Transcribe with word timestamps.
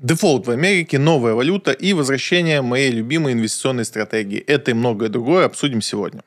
Дефолт 0.00 0.46
в 0.46 0.50
Америке, 0.50 0.98
новая 0.98 1.34
валюта 1.34 1.70
и 1.70 1.92
возвращение 1.92 2.62
моей 2.62 2.90
любимой 2.90 3.32
инвестиционной 3.32 3.84
стратегии. 3.84 4.38
Это 4.38 4.72
и 4.72 4.74
многое 4.74 5.08
другое 5.08 5.46
обсудим 5.46 5.80
сегодня. 5.80 6.22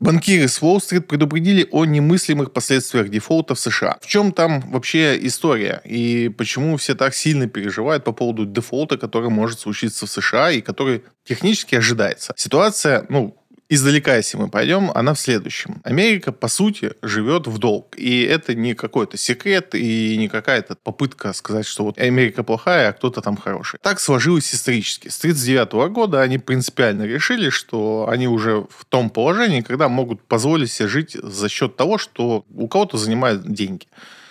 Банкиры 0.00 0.46
с 0.46 0.62
Уолл-стрит 0.62 1.08
предупредили 1.08 1.66
о 1.72 1.84
немыслимых 1.84 2.52
последствиях 2.52 3.08
дефолта 3.08 3.54
в 3.54 3.60
США. 3.60 3.98
В 4.00 4.06
чем 4.06 4.32
там 4.32 4.60
вообще 4.70 5.18
история? 5.26 5.82
И 5.84 6.28
почему 6.28 6.76
все 6.76 6.94
так 6.94 7.14
сильно 7.14 7.48
переживают 7.48 8.04
по 8.04 8.12
поводу 8.12 8.46
дефолта, 8.46 8.96
который 8.96 9.28
может 9.28 9.58
случиться 9.58 10.06
в 10.06 10.10
США 10.10 10.50
и 10.50 10.60
который 10.60 11.02
технически 11.24 11.74
ожидается? 11.74 12.32
Ситуация, 12.36 13.06
ну, 13.08 13.37
издалека, 13.68 14.16
если 14.16 14.36
мы 14.36 14.48
пойдем, 14.48 14.90
она 14.94 15.14
в 15.14 15.20
следующем. 15.20 15.80
Америка, 15.84 16.32
по 16.32 16.48
сути, 16.48 16.92
живет 17.02 17.46
в 17.46 17.58
долг. 17.58 17.94
И 17.96 18.22
это 18.22 18.54
не 18.54 18.74
какой-то 18.74 19.16
секрет 19.16 19.74
и 19.74 20.16
не 20.16 20.28
какая-то 20.28 20.76
попытка 20.76 21.32
сказать, 21.32 21.66
что 21.66 21.84
вот 21.84 21.98
Америка 21.98 22.42
плохая, 22.42 22.88
а 22.88 22.92
кто-то 22.92 23.20
там 23.20 23.36
хороший. 23.36 23.78
Так 23.82 24.00
сложилось 24.00 24.54
исторически. 24.54 25.08
С 25.08 25.18
1939 25.18 25.92
года 25.92 26.22
они 26.22 26.38
принципиально 26.38 27.02
решили, 27.02 27.50
что 27.50 28.08
они 28.10 28.28
уже 28.28 28.66
в 28.70 28.84
том 28.88 29.10
положении, 29.10 29.60
когда 29.60 29.88
могут 29.88 30.22
позволить 30.22 30.72
себе 30.72 30.88
жить 30.88 31.12
за 31.14 31.48
счет 31.48 31.76
того, 31.76 31.98
что 31.98 32.44
у 32.54 32.68
кого-то 32.68 32.96
занимают 32.96 33.52
деньги. 33.52 33.86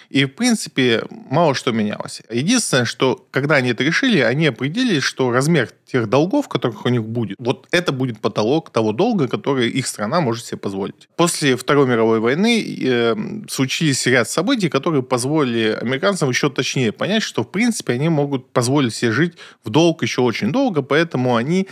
И, 0.10 0.26
в 0.26 0.30
принципе, 0.30 1.04
мало 1.30 1.54
что 1.54 1.72
менялось. 1.72 2.22
Единственное, 2.30 2.86
что 2.86 3.26
когда 3.32 3.56
они 3.56 3.70
это 3.70 3.84
решили, 3.84 4.20
они 4.20 4.48
определили, 4.48 5.00
что 5.00 5.32
размер 5.32 5.70
тех 5.86 6.08
долгов, 6.08 6.48
которых 6.48 6.86
у 6.86 6.90
них 6.90 7.04
будет, 7.04 7.38
вот 7.40 7.68
это 7.72 7.92
будет 7.92 8.20
потолок 8.20 8.70
того 8.70 8.92
долга, 8.92 9.28
который 9.28 9.70
их 9.70 9.88
страна 9.88 10.22
может 10.22 10.46
себе 10.46 10.58
позволить. 10.58 11.08
После 11.16 11.56
Второй 11.56 11.88
мировой 11.88 12.20
войны 12.20 12.64
э, 12.82 13.16
случились 13.50 14.06
ряд 14.08 14.30
событий, 14.30 14.70
которые 14.70 15.04
позволили 15.04 15.78
американцам 15.82 16.30
еще 16.30 16.50
точнее 16.50 16.92
понять, 16.92 17.24
что, 17.24 17.44
в 17.44 17.52
принципе, 17.52 17.94
они 17.94 18.10
могут 18.10 18.52
позволить 18.52 18.96
себе 18.96 19.12
жить 19.12 19.34
в 19.64 19.70
долг 19.70 20.04
еще 20.04 20.22
очень 20.22 20.52
долго, 20.52 20.82
поэтому 20.82 21.36
они 21.36 21.68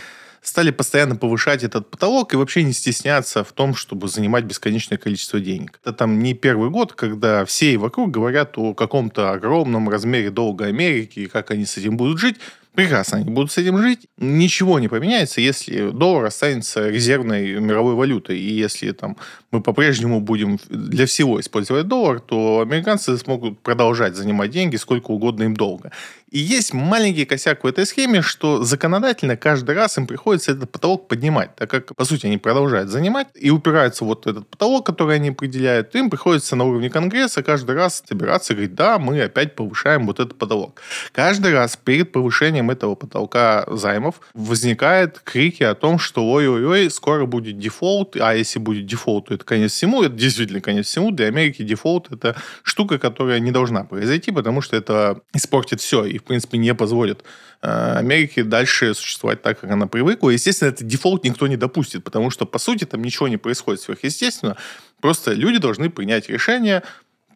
стали 0.46 0.70
постоянно 0.70 1.16
повышать 1.16 1.64
этот 1.64 1.90
потолок 1.90 2.32
и 2.32 2.36
вообще 2.36 2.62
не 2.62 2.72
стесняться 2.72 3.42
в 3.42 3.52
том, 3.52 3.74
чтобы 3.74 4.08
занимать 4.08 4.44
бесконечное 4.44 4.96
количество 4.96 5.40
денег. 5.40 5.80
Это 5.82 5.92
там 5.92 6.20
не 6.20 6.34
первый 6.34 6.70
год, 6.70 6.92
когда 6.92 7.44
все 7.44 7.76
вокруг 7.78 8.12
говорят 8.12 8.56
о 8.56 8.72
каком-то 8.72 9.32
огромном 9.32 9.88
размере 9.88 10.30
долга 10.30 10.66
Америки 10.66 11.20
и 11.20 11.26
как 11.26 11.50
они 11.50 11.66
с 11.66 11.76
этим 11.76 11.96
будут 11.96 12.20
жить. 12.20 12.36
Прекрасно, 12.76 13.18
они 13.18 13.30
будут 13.30 13.50
с 13.50 13.58
этим 13.58 13.78
жить. 13.78 14.06
Ничего 14.18 14.78
не 14.78 14.88
поменяется, 14.88 15.40
если 15.40 15.90
доллар 15.90 16.26
останется 16.26 16.90
резервной 16.90 17.58
мировой 17.58 17.94
валютой. 17.94 18.38
И 18.38 18.52
если 18.52 18.92
там, 18.92 19.16
мы 19.50 19.62
по-прежнему 19.62 20.20
будем 20.20 20.58
для 20.68 21.06
всего 21.06 21.40
использовать 21.40 21.88
доллар, 21.88 22.20
то 22.20 22.60
американцы 22.60 23.16
смогут 23.16 23.58
продолжать 23.60 24.14
занимать 24.14 24.50
деньги 24.50 24.76
сколько 24.76 25.10
угодно 25.10 25.44
им 25.44 25.56
долго. 25.56 25.90
И 26.30 26.40
есть 26.40 26.74
маленький 26.74 27.24
косяк 27.24 27.62
в 27.62 27.66
этой 27.68 27.86
схеме, 27.86 28.20
что 28.20 28.64
законодательно 28.64 29.36
каждый 29.36 29.76
раз 29.76 29.96
им 29.96 30.08
приходится 30.08 30.52
этот 30.52 30.72
потолок 30.72 31.06
поднимать, 31.06 31.54
так 31.54 31.70
как, 31.70 31.94
по 31.94 32.04
сути, 32.04 32.26
они 32.26 32.36
продолжают 32.36 32.90
занимать 32.90 33.28
и 33.36 33.50
упираются 33.50 34.04
вот 34.04 34.26
этот 34.26 34.48
потолок, 34.48 34.84
который 34.84 35.16
они 35.16 35.28
определяют, 35.28 35.94
им 35.94 36.10
приходится 36.10 36.56
на 36.56 36.64
уровне 36.64 36.90
Конгресса 36.90 37.44
каждый 37.44 37.76
раз 37.76 38.02
собираться 38.04 38.52
и 38.52 38.56
говорить, 38.56 38.74
да, 38.74 38.98
мы 38.98 39.22
опять 39.22 39.54
повышаем 39.54 40.04
вот 40.06 40.18
этот 40.18 40.36
потолок. 40.36 40.82
Каждый 41.12 41.52
раз 41.52 41.76
перед 41.76 42.10
повышением 42.10 42.72
этого 42.72 42.96
потолка 42.96 43.64
займов 43.70 44.16
возникают 44.34 45.20
крики 45.20 45.62
о 45.62 45.76
том, 45.76 46.00
что 46.00 46.28
ой-ой-ой, 46.28 46.90
скоро 46.90 47.26
будет 47.26 47.60
дефолт, 47.60 48.16
а 48.16 48.34
если 48.34 48.58
будет 48.58 48.86
дефолт, 48.86 49.28
то 49.28 49.34
это 49.34 49.44
конец 49.44 49.72
всему, 49.72 50.02
это 50.02 50.16
действительно 50.16 50.60
конец 50.60 50.86
всему. 50.86 51.12
Для 51.12 51.26
Америки 51.26 51.62
дефолт 51.62 52.10
это 52.10 52.34
штука, 52.64 52.98
которая 52.98 53.38
не 53.38 53.52
должна 53.52 53.84
произойти, 53.84 54.32
потому 54.32 54.60
что 54.60 54.74
это 54.74 55.20
испортит 55.32 55.80
все 55.80 56.15
и, 56.16 56.18
в 56.18 56.24
принципе, 56.24 56.56
не 56.56 56.74
позволит 56.74 57.22
э, 57.62 57.68
Америке 57.68 58.42
дальше 58.42 58.94
существовать 58.94 59.42
так, 59.42 59.60
как 59.60 59.70
она 59.70 59.86
привыкла. 59.86 60.30
Естественно, 60.30 60.70
этот 60.70 60.86
дефолт 60.86 61.24
никто 61.24 61.46
не 61.46 61.56
допустит, 61.56 62.04
потому 62.04 62.30
что, 62.30 62.46
по 62.46 62.58
сути, 62.58 62.84
там 62.84 63.02
ничего 63.02 63.28
не 63.28 63.36
происходит 63.36 63.82
сверхъестественно. 63.82 64.56
Просто 65.00 65.32
люди 65.32 65.58
должны 65.58 65.90
принять 65.90 66.30
решение, 66.30 66.82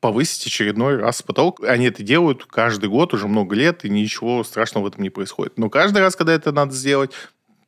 повысить 0.00 0.46
очередной 0.46 0.96
раз 0.96 1.20
потолок. 1.20 1.62
Они 1.62 1.86
это 1.86 2.02
делают 2.02 2.46
каждый 2.46 2.88
год 2.88 3.12
уже 3.12 3.28
много 3.28 3.54
лет, 3.54 3.84
и 3.84 3.90
ничего 3.90 4.42
страшного 4.44 4.84
в 4.84 4.86
этом 4.88 5.02
не 5.02 5.10
происходит. 5.10 5.58
Но 5.58 5.68
каждый 5.68 5.98
раз, 5.98 6.16
когда 6.16 6.32
это 6.32 6.50
надо 6.52 6.74
сделать, 6.74 7.12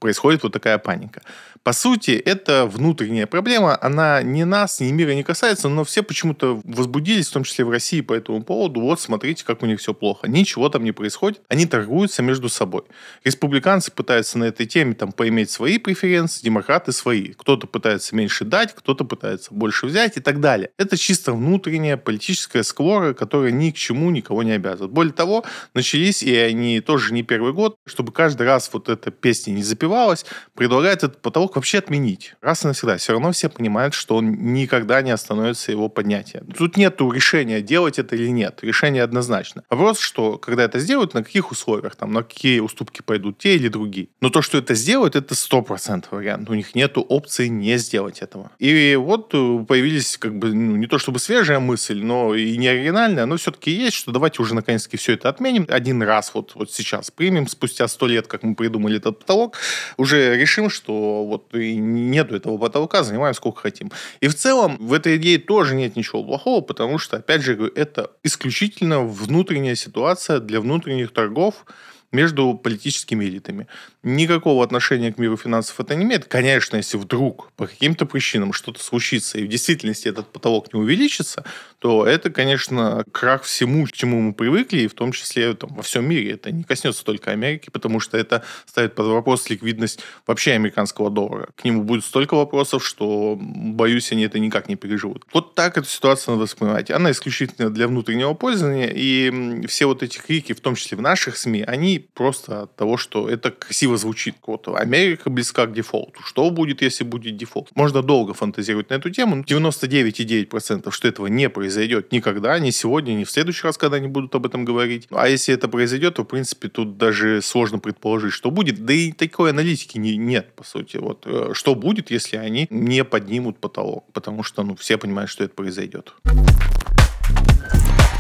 происходит 0.03 0.43
вот 0.43 0.53
такая 0.53 0.79
паника. 0.79 1.23
По 1.63 1.73
сути, 1.73 2.11
это 2.11 2.67
внутренняя 2.67 3.29
проблема, 3.29 3.79
она 3.81 4.21
ни 4.21 4.43
нас, 4.43 4.81
ни 4.81 4.91
мира 4.91 5.13
не 5.13 5.23
касается, 5.23 5.69
но 5.69 5.85
все 5.85 6.03
почему-то 6.03 6.61
возбудились, 6.65 7.29
в 7.29 7.33
том 7.33 7.45
числе 7.45 7.65
в 7.65 7.71
России, 7.71 8.01
по 8.01 8.15
этому 8.15 8.43
поводу. 8.43 8.81
Вот, 8.81 9.01
смотрите, 9.01 9.45
как 9.45 9.63
у 9.63 9.67
них 9.67 9.79
все 9.79 9.95
плохо. 9.95 10.27
Ничего 10.27 10.69
там 10.71 10.83
не 10.83 10.91
происходит. 10.91 11.41
Они 11.49 11.67
торгуются 11.67 12.21
между 12.21 12.49
собой. 12.49 12.83
Республиканцы 13.23 13.93
пытаются 13.93 14.39
на 14.39 14.45
этой 14.45 14.67
теме 14.67 14.95
там 14.95 15.13
поиметь 15.13 15.51
свои 15.51 15.79
преференции, 15.79 16.43
демократы 16.43 16.91
свои. 16.91 17.29
Кто-то 17.29 17.69
пытается 17.69 18.17
меньше 18.17 18.45
дать, 18.45 18.75
кто-то 18.75 19.05
пытается 19.05 19.55
больше 19.55 19.87
взять 19.87 20.17
и 20.17 20.21
так 20.21 20.41
далее. 20.41 20.71
Это 20.79 20.97
чисто 20.97 21.33
внутренняя 21.33 21.97
политическая 21.97 22.65
склора, 22.65 23.15
которая 23.15 23.53
ни 23.53 23.71
к 23.71 23.77
чему 23.77 24.11
никого 24.11 24.43
не 24.43 24.53
обязывает. 24.53 24.91
Более 24.91 25.13
того, 25.13 25.45
начались, 25.75 26.25
и 26.25 26.35
они 26.35 26.81
тоже 26.81 27.15
не 27.15 27.23
первый 27.23 27.53
год, 27.53 27.77
чтобы 27.87 28.11
каждый 28.11 28.49
раз 28.49 28.69
вот 28.73 28.89
эта 28.89 29.13
песня 29.13 29.53
не 29.53 29.63
запевалась, 29.63 29.92
развивалось, 29.93 30.25
предлагает 30.55 31.05
этот 31.05 31.21
потолок 31.21 31.57
вообще 31.57 31.79
отменить. 31.79 32.35
Раз 32.41 32.65
и 32.65 32.67
навсегда. 32.67 32.97
Все 32.97 33.13
равно 33.13 33.33
все 33.33 33.49
понимают, 33.49 33.95
что 33.95 34.17
он 34.17 34.55
никогда 34.55 35.03
не 35.03 35.11
остановится 35.11 35.73
его 35.73 35.89
поднятие. 35.89 36.43
Тут 36.57 36.77
нет 36.77 37.01
решения, 37.01 37.61
делать 37.61 37.99
это 37.99 38.17
или 38.17 38.29
нет. 38.29 38.61
Решение 38.63 39.03
однозначно. 39.03 39.63
Вопрос, 39.71 39.99
что 39.99 40.39
когда 40.39 40.65
это 40.65 40.79
сделают, 40.79 41.15
на 41.15 41.23
каких 41.23 41.51
условиях, 41.51 41.97
там, 41.97 42.13
на 42.13 42.23
какие 42.23 42.61
уступки 42.61 43.03
пойдут 43.03 43.39
те 43.39 43.57
или 43.57 43.69
другие. 43.69 44.09
Но 44.21 44.31
то, 44.31 44.43
что 44.43 44.59
это 44.59 44.75
сделают, 44.75 45.17
это 45.17 45.35
100% 45.35 46.07
вариант. 46.11 46.51
У 46.51 46.55
них 46.55 46.75
нет 46.75 46.93
опции 46.97 47.49
не 47.49 47.79
сделать 47.79 48.23
этого. 48.23 48.51
И 48.59 48.97
вот 48.97 49.31
э, 49.35 49.65
появились 49.67 50.17
как 50.17 50.39
бы, 50.39 50.55
ну, 50.55 50.77
не 50.77 50.87
то 50.87 50.99
чтобы 50.99 51.19
свежая 51.19 51.59
мысль, 51.59 52.03
но 52.03 52.35
и 52.35 52.57
не 52.57 52.69
оригинальная, 52.69 53.27
но 53.27 53.37
все-таки 53.37 53.71
есть, 53.71 53.97
что 53.97 54.13
давайте 54.13 54.43
уже 54.43 54.55
наконец-таки 54.55 54.97
все 54.97 55.13
это 55.13 55.29
отменим. 55.29 55.67
Один 55.69 56.03
раз 56.03 56.33
вот, 56.35 56.53
вот 56.55 56.73
сейчас 56.73 57.11
примем, 57.11 57.49
спустя 57.49 57.89
сто 57.89 58.07
лет, 58.07 58.27
как 58.27 58.43
мы 58.43 58.55
придумали 58.55 58.99
этот 59.03 59.19
потолок, 59.19 59.57
уже 59.97 60.37
решим, 60.37 60.71
что 60.71 61.25
вот 61.25 61.53
нету 61.53 62.37
этого 62.37 62.59
потолка, 62.59 63.03
занимаем 63.03 63.35
сколько 63.35 63.61
хотим. 63.61 63.91
И 64.21 64.29
в 64.29 64.35
целом 64.35 64.77
в 64.79 64.93
этой 64.93 65.17
идее 65.17 65.39
тоже 65.39 65.75
нет 65.75 65.97
ничего 65.97 66.23
плохого, 66.23 66.61
потому 66.61 66.99
что, 66.99 67.17
опять 67.17 67.43
же, 67.43 67.73
это 67.75 68.11
исключительно 68.23 69.01
внутренняя 69.01 69.75
ситуация 69.75 70.39
для 70.41 70.61
внутренних 70.61 71.13
торгов, 71.13 71.65
между 72.13 72.55
политическими 72.55 73.25
элитами. 73.25 73.67
Никакого 74.03 74.63
отношения 74.63 75.13
к 75.13 75.19
миру 75.19 75.37
финансов 75.37 75.81
это 75.81 75.95
не 75.95 76.05
имеет. 76.05 76.27
Конечно, 76.27 76.77
если 76.77 76.99
вдруг 76.99 77.51
по 77.57 77.67
каким-то 77.67 78.07
причинам 78.07 78.53
что-то 78.53 78.83
случится, 78.83 79.39
и 79.39 79.45
в 79.45 79.49
действительности 79.49 80.09
этот 80.09 80.29
потолок 80.29 80.73
не 80.73 80.81
увеличится, 80.81 81.45
то 81.79 82.07
это, 82.07 82.31
конечно, 82.31 83.05
крах 83.11 83.43
всему, 83.43 83.87
к 83.87 83.93
чему 83.93 84.21
мы 84.21 84.35
привыкли, 84.35 84.83
и 84.83 84.89
в 84.89 84.95
том 84.95 85.13
числе 85.13 85.55
там, 85.55 85.75
во 85.75 85.83
всем 85.83 86.09
мире. 86.09 86.33
Это 86.33 86.53
не 86.53 86.65
коснется 86.65 87.05
только 87.05 87.31
Америки, 87.31 87.71
потому 87.71 87.99
что 87.99 88.19
это 88.19 88.45
ставит 88.67 88.95
под 88.95 89.07
вопрос 89.07 89.49
ликвидность 89.49 90.01
вообще 90.27 90.53
американского 90.53 91.11
доллара. 91.11 91.49
К 91.57 91.65
нему 91.65 91.83
будет 91.83 92.05
столько 92.05 92.35
вопросов, 92.35 92.87
что, 92.87 93.39
боюсь, 93.41 94.13
они 94.13 94.25
это 94.25 94.39
никак 94.39 94.69
не 94.69 94.77
переживут. 94.77 95.25
Вот 95.33 95.55
так 95.55 95.79
эту 95.79 95.89
ситуацию 95.89 96.35
надо 96.35 96.43
воспринимать. 96.45 96.91
Она 96.91 97.11
исключительно 97.11 97.71
для 97.71 97.89
внутреннего 97.89 98.35
пользования, 98.35 98.91
и 98.95 99.67
все 99.67 99.87
вот 99.87 100.03
эти 100.03 100.19
крики, 100.19 100.53
в 100.53 100.61
том 100.61 100.75
числе 100.75 100.99
в 100.99 101.01
наших 101.01 101.37
СМИ, 101.37 101.63
они 101.63 102.02
просто 102.15 102.63
от 102.63 102.77
того, 102.77 102.97
что 102.97 103.29
это 103.29 103.51
красиво 103.51 103.97
звучит. 103.97 104.37
Вот 104.47 104.69
Америка 104.69 105.31
близка 105.31 105.67
к 105.67 105.73
дефолту. 105.73 106.21
Что 106.25 106.51
будет, 106.51 106.83
если 106.83 107.05
будет 107.05 107.37
дефолт? 107.37 107.71
Можно 107.75 108.03
долго 108.03 108.35
фантазировать 108.35 108.91
на 108.91 108.95
эту 108.95 109.11
тему. 109.11 109.43
99,9% 109.43 110.91
что 110.91 111.09
этого 111.09 111.27
не 111.27 111.49
произойдет 111.49 112.13
никогда, 112.13 112.59
ни 112.59 112.71
сегодня, 112.71 113.15
ни 113.15 113.25
в 113.25 113.31
следующий 113.31 113.67
раз, 113.67 113.79
когда 113.79 113.97
они 113.97 114.09
будут 114.09 114.35
об 114.35 114.47
этом 114.47 114.65
говорить. 114.65 115.09
А 115.11 115.29
если 115.29 115.55
это 115.55 115.69
произойдет, 115.69 116.15
то, 116.15 116.23
в 116.23 116.27
принципе, 116.27 116.69
тут 116.69 116.97
даже 116.97 117.43
сложно 117.43 117.79
предположить, 117.79 118.33
что 118.33 118.51
будет. 118.51 118.85
Да 118.85 118.93
и 118.93 119.13
такой 119.13 119.51
аналитики 119.51 119.99
не, 119.99 120.17
нет, 120.17 120.55
по 120.55 120.65
сути. 120.65 120.99
Вот, 120.99 121.27
э, 121.27 121.51
что 121.55 121.75
будет, 121.75 122.11
если 122.11 122.37
они 122.37 122.67
не 122.71 123.05
поднимут 123.05 123.59
потолок? 123.59 124.05
Потому 124.13 124.43
что 124.43 124.63
ну, 124.63 124.77
все 124.77 124.99
понимают, 124.99 125.31
что 125.31 125.45
это 125.45 125.55
произойдет. 125.55 126.15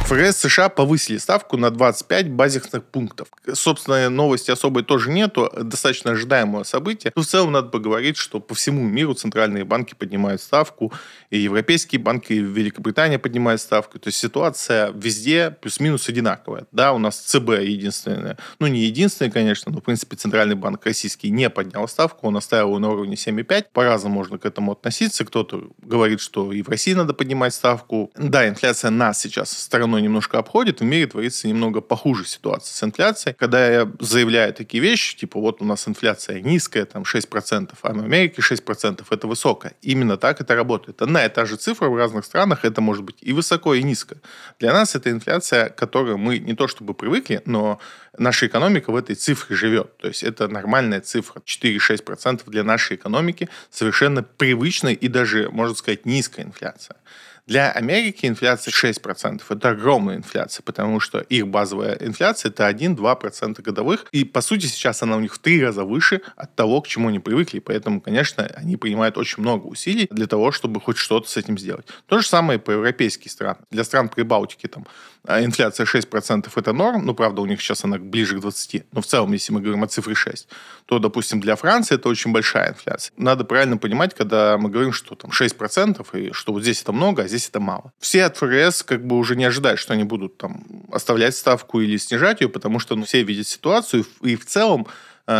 ФРС 0.04 0.36
США 0.36 0.68
повысили 0.68 1.16
ставку 1.16 1.56
на 1.56 1.70
25 1.70 2.30
базисных 2.30 2.84
пунктов. 2.84 3.28
Собственно, 3.54 4.10
новости 4.10 4.50
особой 4.50 4.82
тоже 4.82 5.10
нету, 5.10 5.50
достаточно 5.62 6.10
ожидаемое 6.10 6.64
событие. 6.64 7.12
Но 7.16 7.22
в 7.22 7.26
целом 7.26 7.52
надо 7.52 7.68
поговорить, 7.68 8.16
что 8.16 8.40
по 8.40 8.54
всему 8.54 8.82
миру 8.82 9.14
центральные 9.14 9.64
банки 9.64 9.94
поднимают 9.94 10.42
ставку, 10.42 10.92
и 11.30 11.38
европейские 11.38 12.00
банки, 12.00 12.34
и 12.34 12.40
Великобритания 12.40 13.18
поднимают 13.18 13.60
ставку. 13.60 13.98
То 13.98 14.08
есть 14.08 14.18
ситуация 14.18 14.90
везде 14.90 15.50
плюс-минус 15.50 16.08
одинаковая. 16.08 16.66
Да, 16.72 16.92
у 16.92 16.98
нас 16.98 17.16
ЦБ 17.16 17.60
единственное, 17.60 18.36
ну 18.58 18.66
не 18.66 18.80
единственное, 18.80 19.30
конечно, 19.30 19.72
но 19.72 19.80
в 19.80 19.82
принципе 19.84 20.16
Центральный 20.16 20.56
банк 20.56 20.84
российский 20.84 21.30
не 21.30 21.48
поднял 21.48 21.88
ставку, 21.88 22.26
он 22.26 22.36
оставил 22.36 22.74
ее 22.74 22.78
на 22.80 22.90
уровне 22.90 23.14
7,5. 23.14 23.66
По-разному 23.72 24.16
можно 24.16 24.38
к 24.38 24.44
этому 24.44 24.72
относиться. 24.72 25.24
Кто-то 25.24 25.70
говорит, 25.78 26.20
что 26.20 26.52
и 26.52 26.62
в 26.62 26.68
России 26.68 26.92
надо 26.92 27.14
поднимать 27.14 27.54
ставку. 27.54 28.10
Да, 28.16 28.46
инфляция 28.48 28.90
нас 28.90 29.20
сейчас 29.20 29.50
стороной 29.92 30.02
немножко 30.02 30.38
обходит, 30.38 30.80
в 30.80 30.84
мире 30.84 31.06
творится 31.06 31.48
немного 31.48 31.80
похуже 31.80 32.24
ситуация 32.24 32.72
с 32.74 32.82
инфляцией. 32.82 33.36
Когда 33.38 33.68
я 33.68 33.90
заявляю 34.00 34.54
такие 34.54 34.82
вещи, 34.82 35.16
типа 35.16 35.38
вот 35.40 35.60
у 35.60 35.64
нас 35.64 35.86
инфляция 35.88 36.40
низкая, 36.40 36.84
там 36.84 37.02
6%, 37.02 37.70
а 37.82 37.92
в 37.92 37.98
Америке 37.98 38.40
6% 38.40 39.04
это 39.10 39.26
высокая. 39.26 39.72
Именно 39.82 40.16
так 40.16 40.40
это 40.40 40.54
работает. 40.54 41.02
Одна 41.02 41.26
и 41.26 41.28
та 41.28 41.44
же 41.44 41.56
цифра 41.56 41.88
в 41.88 41.96
разных 41.96 42.24
странах, 42.24 42.64
это 42.64 42.80
может 42.80 43.04
быть 43.04 43.16
и 43.20 43.32
высоко, 43.32 43.74
и 43.74 43.82
низко. 43.82 44.16
Для 44.58 44.72
нас 44.72 44.96
это 44.96 45.10
инфляция, 45.10 45.68
к 45.68 45.76
которой 45.76 46.16
мы 46.16 46.38
не 46.38 46.54
то 46.54 46.68
чтобы 46.68 46.94
привыкли, 46.94 47.42
но 47.46 47.78
наша 48.18 48.46
экономика 48.46 48.92
в 48.92 48.96
этой 48.96 49.14
цифре 49.14 49.56
живет. 49.56 49.96
То 49.98 50.08
есть 50.08 50.22
это 50.22 50.48
нормальная 50.48 51.00
цифра. 51.00 51.40
4-6% 51.40 52.42
для 52.46 52.64
нашей 52.64 52.96
экономики 52.96 53.48
совершенно 53.70 54.22
привычная 54.22 54.94
и 54.94 55.08
даже, 55.08 55.50
можно 55.50 55.74
сказать, 55.74 56.06
низкая 56.06 56.46
инфляция. 56.46 56.96
Для 57.46 57.72
Америки 57.72 58.26
инфляция 58.26 58.70
6%. 58.72 59.42
Это 59.48 59.68
огромная 59.70 60.16
инфляция, 60.16 60.62
потому 60.62 61.00
что 61.00 61.18
их 61.18 61.48
базовая 61.48 61.96
инфляция 62.00 62.50
это 62.50 62.68
1-2% 62.68 63.60
годовых. 63.62 64.06
И, 64.12 64.24
по 64.24 64.40
сути, 64.40 64.66
сейчас 64.66 65.02
она 65.02 65.16
у 65.16 65.20
них 65.20 65.34
в 65.34 65.38
три 65.40 65.62
раза 65.62 65.84
выше 65.84 66.20
от 66.36 66.54
того, 66.54 66.80
к 66.80 66.86
чему 66.86 67.08
они 67.08 67.18
привыкли. 67.18 67.58
Поэтому, 67.58 68.00
конечно, 68.00 68.44
они 68.56 68.76
принимают 68.76 69.18
очень 69.18 69.42
много 69.42 69.66
усилий 69.66 70.06
для 70.10 70.26
того, 70.26 70.52
чтобы 70.52 70.80
хоть 70.80 70.98
что-то 70.98 71.28
с 71.28 71.36
этим 71.36 71.58
сделать. 71.58 71.86
То 72.06 72.20
же 72.20 72.26
самое 72.26 72.60
и 72.60 72.62
по 72.62 72.70
европейским 72.70 73.30
странам. 73.30 73.64
Для 73.70 73.82
стран 73.82 74.08
Прибалтики 74.08 74.68
там 74.68 74.86
а 75.24 75.42
инфляция 75.42 75.86
6% 75.86 76.50
это 76.54 76.72
норм, 76.72 77.06
ну, 77.06 77.14
правда, 77.14 77.42
у 77.42 77.46
них 77.46 77.60
сейчас 77.60 77.84
она 77.84 77.98
ближе 77.98 78.38
к 78.38 78.40
20, 78.40 78.86
но 78.92 79.00
в 79.00 79.06
целом, 79.06 79.32
если 79.32 79.52
мы 79.52 79.60
говорим 79.60 79.84
о 79.84 79.86
цифре 79.86 80.16
6, 80.16 80.48
то, 80.86 80.98
допустим, 80.98 81.40
для 81.40 81.54
Франции 81.54 81.94
это 81.94 82.08
очень 82.08 82.32
большая 82.32 82.70
инфляция. 82.70 83.12
Надо 83.16 83.44
правильно 83.44 83.76
понимать, 83.76 84.14
когда 84.14 84.58
мы 84.58 84.68
говорим, 84.68 84.92
что 84.92 85.14
там 85.14 85.30
6%, 85.30 86.06
и 86.18 86.32
что 86.32 86.52
вот 86.52 86.62
здесь 86.62 86.82
это 86.82 86.92
много, 86.92 87.22
а 87.22 87.28
здесь 87.32 87.48
это 87.48 87.60
мало. 87.60 87.92
Все 87.98 88.24
от 88.24 88.36
ФРС 88.36 88.82
как 88.82 89.06
бы 89.06 89.16
уже 89.16 89.36
не 89.36 89.44
ожидают, 89.44 89.80
что 89.80 89.94
они 89.94 90.04
будут 90.04 90.36
там 90.36 90.64
оставлять 90.92 91.34
ставку 91.34 91.80
или 91.80 91.96
снижать 91.96 92.40
ее, 92.40 92.48
потому 92.48 92.78
что 92.78 92.94
ну, 92.94 93.04
все 93.04 93.22
видят 93.22 93.48
ситуацию, 93.48 94.04
и 94.22 94.36
в 94.36 94.44
целом 94.44 94.86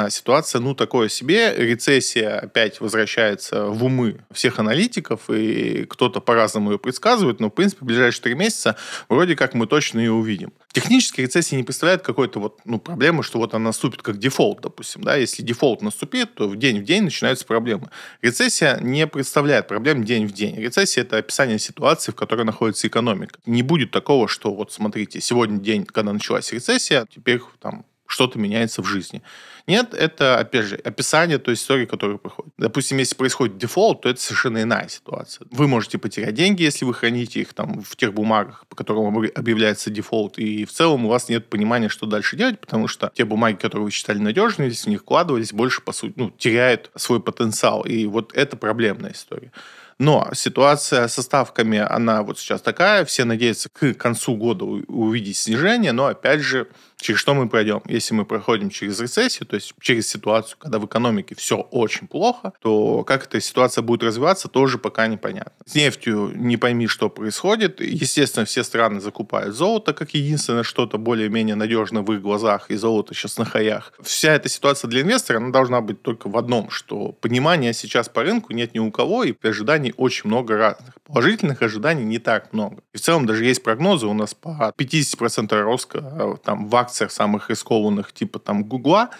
ситуация, 0.09 0.61
ну, 0.61 0.75
такое 0.75 1.09
себе. 1.09 1.55
Рецессия 1.57 2.39
опять 2.39 2.81
возвращается 2.81 3.67
в 3.67 3.85
умы 3.85 4.25
всех 4.33 4.59
аналитиков, 4.59 5.29
и 5.29 5.85
кто-то 5.85 6.21
по-разному 6.21 6.73
ее 6.73 6.79
предсказывает, 6.79 7.41
но, 7.41 7.49
в 7.49 7.51
принципе, 7.51 7.81
в 7.83 7.87
ближайшие 7.87 8.23
три 8.23 8.35
месяца 8.35 8.77
вроде 9.09 9.37
как 9.37 9.55
мы 9.55 9.67
точно 9.67 10.01
ее 10.01 10.13
увидим. 10.13 10.53
Технически 10.73 11.21
рецессия 11.21 11.57
не 11.59 11.65
представляет 11.65 12.03
какой-то 12.03 12.41
вот, 12.41 12.61
ну, 12.65 12.79
проблемы, 12.79 13.23
что 13.23 13.39
вот 13.39 13.55
она 13.55 13.67
наступит 13.67 14.03
как 14.03 14.19
дефолт, 14.19 14.61
допустим, 14.63 15.03
да, 15.03 15.17
если 15.17 15.43
дефолт 15.43 15.83
наступит, 15.83 16.35
то 16.35 16.49
в 16.49 16.57
день 16.57 16.81
в 16.81 16.85
день 16.85 17.03
начинаются 17.03 17.45
проблемы. 17.45 17.91
Рецессия 18.23 18.79
не 18.81 19.07
представляет 19.07 19.69
проблем 19.69 20.05
день 20.05 20.27
в 20.27 20.33
день. 20.33 20.57
Рецессия– 20.57 21.03
это 21.05 21.19
описание 21.19 21.59
ситуации, 21.59 22.13
в 22.13 22.15
которой 22.15 22.45
находится 22.45 22.87
экономика. 22.87 23.39
Не 23.47 23.63
будет 23.63 23.91
такого, 23.91 24.29
что 24.29 24.55
вот 24.55 24.73
смотрите, 24.73 25.21
сегодня 25.21 25.59
день, 25.59 25.85
когда 25.85 26.13
началась 26.13 26.53
рецессия, 26.53 27.07
теперь 27.13 27.41
там 27.61 27.85
что-то 28.13 28.39
меняется 28.39 28.83
в 28.83 28.87
жизни. 28.87 29.23
Нет, 29.67 29.95
это, 29.95 30.39
опять 30.39 30.67
же, 30.67 30.77
описание 30.77 31.39
той 31.39 31.55
истории, 31.55 31.87
которая 31.87 32.19
проходит. 32.19 32.53
Допустим, 32.59 32.99
если 32.99 33.15
происходит 33.15 33.57
дефолт, 33.57 34.03
то 34.03 34.09
это 34.09 34.21
совершенно 34.21 34.63
иная 34.63 34.89
ситуация. 34.89 35.47
Вы 35.51 35.67
можете 35.67 35.99
потерять 35.99 36.35
деньги, 36.35 36.63
если 36.63 36.85
вы 36.85 36.93
храните 36.95 37.41
их 37.41 37.55
там 37.55 37.81
в 37.81 37.97
тех 37.97 38.13
бумагах, 38.13 38.67
по 38.69 38.77
которым 38.77 39.17
объявляется 39.35 39.91
дефолт, 39.91 40.39
и 40.39 40.65
в 40.65 40.73
целом 40.73 41.07
у 41.07 41.09
вас 41.09 41.29
нет 41.29 41.49
понимания, 41.49 41.89
что 41.89 42.07
дальше 42.07 42.37
делать, 42.37 42.61
потому 42.61 42.87
что 42.87 43.11
те 43.15 43.25
бумаги, 43.25 43.57
которые 43.57 43.85
вы 43.85 43.91
считали 43.91 44.19
надежными, 44.19 44.69
если 44.69 44.89
в 44.89 44.91
них 44.91 45.01
вкладывались, 45.01 45.53
больше, 45.53 45.81
по 45.81 45.93
сути, 45.93 46.15
ну, 46.17 46.31
теряют 46.31 46.91
свой 46.97 47.23
потенциал. 47.23 47.83
И 47.83 48.05
вот 48.07 48.35
это 48.35 48.57
проблемная 48.57 49.13
история. 49.13 49.53
Но 49.99 50.29
ситуация 50.35 51.07
со 51.07 51.23
ставками, 51.23 51.79
она 51.79 52.23
вот 52.25 52.39
сейчас 52.39 52.61
такая, 52.61 53.05
все 53.05 53.25
надеются 53.25 53.69
к 53.69 53.95
концу 53.95 54.35
года 54.35 54.65
увидеть 54.65 55.37
снижение, 55.37 55.93
но 55.93 56.07
опять 56.07 56.41
же, 56.41 56.67
через 57.03 57.21
что 57.21 57.35
мы 57.35 57.49
пройдем? 57.49 57.83
Если 57.87 58.15
мы 58.15 58.25
проходим 58.25 58.71
через 58.71 59.01
рецессию, 59.01 59.47
то 59.47 59.57
есть 59.57 59.75
через 59.81 60.09
ситуацию, 60.09 60.57
когда 60.59 60.79
в 60.79 60.87
экономике 60.87 61.35
все 61.35 61.57
очень 61.57 62.07
плохо, 62.07 62.53
то 62.63 63.05
как 63.05 63.27
эта 63.27 63.41
ситуация 63.41 63.83
будет 63.83 64.03
развиваться, 64.03 64.49
тоже 64.49 64.79
пока 64.79 65.07
непонятно. 65.07 65.53
С 65.67 65.75
нефтью 65.75 66.33
не 66.35 66.57
пойми, 66.57 66.87
что 66.87 67.11
происходит. 67.11 67.81
Естественно, 67.81 68.47
все 68.47 68.63
страны 68.65 69.01
закупают 69.01 69.55
золото 69.55 69.93
как 69.93 70.15
единственное 70.15 70.63
что-то 70.63 70.99
более-менее 70.99 71.57
надежное 71.57 72.03
в 72.03 72.13
их 72.13 72.23
глазах, 72.23 72.71
и 72.71 72.77
золото 72.77 73.15
сейчас 73.15 73.39
на 73.39 73.45
хаях. 73.45 73.93
Вся 74.01 74.33
эта 74.35 74.49
ситуация 74.49 74.89
для 74.89 75.03
инвестора, 75.03 75.39
она 75.39 75.51
должна 75.51 75.81
быть 75.81 76.03
только 76.03 76.29
в 76.29 76.37
одном, 76.37 76.71
что 76.71 77.13
понимания 77.13 77.73
сейчас 77.73 78.09
по 78.09 78.23
рынку 78.23 78.53
нет 78.53 78.75
ни 78.75 78.79
у 78.79 78.91
кого, 78.91 79.25
и 79.25 79.35
ожиданий 79.43 79.93
очень 79.97 80.29
много 80.29 80.57
разных. 80.57 80.95
Положительных 81.05 81.63
ожиданий 81.63 82.05
не 82.05 82.19
так 82.19 82.53
много. 82.53 82.83
И 82.93 82.99
в 82.99 83.01
целом 83.01 83.27
даже 83.27 83.45
есть 83.45 83.63
прогнозы 83.63 84.07
у 84.07 84.15
нас 84.15 84.35
по 84.35 84.73
50% 84.77 85.61
роста 85.61 85.99
э, 85.99 86.35
там, 86.45 86.69
в 86.69 86.77
акциях 86.77 86.92
самых 86.93 87.51
рискованных, 87.51 88.13
типа 88.13 88.39
там 88.39 88.65
Гугла, 88.65 89.11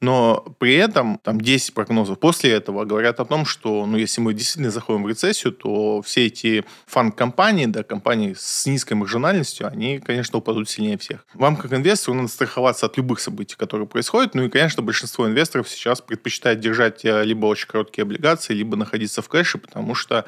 но 0.00 0.56
при 0.58 0.74
этом 0.74 1.18
там 1.18 1.40
10 1.40 1.74
прогнозов 1.74 2.18
после 2.18 2.52
этого 2.52 2.84
говорят 2.84 3.20
о 3.20 3.26
том, 3.26 3.44
что 3.44 3.84
ну, 3.84 3.98
если 3.98 4.20
мы 4.22 4.32
действительно 4.32 4.70
заходим 4.70 5.04
в 5.04 5.08
рецессию, 5.08 5.52
то 5.52 6.00
все 6.00 6.26
эти 6.26 6.64
фан-компании, 6.86 7.66
да, 7.66 7.82
компании 7.82 8.34
с 8.36 8.64
низкой 8.66 8.94
маржинальностью, 8.94 9.66
они, 9.66 9.98
конечно, 9.98 10.38
упадут 10.38 10.70
сильнее 10.70 10.96
всех. 10.96 11.26
Вам, 11.34 11.56
как 11.56 11.72
инвестору, 11.74 12.16
надо 12.16 12.28
страховаться 12.28 12.86
от 12.86 12.96
любых 12.96 13.20
событий, 13.20 13.56
которые 13.56 13.86
происходят. 13.86 14.34
Ну 14.34 14.44
и, 14.44 14.48
конечно, 14.48 14.82
большинство 14.82 15.26
инвесторов 15.26 15.68
сейчас 15.68 16.00
предпочитает 16.00 16.60
держать 16.60 17.04
э, 17.04 17.22
либо 17.24 17.44
очень 17.46 17.68
короткие 17.68 18.04
облигации, 18.04 18.54
либо 18.54 18.76
находиться 18.76 19.20
в 19.20 19.28
кэше, 19.28 19.58
потому 19.58 19.94
что 19.94 20.24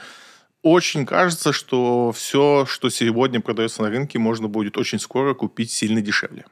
очень 0.63 1.07
кажется, 1.07 1.53
что 1.53 2.13
все, 2.13 2.65
что 2.67 2.89
сегодня 2.89 3.41
продается 3.41 3.83
на 3.83 3.91
рынке, 3.91 4.19
можно 4.19 4.49
будет 4.49 4.77
очень 4.79 4.99
скоро 4.99 5.35
купить 5.35 5.71
сильно 5.71 6.01
дешевле. 6.01 6.45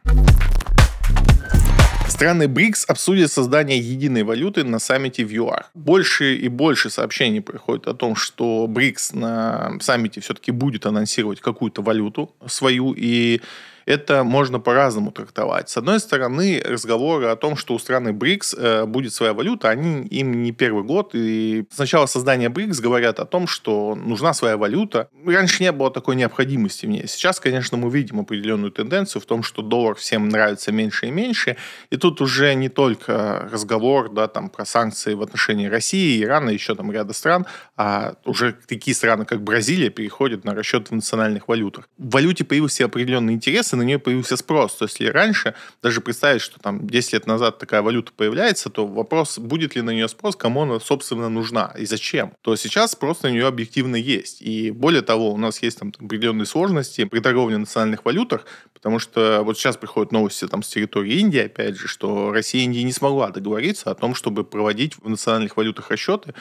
Страны 2.08 2.48
БРИКС 2.48 2.84
обсудят 2.86 3.32
создание 3.32 3.78
единой 3.78 4.24
валюты 4.24 4.64
на 4.64 4.78
саммите 4.78 5.24
в 5.24 5.32
ЮАР. 5.32 5.66
Больше 5.74 6.34
и 6.34 6.48
больше 6.48 6.90
сообщений 6.90 7.40
приходит 7.40 7.86
о 7.86 7.94
том, 7.94 8.14
что 8.16 8.66
БРИКС 8.66 9.14
на 9.14 9.78
саммите 9.80 10.20
все-таки 10.20 10.50
будет 10.50 10.84
анонсировать 10.86 11.40
какую-то 11.40 11.80
валюту 11.80 12.34
свою, 12.46 12.92
и 12.94 13.40
это 13.86 14.24
можно 14.24 14.60
по-разному 14.60 15.10
трактовать. 15.10 15.68
С 15.68 15.76
одной 15.76 16.00
стороны, 16.00 16.62
разговоры 16.64 17.26
о 17.26 17.36
том, 17.36 17.56
что 17.56 17.74
у 17.74 17.78
страны 17.78 18.12
БРИКС 18.12 18.54
э, 18.58 18.84
будет 18.86 19.12
своя 19.12 19.34
валюта, 19.34 19.68
они 19.70 20.06
им 20.06 20.42
не 20.42 20.52
первый 20.52 20.84
год. 20.84 21.10
И 21.14 21.64
с 21.70 21.78
начала 21.78 22.06
создания 22.06 22.48
БРИКС 22.48 22.80
говорят 22.80 23.20
о 23.20 23.24
том, 23.24 23.46
что 23.46 23.94
нужна 23.94 24.32
своя 24.34 24.56
валюта. 24.56 25.08
Раньше 25.26 25.62
не 25.62 25.72
было 25.72 25.90
такой 25.90 26.16
необходимости 26.16 26.86
в 26.86 26.88
ней. 26.88 27.06
Сейчас, 27.06 27.40
конечно, 27.40 27.76
мы 27.76 27.90
видим 27.90 28.20
определенную 28.20 28.70
тенденцию 28.70 29.22
в 29.22 29.26
том, 29.26 29.42
что 29.42 29.62
доллар 29.62 29.94
всем 29.94 30.28
нравится 30.28 30.72
меньше 30.72 31.06
и 31.06 31.10
меньше. 31.10 31.56
И 31.90 31.96
тут 31.96 32.20
уже 32.20 32.54
не 32.54 32.68
только 32.68 33.48
разговор 33.50 34.10
да, 34.12 34.28
там, 34.28 34.50
про 34.50 34.64
санкции 34.64 35.14
в 35.14 35.22
отношении 35.22 35.66
России, 35.66 36.22
Ирана, 36.22 36.50
еще 36.50 36.74
там 36.74 36.92
ряда 36.92 37.12
стран, 37.12 37.46
а 37.76 38.14
уже 38.24 38.56
такие 38.66 38.94
страны, 38.94 39.24
как 39.24 39.42
Бразилия, 39.42 39.90
переходят 39.90 40.44
на 40.44 40.54
расчет 40.54 40.88
в 40.90 40.94
национальных 40.94 41.48
валютах. 41.48 41.88
В 41.98 42.10
валюте 42.10 42.44
появился 42.44 42.84
определенный 42.84 43.34
интерес, 43.34 43.69
и 43.72 43.76
на 43.76 43.82
нее 43.82 43.98
появился 43.98 44.36
спрос. 44.36 44.74
То 44.76 44.84
есть, 44.84 45.00
если 45.00 45.12
раньше, 45.12 45.54
даже 45.82 46.00
представить, 46.00 46.42
что 46.42 46.58
там 46.60 46.86
10 46.86 47.12
лет 47.12 47.26
назад 47.26 47.58
такая 47.58 47.82
валюта 47.82 48.12
появляется, 48.16 48.70
то 48.70 48.86
вопрос, 48.86 49.38
будет 49.38 49.74
ли 49.74 49.82
на 49.82 49.90
нее 49.90 50.08
спрос, 50.08 50.36
кому 50.36 50.62
она, 50.62 50.80
собственно, 50.80 51.28
нужна 51.28 51.74
и 51.78 51.86
зачем. 51.86 52.32
То 52.42 52.56
сейчас 52.56 52.92
спрос 52.92 53.22
на 53.22 53.28
нее 53.28 53.46
объективно 53.46 53.96
есть. 53.96 54.42
И 54.42 54.70
более 54.70 55.02
того, 55.02 55.32
у 55.32 55.36
нас 55.36 55.62
есть 55.62 55.78
там 55.78 55.92
определенные 55.98 56.46
сложности 56.46 57.04
при 57.04 57.20
торговле 57.20 57.56
в 57.56 57.60
национальных 57.60 58.04
валютах, 58.04 58.46
потому 58.72 58.98
что 58.98 59.42
вот 59.42 59.58
сейчас 59.58 59.76
приходят 59.76 60.12
новости 60.12 60.46
там 60.46 60.62
с 60.62 60.68
территории 60.68 61.14
Индии, 61.14 61.40
опять 61.40 61.76
же, 61.76 61.88
что 61.88 62.32
Россия 62.32 62.62
Индия 62.64 62.82
не 62.82 62.92
смогла 62.92 63.30
договориться 63.30 63.90
о 63.90 63.94
том, 63.94 64.14
чтобы 64.14 64.44
проводить 64.44 64.94
в 64.96 65.08
национальных 65.08 65.56
валютах 65.56 65.90
расчеты, 65.90 66.34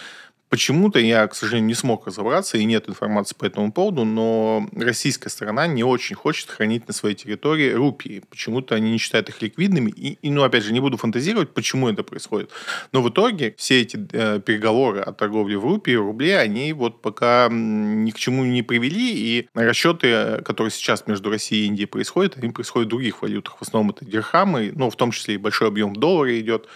Почему-то 0.50 0.98
я, 0.98 1.28
к 1.28 1.36
сожалению, 1.36 1.68
не 1.68 1.76
смог 1.76 2.08
разобраться, 2.08 2.58
и 2.58 2.66
нет 2.66 2.90
информации 2.90 3.36
по 3.36 3.46
этому 3.46 3.72
поводу, 3.72 4.04
но 4.04 4.68
российская 4.76 5.30
сторона 5.30 5.68
не 5.68 5.84
очень 5.84 6.16
хочет 6.16 6.50
хранить 6.50 6.88
на 6.88 6.94
своей 6.94 7.16
территории 7.16 7.72
рупии. 7.72 8.24
Почему-то 8.28 8.74
они 8.74 8.92
не 8.92 8.98
считают 8.98 9.30
их 9.30 9.44
ликвидными. 9.44 9.92
И, 9.92 10.18
и 10.22 10.32
ну, 10.32 10.42
опять 10.42 10.64
же, 10.64 10.74
не 10.74 10.80
буду 10.80 10.98
фантазировать, 10.98 11.54
почему 11.54 11.88
это 11.88 12.02
происходит. 12.02 12.50
Но 12.92 13.04
в 13.04 13.10
итоге 13.10 13.54
все 13.58 13.82
эти 13.82 14.00
э, 14.12 14.40
переговоры 14.40 15.02
о 15.02 15.14
торговле 15.14 15.56
в 15.60 15.64
рупии, 15.64 15.94
рубле, 15.94 16.40
они 16.40 16.74
вот 16.74 17.04
пока 17.04 17.48
ни 17.52 18.10
к 18.10 18.18
чему 18.18 18.44
не 18.44 18.64
привели, 18.64 19.12
и 19.14 19.50
расчеты, 19.54 20.42
которые 20.44 20.72
сейчас 20.72 21.06
между 21.06 21.30
Россией 21.30 21.66
и 21.66 21.68
Индией 21.68 21.88
происходят, 21.88 22.38
они 22.38 22.50
происходят 22.52 22.88
в 22.88 22.90
других 22.90 23.22
валютах. 23.22 23.58
В 23.58 23.62
основном 23.62 23.92
это 23.92 24.04
дирхамы, 24.04 24.72
ну, 24.76 24.90
в 24.90 24.96
том 24.96 25.12
числе 25.12 25.36
и 25.36 25.38
большой 25.38 25.68
объем 25.68 25.94
в 25.94 25.98
долларе 25.98 26.40
идет. 26.40 26.68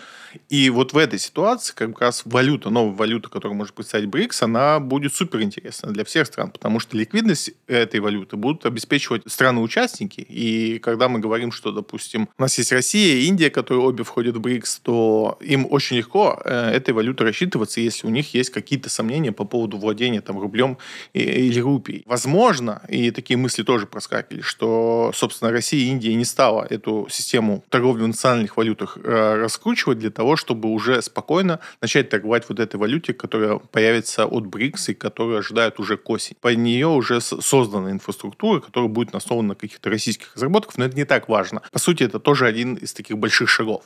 И 0.49 0.69
вот 0.69 0.93
в 0.93 0.97
этой 0.97 1.19
ситуации 1.19 1.73
как 1.73 1.99
раз 1.99 2.23
валюта, 2.25 2.69
новая 2.69 2.95
валюта, 2.95 3.29
которую 3.29 3.57
может 3.57 3.73
представить 3.73 4.07
БРИКС, 4.07 4.43
она 4.43 4.79
будет 4.79 5.13
супер 5.13 5.41
интересна 5.41 5.91
для 5.91 6.03
всех 6.03 6.27
стран, 6.27 6.51
потому 6.51 6.79
что 6.79 6.97
ликвидность 6.97 7.51
этой 7.67 7.99
валюты 7.99 8.35
будут 8.35 8.65
обеспечивать 8.65 9.23
страны-участники. 9.27 10.21
И 10.21 10.79
когда 10.79 11.09
мы 11.09 11.19
говорим, 11.19 11.51
что, 11.51 11.71
допустим, 11.71 12.29
у 12.37 12.41
нас 12.41 12.57
есть 12.57 12.71
Россия 12.71 13.15
и 13.15 13.25
Индия, 13.25 13.49
которые 13.49 13.83
обе 13.83 14.03
входят 14.03 14.35
в 14.35 14.41
БРИКС, 14.41 14.79
то 14.79 15.37
им 15.41 15.67
очень 15.69 15.97
легко 15.97 16.41
э, 16.43 16.71
этой 16.71 16.93
валютой 16.93 17.27
рассчитываться, 17.27 17.81
если 17.81 18.07
у 18.07 18.09
них 18.09 18.33
есть 18.33 18.49
какие-то 18.49 18.89
сомнения 18.89 19.31
по 19.31 19.45
поводу 19.45 19.77
владения 19.77 20.21
там 20.21 20.39
рублем 20.39 20.77
или 21.13 21.59
рупией. 21.59 22.03
Возможно, 22.05 22.81
и 22.89 23.11
такие 23.11 23.37
мысли 23.37 23.63
тоже 23.63 23.87
проскакивали, 23.87 24.41
что, 24.41 25.11
собственно, 25.13 25.51
Россия 25.51 25.85
и 25.85 25.89
Индия 25.89 26.13
не 26.15 26.25
стала 26.25 26.65
эту 26.69 27.07
систему 27.09 27.63
торговли 27.69 28.03
в 28.03 28.07
национальных 28.07 28.57
валютах 28.57 28.97
э, 29.01 29.35
раскручивать 29.35 29.99
для 29.99 30.11
того, 30.11 30.22
того, 30.23 30.37
чтобы 30.37 30.69
уже 30.69 31.01
спокойно 31.01 31.59
начать 31.81 32.07
торговать 32.07 32.45
вот 32.47 32.61
этой 32.61 32.77
валюте, 32.77 33.13
которая 33.13 33.57
появится 33.57 34.25
от 34.25 34.45
БРИКС 34.45 34.89
и 34.89 34.93
которую 34.93 35.39
ожидают 35.39 35.79
уже 35.81 35.97
к 35.97 36.09
осени. 36.09 36.37
По 36.39 36.55
нее 36.55 36.87
уже 36.87 37.19
создана 37.19 37.91
инфраструктура, 37.91 38.61
которая 38.61 38.89
будет 38.89 39.13
основана 39.15 39.49
на 39.49 39.55
каких-то 39.55 39.89
российских 39.89 40.33
разработках, 40.35 40.77
но 40.77 40.85
это 40.85 40.95
не 40.95 41.03
так 41.03 41.27
важно. 41.27 41.61
По 41.73 41.79
сути, 41.79 42.03
это 42.03 42.19
тоже 42.19 42.45
один 42.45 42.75
из 42.75 42.93
таких 42.93 43.17
больших 43.17 43.49
шагов. 43.49 43.83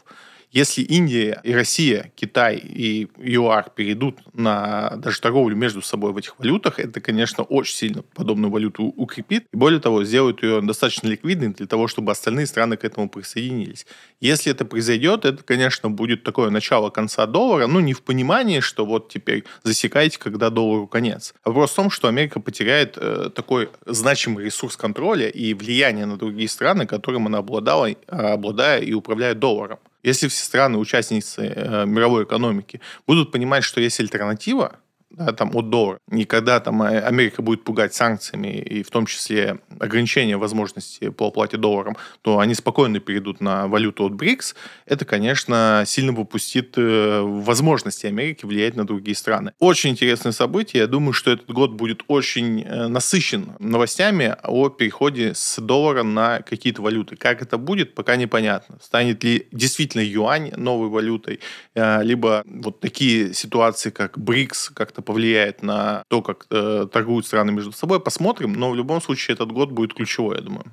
Если 0.52 0.82
Индия 0.82 1.42
и 1.44 1.54
Россия, 1.54 2.12
Китай 2.16 2.56
и 2.58 3.10
ЮАР 3.18 3.72
перейдут 3.76 4.20
на 4.34 4.96
даже 4.96 5.20
торговлю 5.20 5.58
между 5.58 5.82
собой 5.82 6.14
в 6.14 6.18
этих 6.18 6.40
валютах, 6.40 6.80
это, 6.80 7.02
конечно, 7.02 7.44
очень 7.44 7.76
сильно 7.76 8.02
подобную 8.02 8.50
валюту 8.50 8.86
укрепит. 8.86 9.46
И 9.52 9.58
более 9.58 9.82
того, 9.82 10.06
сделает 10.06 10.42
ее 10.44 10.62
достаточно 10.62 11.10
ликвидной 11.10 11.50
для 11.50 11.68
того, 11.68 11.88
чтобы 11.88 12.14
остальные 12.14 12.48
страны 12.48 12.78
к 12.78 12.86
этому 12.86 13.10
присоединились. 13.10 13.86
Если 14.22 14.52
это 14.52 14.64
произойдет, 14.64 15.26
это, 15.26 15.44
конечно, 15.44 15.90
будет 15.90 16.24
такое 16.24 16.50
начало 16.50 16.90
конца 16.90 17.26
доллара, 17.26 17.68
ну, 17.68 17.82
не 17.82 17.94
в 17.94 18.02
понимании, 18.02 18.62
что 18.62 18.86
вот 18.86 19.10
теперь 19.10 19.44
засекайте, 19.64 20.18
когда 20.18 20.50
доллару 20.50 20.88
конец. 20.88 21.34
Вопрос 21.44 21.72
в 21.72 21.76
том, 21.76 21.90
что 21.90 22.08
Америка 22.08 22.40
потеряет 22.40 22.98
э, 22.98 23.30
такой 23.36 23.70
значимый 23.86 24.46
ресурс 24.46 24.78
контроля 24.78 25.28
и 25.28 25.54
влияние 25.54 26.06
на 26.06 26.18
другие 26.18 26.48
страны, 26.48 26.86
которым 26.86 27.28
она 27.28 27.40
обладала, 27.40 27.90
обладая 28.08 28.80
и 28.82 28.94
управляя 28.94 29.34
долларом. 29.34 29.80
Если 30.04 30.28
все 30.28 30.44
страны, 30.44 30.78
участницы 30.78 31.42
э, 31.42 31.86
мировой 31.86 32.24
экономики, 32.24 32.82
будут 33.06 33.32
понимать, 33.32 33.64
что 33.64 33.82
есть 33.82 34.00
альтернатива, 34.00 34.80
да, 35.10 35.32
там, 35.32 35.56
от 35.56 35.70
доллара. 35.70 36.00
И 36.12 36.26
когда 36.26 36.60
там 36.60 36.84
э, 36.84 37.00
Америка 37.00 37.42
будет 37.42 37.64
пугать 37.64 37.94
санкциями, 37.94 38.60
и 38.60 38.84
в 38.84 38.90
том 38.90 39.06
числе 39.06 39.60
ограничение 39.80 40.38
возможности 40.38 41.10
по 41.10 41.28
оплате 41.28 41.58
долларом, 41.58 41.96
то 42.22 42.40
они 42.40 42.54
спокойно 42.54 43.00
перейдут 43.00 43.40
на 43.40 43.68
валюту 43.68 44.06
от 44.06 44.14
БРИКС. 44.14 44.56
Это, 44.86 45.06
конечно, 45.06 45.84
сильно 45.86 46.12
выпустит 46.12 46.74
э, 46.78 47.22
возможности 47.22 48.06
Америки 48.06 48.46
влиять 48.46 48.76
на 48.76 48.86
другие 48.86 49.16
страны. 49.16 49.54
Очень 49.60 49.92
интересное 49.92 50.34
событие. 50.34 50.82
Я 50.82 50.88
думаю, 50.88 51.14
что 51.14 51.32
этот 51.32 51.50
год 51.50 51.72
будет 51.72 52.04
очень 52.08 52.64
э, 52.64 52.88
насыщен 52.88 53.52
новостями 53.60 54.36
о 54.44 54.70
переходе 54.70 55.34
с 55.34 55.60
доллара 55.62 56.04
на 56.04 56.42
какие-то 56.42 56.82
валюты. 56.82 57.16
Как 57.16 57.42
это 57.42 57.58
будет, 57.58 57.96
пока 57.96 58.18
непонятно. 58.18 58.78
Станет 58.82 59.24
ли 59.24 59.48
действительно 59.52 60.02
юань 60.02 60.52
новой 60.56 60.90
валютой, 60.90 61.40
либо 61.76 62.44
вот 62.46 62.80
такие 62.80 63.34
ситуации, 63.34 63.90
как 63.90 64.18
БРИКС, 64.18 64.72
как-то 64.98 65.02
повлияет 65.02 65.64
на 65.64 66.04
то, 66.08 66.22
как 66.22 66.48
э, 66.50 66.88
торгуют 66.92 67.26
страны 67.26 67.52
между 67.52 67.72
собой, 67.72 68.00
посмотрим. 68.00 68.54
Но 68.54 68.72
в 68.72 68.76
любом 68.76 69.02
случае 69.02 69.36
этот 69.36 69.52
год 69.52 69.72
будет 69.72 69.94
ключевой, 69.94 70.38
я 70.38 70.42
думаю. 70.42 70.66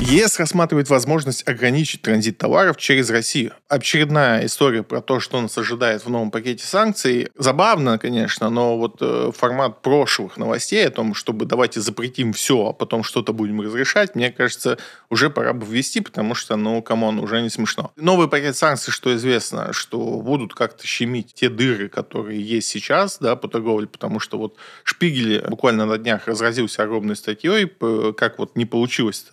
ЕС 0.00 0.40
рассматривает 0.40 0.90
возможность 0.90 1.46
ограничить 1.48 2.02
транзит 2.02 2.36
товаров 2.36 2.76
через 2.76 3.10
Россию. 3.10 3.52
Очередная 3.68 4.44
история 4.44 4.82
про 4.82 5.00
то, 5.00 5.20
что 5.20 5.40
нас 5.40 5.56
ожидает 5.56 6.04
в 6.04 6.10
новом 6.10 6.32
пакете 6.32 6.64
санкций. 6.64 7.28
Забавно, 7.38 7.98
конечно, 7.98 8.50
но 8.50 8.76
вот 8.76 8.96
э, 9.00 9.30
формат 9.34 9.82
прошлых 9.82 10.36
новостей 10.36 10.86
о 10.86 10.90
том, 10.90 11.14
чтобы 11.14 11.46
давайте 11.46 11.80
запретим 11.80 12.32
все, 12.32 12.68
а 12.68 12.72
потом 12.72 13.04
что-то 13.04 13.32
будем 13.32 13.60
разрешать, 13.60 14.16
мне 14.16 14.32
кажется, 14.32 14.78
уже 15.10 15.30
пора 15.30 15.52
бы 15.52 15.64
ввести, 15.64 16.00
потому 16.00 16.34
что, 16.34 16.56
ну, 16.56 16.82
come 16.82 17.04
on, 17.04 17.20
уже 17.20 17.40
не 17.40 17.48
смешно. 17.48 17.92
Новый 17.96 18.28
пакет 18.28 18.56
санкций, 18.56 18.92
что 18.92 19.14
известно, 19.14 19.72
что 19.72 20.20
будут 20.20 20.54
как-то 20.54 20.86
щемить 20.86 21.34
те 21.34 21.48
дыры, 21.48 21.88
которые 21.88 22.42
есть 22.42 22.68
сейчас, 22.68 23.18
да, 23.20 23.36
по 23.36 23.46
торговле, 23.46 23.86
потому 23.86 24.18
что 24.18 24.38
вот 24.38 24.56
Шпигель 24.82 25.40
буквально 25.48 25.86
на 25.86 25.98
днях 25.98 26.26
разразился 26.26 26.82
огромной 26.82 27.16
статьей, 27.16 27.72
как 28.16 28.38
вот 28.38 28.56
не 28.56 28.66
получилось 28.66 29.26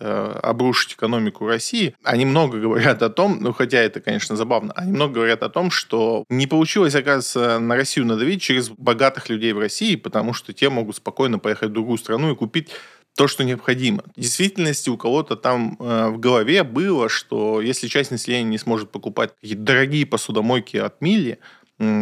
обрушить 0.52 0.94
экономику 0.94 1.46
России, 1.46 1.94
они 2.02 2.24
много 2.24 2.58
говорят 2.58 3.02
о 3.02 3.10
том, 3.10 3.38
ну 3.40 3.52
хотя 3.52 3.78
это, 3.78 4.00
конечно, 4.00 4.36
забавно, 4.36 4.72
они 4.74 4.92
много 4.92 5.14
говорят 5.14 5.42
о 5.42 5.48
том, 5.48 5.70
что 5.70 6.24
не 6.28 6.46
получилось, 6.46 6.94
оказывается, 6.94 7.58
на 7.58 7.74
Россию 7.74 8.06
надавить 8.06 8.40
через 8.40 8.70
богатых 8.70 9.28
людей 9.28 9.52
в 9.52 9.58
России, 9.58 9.96
потому 9.96 10.32
что 10.32 10.52
те 10.52 10.70
могут 10.70 10.96
спокойно 10.96 11.38
поехать 11.38 11.70
в 11.70 11.72
другую 11.72 11.98
страну 11.98 12.32
и 12.32 12.36
купить 12.36 12.68
то, 13.14 13.28
что 13.28 13.44
необходимо. 13.44 14.04
В 14.16 14.20
действительности 14.20 14.88
у 14.88 14.96
кого-то 14.96 15.36
там 15.36 15.76
э, 15.78 16.08
в 16.08 16.18
голове 16.18 16.62
было, 16.62 17.08
что 17.08 17.60
если 17.60 17.86
часть 17.86 18.10
населения 18.10 18.48
не 18.48 18.58
сможет 18.58 18.90
покупать 18.90 19.32
дорогие 19.42 20.06
посудомойки 20.06 20.78
от 20.78 21.00
Милли, 21.02 21.38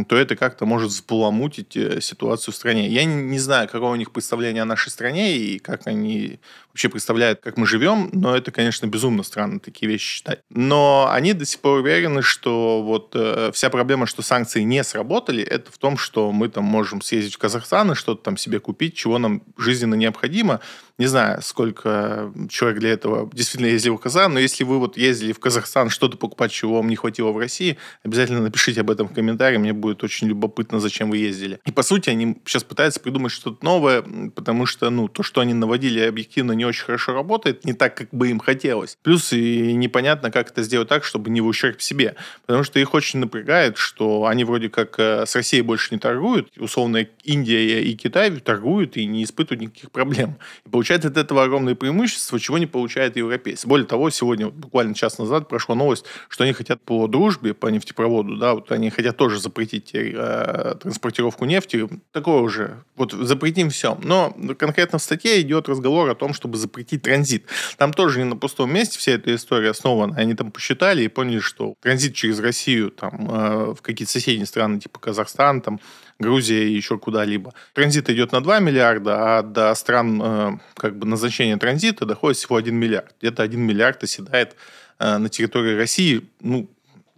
то 0.08 0.16
это 0.16 0.36
как-то 0.36 0.66
может 0.66 0.92
споломутить 0.92 1.76
э, 1.76 2.00
ситуацию 2.00 2.52
в 2.52 2.56
стране. 2.56 2.88
Я 2.88 3.04
не 3.04 3.38
знаю, 3.38 3.68
какое 3.68 3.90
у 3.90 3.96
них 3.96 4.12
представление 4.12 4.62
о 4.62 4.66
нашей 4.66 4.90
стране 4.90 5.36
и 5.36 5.58
как 5.58 5.86
они 5.86 6.40
вообще 6.70 6.88
представляют, 6.88 7.40
как 7.40 7.56
мы 7.56 7.66
живем, 7.66 8.10
но 8.12 8.36
это, 8.36 8.52
конечно, 8.52 8.86
безумно 8.86 9.22
странно 9.22 9.58
такие 9.58 9.90
вещи 9.90 10.06
считать. 10.06 10.40
Но 10.50 11.08
они 11.10 11.32
до 11.32 11.44
сих 11.44 11.60
пор 11.60 11.80
уверены, 11.80 12.22
что 12.22 12.82
вот 12.82 13.12
э, 13.14 13.50
вся 13.52 13.70
проблема, 13.70 14.06
что 14.06 14.22
санкции 14.22 14.62
не 14.62 14.84
сработали, 14.84 15.42
это 15.42 15.72
в 15.72 15.78
том, 15.78 15.96
что 15.96 16.30
мы 16.30 16.48
там 16.48 16.64
можем 16.64 17.02
съездить 17.02 17.34
в 17.34 17.38
Казахстан 17.38 17.92
и 17.92 17.94
что-то 17.94 18.22
там 18.22 18.36
себе 18.36 18.60
купить, 18.60 18.94
чего 18.94 19.18
нам 19.18 19.42
жизненно 19.58 19.94
необходимо. 19.94 20.60
Не 20.98 21.06
знаю, 21.06 21.40
сколько 21.42 22.30
человек 22.50 22.78
для 22.78 22.90
этого 22.90 23.30
действительно 23.32 23.70
ездил 23.70 23.96
в 23.96 24.00
Казахстан, 24.00 24.34
но 24.34 24.38
если 24.38 24.64
вы 24.64 24.78
вот 24.78 24.98
ездили 24.98 25.32
в 25.32 25.40
Казахстан 25.40 25.88
что-то 25.88 26.18
покупать, 26.18 26.52
чего 26.52 26.76
вам 26.76 26.88
не 26.88 26.96
хватило 26.96 27.32
в 27.32 27.38
России, 27.38 27.78
обязательно 28.04 28.40
напишите 28.42 28.82
об 28.82 28.90
этом 28.90 29.08
в 29.08 29.14
комментарии, 29.14 29.56
мне 29.70 29.80
будет 29.80 30.02
очень 30.02 30.28
любопытно, 30.28 30.80
зачем 30.80 31.10
вы 31.10 31.18
ездили. 31.18 31.60
И 31.64 31.72
по 31.72 31.82
сути 31.82 32.10
они 32.10 32.36
сейчас 32.44 32.64
пытаются 32.64 33.00
придумать 33.00 33.32
что-то 33.32 33.64
новое, 33.64 34.02
потому 34.34 34.66
что 34.66 34.90
ну, 34.90 35.08
то, 35.08 35.22
что 35.22 35.40
они 35.40 35.54
наводили, 35.54 36.00
объективно 36.00 36.52
не 36.52 36.64
очень 36.64 36.84
хорошо 36.84 37.12
работает, 37.12 37.64
не 37.64 37.72
так, 37.72 37.96
как 37.96 38.10
бы 38.10 38.30
им 38.30 38.40
хотелось. 38.40 38.98
Плюс 39.02 39.32
и 39.32 39.72
непонятно, 39.74 40.30
как 40.30 40.50
это 40.50 40.62
сделать 40.62 40.88
так, 40.88 41.04
чтобы 41.04 41.30
не 41.30 41.40
в 41.40 41.46
ущерб 41.46 41.80
себе. 41.80 42.16
Потому 42.46 42.64
что 42.64 42.80
их 42.80 42.94
очень 42.94 43.20
напрягает, 43.20 43.76
что 43.78 44.26
они 44.26 44.44
вроде 44.44 44.68
как 44.68 44.98
э, 44.98 45.26
с 45.26 45.34
Россией 45.34 45.62
больше 45.62 45.88
не 45.94 45.98
торгуют. 45.98 46.48
Условно, 46.58 47.06
Индия 47.24 47.82
и 47.82 47.94
Китай 47.94 48.30
торгуют 48.30 48.96
и 48.96 49.06
не 49.06 49.24
испытывают 49.24 49.62
никаких 49.62 49.90
проблем. 49.90 50.36
И 50.66 50.68
получают 50.68 51.04
от 51.04 51.16
этого 51.16 51.44
огромное 51.44 51.74
преимущество, 51.74 52.40
чего 52.40 52.58
не 52.58 52.66
получают 52.66 53.16
европейцы. 53.16 53.68
Более 53.68 53.86
того, 53.86 54.10
сегодня, 54.10 54.48
буквально 54.48 54.94
час 54.94 55.18
назад, 55.18 55.48
прошла 55.48 55.74
новость, 55.74 56.04
что 56.28 56.44
они 56.44 56.52
хотят 56.52 56.82
по 56.82 57.06
дружбе, 57.06 57.54
по 57.54 57.68
нефтепроводу, 57.68 58.36
да, 58.36 58.54
вот 58.54 58.72
они 58.72 58.90
хотят 58.90 59.16
тоже 59.16 59.38
запретить 59.38 59.59
э, 59.62 60.74
транспортировку 60.80 61.44
нефти. 61.44 61.88
Такое 62.12 62.40
уже, 62.40 62.82
вот 62.96 63.12
запретим 63.12 63.70
все. 63.70 63.98
Но 64.02 64.36
конкретно 64.58 64.98
в 64.98 65.02
статье 65.02 65.40
идет 65.40 65.68
разговор 65.68 66.08
о 66.10 66.14
том, 66.14 66.34
чтобы 66.34 66.56
запретить 66.56 67.02
транзит. 67.02 67.46
Там 67.76 67.92
тоже 67.92 68.18
не 68.18 68.24
на 68.24 68.36
пустом 68.36 68.72
месте 68.72 68.98
вся 68.98 69.12
эта 69.12 69.34
история 69.34 69.70
основана. 69.70 70.16
Они 70.16 70.34
там 70.34 70.50
посчитали 70.50 71.02
и 71.02 71.08
поняли, 71.08 71.40
что 71.40 71.74
транзит 71.80 72.14
через 72.14 72.40
Россию 72.40 72.90
там, 72.90 73.28
э, 73.30 73.74
в 73.74 73.82
какие-то 73.82 74.12
соседние 74.12 74.46
страны, 74.46 74.80
типа 74.80 74.98
Казахстан, 74.98 75.60
там, 75.60 75.80
Грузия 76.20 76.68
и 76.68 76.74
еще 76.74 76.98
куда-либо. 76.98 77.54
Транзит 77.72 78.10
идет 78.10 78.32
на 78.32 78.42
2 78.42 78.60
миллиарда, 78.60 79.38
а 79.38 79.42
до 79.42 79.74
стран 79.74 80.20
э, 80.22 80.58
как 80.74 80.96
бы 80.96 81.06
назначения 81.06 81.56
транзита 81.56 82.04
доходит 82.04 82.36
всего 82.36 82.56
1 82.56 82.74
миллиард. 82.74 83.14
Где-то 83.20 83.42
1 83.42 83.58
миллиард 83.58 84.04
оседает 84.04 84.54
э, 84.98 85.16
на 85.16 85.28
территории 85.30 85.74
России, 85.74 86.28
ну, 86.40 86.68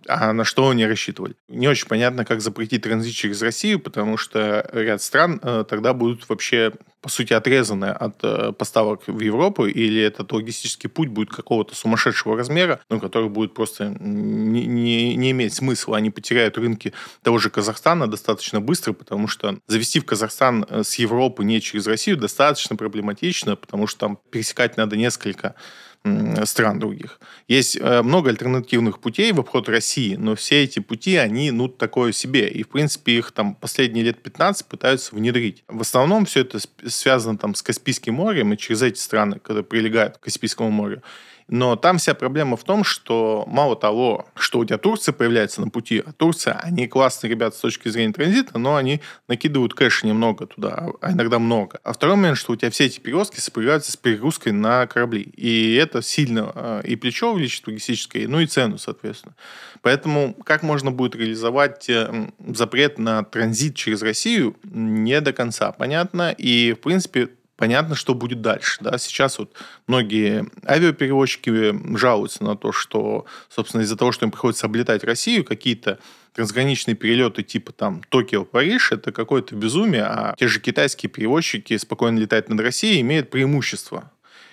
А 0.09 0.33
на 0.33 0.45
что 0.45 0.69
они 0.69 0.87
рассчитывали? 0.87 1.35
Не 1.49 1.69
очень 1.69 1.89
понятно, 1.89 2.25
как 2.25 2.41
запретить 2.41 2.83
транзит 2.83 3.15
через 3.15 3.43
Россию, 3.43 3.81
потому 3.81 4.17
что 4.17 4.69
ряд 4.73 5.03
стран 5.03 5.41
э, 5.43 5.65
тогда 5.69 5.93
будут 5.95 6.29
вообще 6.29 6.73
по 7.03 7.09
сути, 7.09 7.33
отрезаны 7.33 7.87
от 7.87 8.23
э, 8.23 8.53
поставок 8.53 9.09
в 9.09 9.21
Европу, 9.21 9.67
или 9.67 10.01
этот 10.01 10.31
логистический 10.31 10.89
путь 10.89 11.09
будет 11.09 11.31
какого-то 11.31 11.75
сумасшедшего 11.75 12.37
размера, 12.37 12.81
ну, 12.89 13.01
который 13.01 13.29
будет 13.29 13.55
просто 13.55 13.97
не, 13.99 14.67
не, 14.67 15.17
не 15.17 15.33
иметь 15.33 15.53
смысла. 15.53 15.97
Они 15.97 16.11
потеряют 16.11 16.57
рынки 16.57 16.93
того 17.23 17.39
же 17.39 17.51
Казахстана 17.51 18.07
достаточно 18.07 18.61
быстро, 18.61 18.93
потому 18.93 19.27
что 19.27 19.59
завести 19.67 19.99
в 19.99 20.05
Казахстан 20.05 20.65
э, 20.69 20.85
с 20.85 20.95
Европы 20.95 21.45
не 21.45 21.61
через 21.61 21.89
Россию 21.89 22.19
достаточно 22.19 22.77
проблематично, 22.77 23.57
потому 23.57 23.89
что 23.89 23.99
там 23.99 24.19
пересекать 24.31 24.77
надо 24.77 24.97
несколько 24.97 25.57
стран 26.45 26.79
других. 26.79 27.21
Есть 27.49 27.77
э, 27.77 28.03
много 28.03 28.31
альтернативных 28.31 28.99
путей 28.99 29.33
в 29.33 29.41
обход 29.41 29.69
России, 29.69 30.17
но 30.17 30.35
все 30.35 30.65
эти 30.65 30.81
пути, 30.81 31.17
они, 31.17 31.51
ну, 31.51 31.69
такое 31.69 32.13
себе. 32.13 32.49
И, 32.49 32.63
в 32.63 32.69
принципе, 32.69 33.19
их 33.19 33.33
там 33.33 33.55
последние 33.55 34.05
лет 34.05 34.23
15 34.23 34.67
пытаются 34.67 35.15
внедрить. 35.15 35.65
В 35.69 35.81
основном 35.81 36.25
все 36.25 36.41
это 36.41 36.59
связано 36.87 37.39
там 37.39 37.55
с 37.55 37.63
Каспийским 37.63 38.15
морем 38.15 38.53
и 38.53 38.57
через 38.57 38.83
эти 38.83 38.99
страны, 38.99 39.39
которые 39.39 39.65
прилегают 39.65 40.19
к 40.19 40.25
Каспийскому 40.25 40.71
морю. 40.71 41.03
Но 41.49 41.77
там 41.77 41.99
вся 41.99 42.15
проблема 42.15 42.57
в 42.57 42.65
том, 42.65 42.85
что 42.85 43.45
мало 43.47 43.77
того, 43.77 44.27
что 44.35 44.61
у 44.61 44.65
тебя 44.65 44.79
Турция 44.79 45.13
появляется 45.13 45.61
на 45.61 45.69
пути, 45.69 46.03
а 46.05 46.13
Турция, 46.13 46.55
они 46.55 46.87
классные 46.87 47.31
ребята 47.31 47.57
с 47.57 47.61
точки 47.61 47.89
зрения 47.89 48.13
транзита, 48.13 48.59
но 48.59 48.77
они 48.77 49.01
накидывают 49.29 49.75
кэша 49.75 50.07
немного 50.07 50.47
туда, 50.47 50.89
а 51.01 51.13
иногда 51.13 51.39
много. 51.39 51.81
А 51.85 51.93
второй 51.93 52.17
момент, 52.17 52.39
что 52.39 52.53
у 52.53 52.57
тебя 52.57 52.71
все 52.71 52.87
эти 52.87 53.01
перевозки 53.01 53.41
сопрягаются 53.41 53.93
с 53.93 53.97
перегрузкой 53.97 54.53
на 54.53 54.87
корабли. 54.87 55.23
И 55.23 55.75
это 55.75 56.03
сильно 56.03 56.53
а, 56.55 56.81
и 56.81 56.97
плечо 56.97 57.33
увеличит 57.33 57.67
логистическое, 57.67 58.29
ну 58.29 58.41
и 58.41 58.47
цену, 58.47 58.79
соответственно. 58.79 59.35
Поэтому 59.83 60.35
как 60.45 60.63
можно 60.63 60.91
будет 60.91 61.17
реализовать 61.17 61.89
э, 61.91 62.29
запрет 62.47 62.99
на 62.99 63.25
транзит 63.25 63.75
через 63.75 64.03
Россию, 64.03 64.57
не 64.63 65.21
до 65.21 65.33
конца 65.33 65.73
понятно. 65.73 66.35
И, 66.37 66.73
в 66.73 66.81
принципе, 66.81 67.31
понятно, 67.57 67.95
что 67.95 68.15
будет 68.15 68.41
дальше. 68.41 68.79
Да? 68.81 68.99
Сейчас 68.99 69.39
вот 69.39 69.55
многие 69.87 70.47
авиаперевозчики 70.67 71.97
жалуются 71.97 72.45
на 72.45 72.57
то, 72.57 72.73
что, 72.73 73.27
собственно, 73.49 73.83
из-за 73.83 73.97
того, 73.97 74.13
что 74.13 74.25
им 74.25 74.31
приходится 74.31 74.67
облетать 74.67 75.05
Россию, 75.05 75.45
какие-то 75.45 75.99
трансграничные 76.35 76.95
перелеты 76.95 77.43
типа 77.43 77.73
там 77.73 78.03
Токио-Париж, 78.09 78.93
это 78.93 79.13
какое-то 79.13 79.55
безумие, 79.55 80.05
а 80.05 80.35
те 80.39 80.49
же 80.49 80.61
китайские 80.61 81.11
перевозчики 81.11 81.77
спокойно 81.77 82.19
летать 82.19 82.49
над 82.49 82.61
Россией 82.61 83.01
имеют 83.01 83.31
преимущество. 83.31 84.12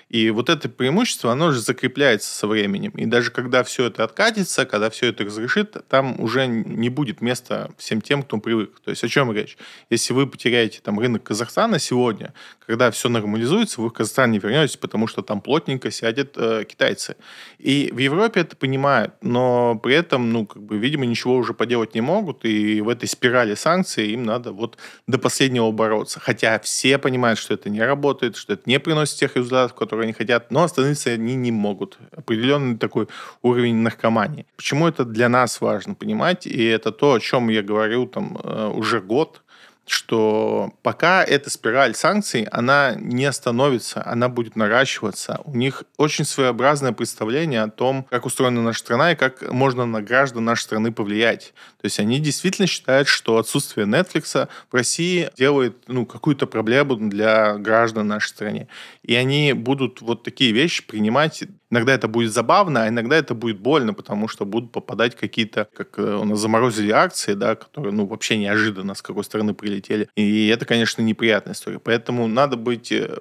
И 0.10 0.32
вот 0.32 0.50
это 0.50 0.70
преимущество, 0.70 1.32
оно 1.32 1.52
же 1.52 1.62
закрепляется 1.62 2.34
со 2.34 2.48
временем. 2.48 2.92
И 2.92 3.06
даже 3.06 3.30
когда 3.30 3.64
все 3.64 3.86
это 3.86 4.04
откатится, 4.04 4.66
когда 4.66 4.90
все 4.90 5.08
это 5.08 5.24
разрешит, 5.24 5.78
там 5.88 6.20
уже 6.20 6.48
не 6.48 6.90
будет 6.90 7.22
места 7.22 7.70
всем 7.78 8.02
тем, 8.02 8.24
кто 8.24 8.40
привык. 8.40 8.80
То 8.84 8.90
есть 8.90 9.04
о 9.04 9.08
чем 9.08 9.32
речь? 9.32 9.56
Если 9.92 10.14
вы 10.14 10.26
потеряете 10.26 10.80
там 10.82 11.00
рынок 11.00 11.24
Казахстана 11.24 11.78
сегодня, 11.78 12.34
когда 12.66 12.90
все 12.90 13.08
нормализуется, 13.10 13.82
вы 13.82 13.90
в 13.90 13.94
Казахстан 13.94 14.32
не 14.32 14.40
вернетесь, 14.40 14.78
потому 14.78 15.06
что 15.06 15.22
там 15.22 15.42
плотненько 15.42 15.92
сядет 15.92 16.34
э, 16.38 16.66
китайцы. 16.68 17.16
И 17.60 17.92
в 17.94 18.00
Европе 18.00 18.42
это 18.42 18.56
понимают, 18.56 19.14
но 19.22 19.76
при 19.76 19.94
этом, 19.94 20.32
ну, 20.32 20.48
как 20.48 20.64
бы, 20.64 20.78
видимо, 20.78 21.06
ничего 21.06 21.36
уже 21.36 21.54
поделать 21.54 21.94
не 21.94 22.02
могут, 22.02 22.46
и 22.46 22.82
в 22.82 22.90
этой 22.90 23.08
спирали 23.08 23.54
санкций 23.54 24.12
им 24.12 24.24
надо 24.24 24.54
вот 24.54 24.78
до 25.06 25.20
последнего 25.20 25.72
бороться. 25.72 26.20
Хотя 26.20 26.58
все 26.60 26.98
понимают, 26.98 27.38
что 27.38 27.54
это 27.54 27.70
не 27.70 27.82
работает, 27.82 28.38
что 28.38 28.54
это 28.54 28.64
не 28.66 28.80
приносит 28.80 29.18
тех 29.18 29.36
результатов, 29.36 29.76
которые 29.76 29.99
которые 30.00 30.08
они 30.08 30.14
хотят, 30.14 30.52
но 30.52 30.64
остановиться 30.64 31.10
они 31.12 31.36
не 31.36 31.52
могут. 31.52 31.98
Определенный 32.18 32.78
такой 32.78 33.08
уровень 33.42 33.76
наркомании. 33.76 34.46
Почему 34.56 34.88
это 34.88 35.04
для 35.04 35.30
нас 35.30 35.62
важно 35.62 35.94
понимать? 35.94 36.48
И 36.48 36.64
это 36.64 36.92
то, 36.92 37.14
о 37.14 37.20
чем 37.20 37.50
я 37.50 37.62
говорю 37.62 38.06
там 38.06 38.38
э, 38.44 38.72
уже 38.74 39.02
год, 39.02 39.42
что 39.90 40.74
пока 40.84 41.24
эта 41.24 41.50
спираль 41.50 41.96
санкций, 41.96 42.44
она 42.44 42.96
не 42.96 43.26
остановится, 43.26 44.06
она 44.06 44.30
будет 44.30 44.56
наращиваться. 44.56 45.42
У 45.46 45.56
них 45.56 45.84
очень 45.98 46.26
своеобразное 46.26 46.92
представление 46.92 47.64
о 47.64 47.70
том, 47.70 48.06
как 48.10 48.26
устроена 48.26 48.62
наша 48.62 48.80
страна 48.80 49.12
и 49.12 49.16
как 49.16 49.52
можно 49.52 49.86
на 49.86 50.02
граждан 50.02 50.46
нашей 50.46 50.64
страны 50.64 50.92
повлиять. 50.92 51.54
То 51.82 51.86
есть 51.86 52.00
они 52.00 52.20
действительно 52.20 52.68
считают, 52.68 53.08
что 53.08 53.38
отсутствие 53.38 53.88
Netflix 53.88 54.48
в 54.72 54.76
России 54.76 55.30
делает 55.36 55.76
ну, 55.88 56.06
какую-то 56.06 56.46
проблему 56.46 56.96
для 56.96 57.58
граждан 57.58 58.08
нашей 58.08 58.30
страны. 58.30 58.68
И 59.04 59.16
они 59.16 59.54
будут 59.54 60.02
вот 60.02 60.24
такие 60.24 60.52
вещи 60.52 60.86
принимать 60.86 61.44
Иногда 61.72 61.94
это 61.94 62.08
будет 62.08 62.34
забавно, 62.34 62.84
а 62.84 62.88
иногда 62.90 63.16
это 63.16 63.36
будет 63.36 63.60
больно, 63.60 63.94
потому 63.94 64.28
что 64.28 64.46
будут 64.46 64.72
попадать 64.72 65.16
какие-то, 65.16 65.68
как 65.76 66.00
э, 66.00 66.16
у 66.16 66.26
нас 66.26 66.40
заморозили 66.40 66.92
акции, 66.92 67.34
да, 67.34 67.56
которые, 67.56 67.94
ну, 67.94 68.08
вообще 68.08 68.38
неожиданно 68.38 68.96
с 68.96 69.04
какой 69.04 69.24
стороны 69.24 69.54
прилетели. 69.54 70.10
И 70.16 70.48
это, 70.48 70.66
конечно, 70.66 71.04
неприятная 71.04 71.54
история. 71.54 71.80
Поэтому 71.80 72.28
надо 72.28 72.58
быть 72.58 72.92
э, 72.92 73.20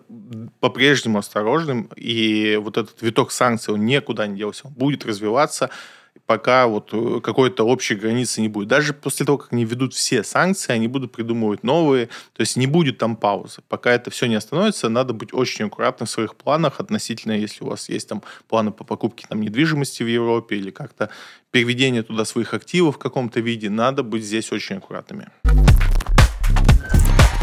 по-прежнему 0.61 1.19
осторожным. 1.19 1.91
И 1.95 2.59
вот 2.63 2.79
этот 2.79 3.03
виток 3.03 3.33
санкций, 3.33 3.75
он 3.75 3.85
никуда 3.85 4.27
не 4.27 4.39
делся. 4.39 4.67
Он 4.67 4.73
будет 4.73 5.05
развиваться 5.05 5.69
пока 6.27 6.67
вот 6.67 6.91
э, 6.93 7.21
какой-то 7.23 7.65
общей 7.65 7.95
границы 7.95 8.41
не 8.41 8.49
будет. 8.49 8.69
Даже 8.69 8.93
после 8.93 9.27
того, 9.27 9.39
как 9.39 9.53
они 9.53 9.65
ведут 9.65 9.95
все 9.95 10.23
санкции, 10.23 10.73
они 10.73 10.89
будут 10.89 11.13
придумывать 11.13 11.63
новые, 11.63 12.07
то 12.07 12.41
есть 12.41 12.57
не 12.57 12.67
будет 12.67 12.99
там 12.99 13.17
паузы. 13.17 13.63
Пока 13.69 13.91
это 13.93 14.11
все 14.11 14.27
не 14.27 14.35
остановится, 14.35 14.89
надо 14.89 15.13
быть 15.13 15.33
очень 15.33 15.67
аккуратным 15.67 16.07
в 16.07 16.11
своих 16.11 16.37
планах 16.37 16.81
относительно, 16.81 17.33
если 17.33 17.65
у 17.65 17.69
вас 17.69 17.89
есть 17.89 18.09
там 18.09 18.23
планы 18.49 18.71
по 18.71 18.85
покупке 18.85 19.27
там 19.29 19.41
недвижимости 19.41 20.03
в 20.03 20.09
Европе 20.09 20.57
или 20.57 20.71
как-то 20.71 21.11
переведение 21.51 22.03
туда 22.03 22.25
своих 22.25 22.55
активов 22.55 22.97
в 22.97 22.99
каком-то 22.99 23.41
виде, 23.41 23.71
надо 23.71 24.03
быть 24.03 24.25
здесь 24.25 24.53
очень 24.53 24.77
аккуратными. 24.77 25.29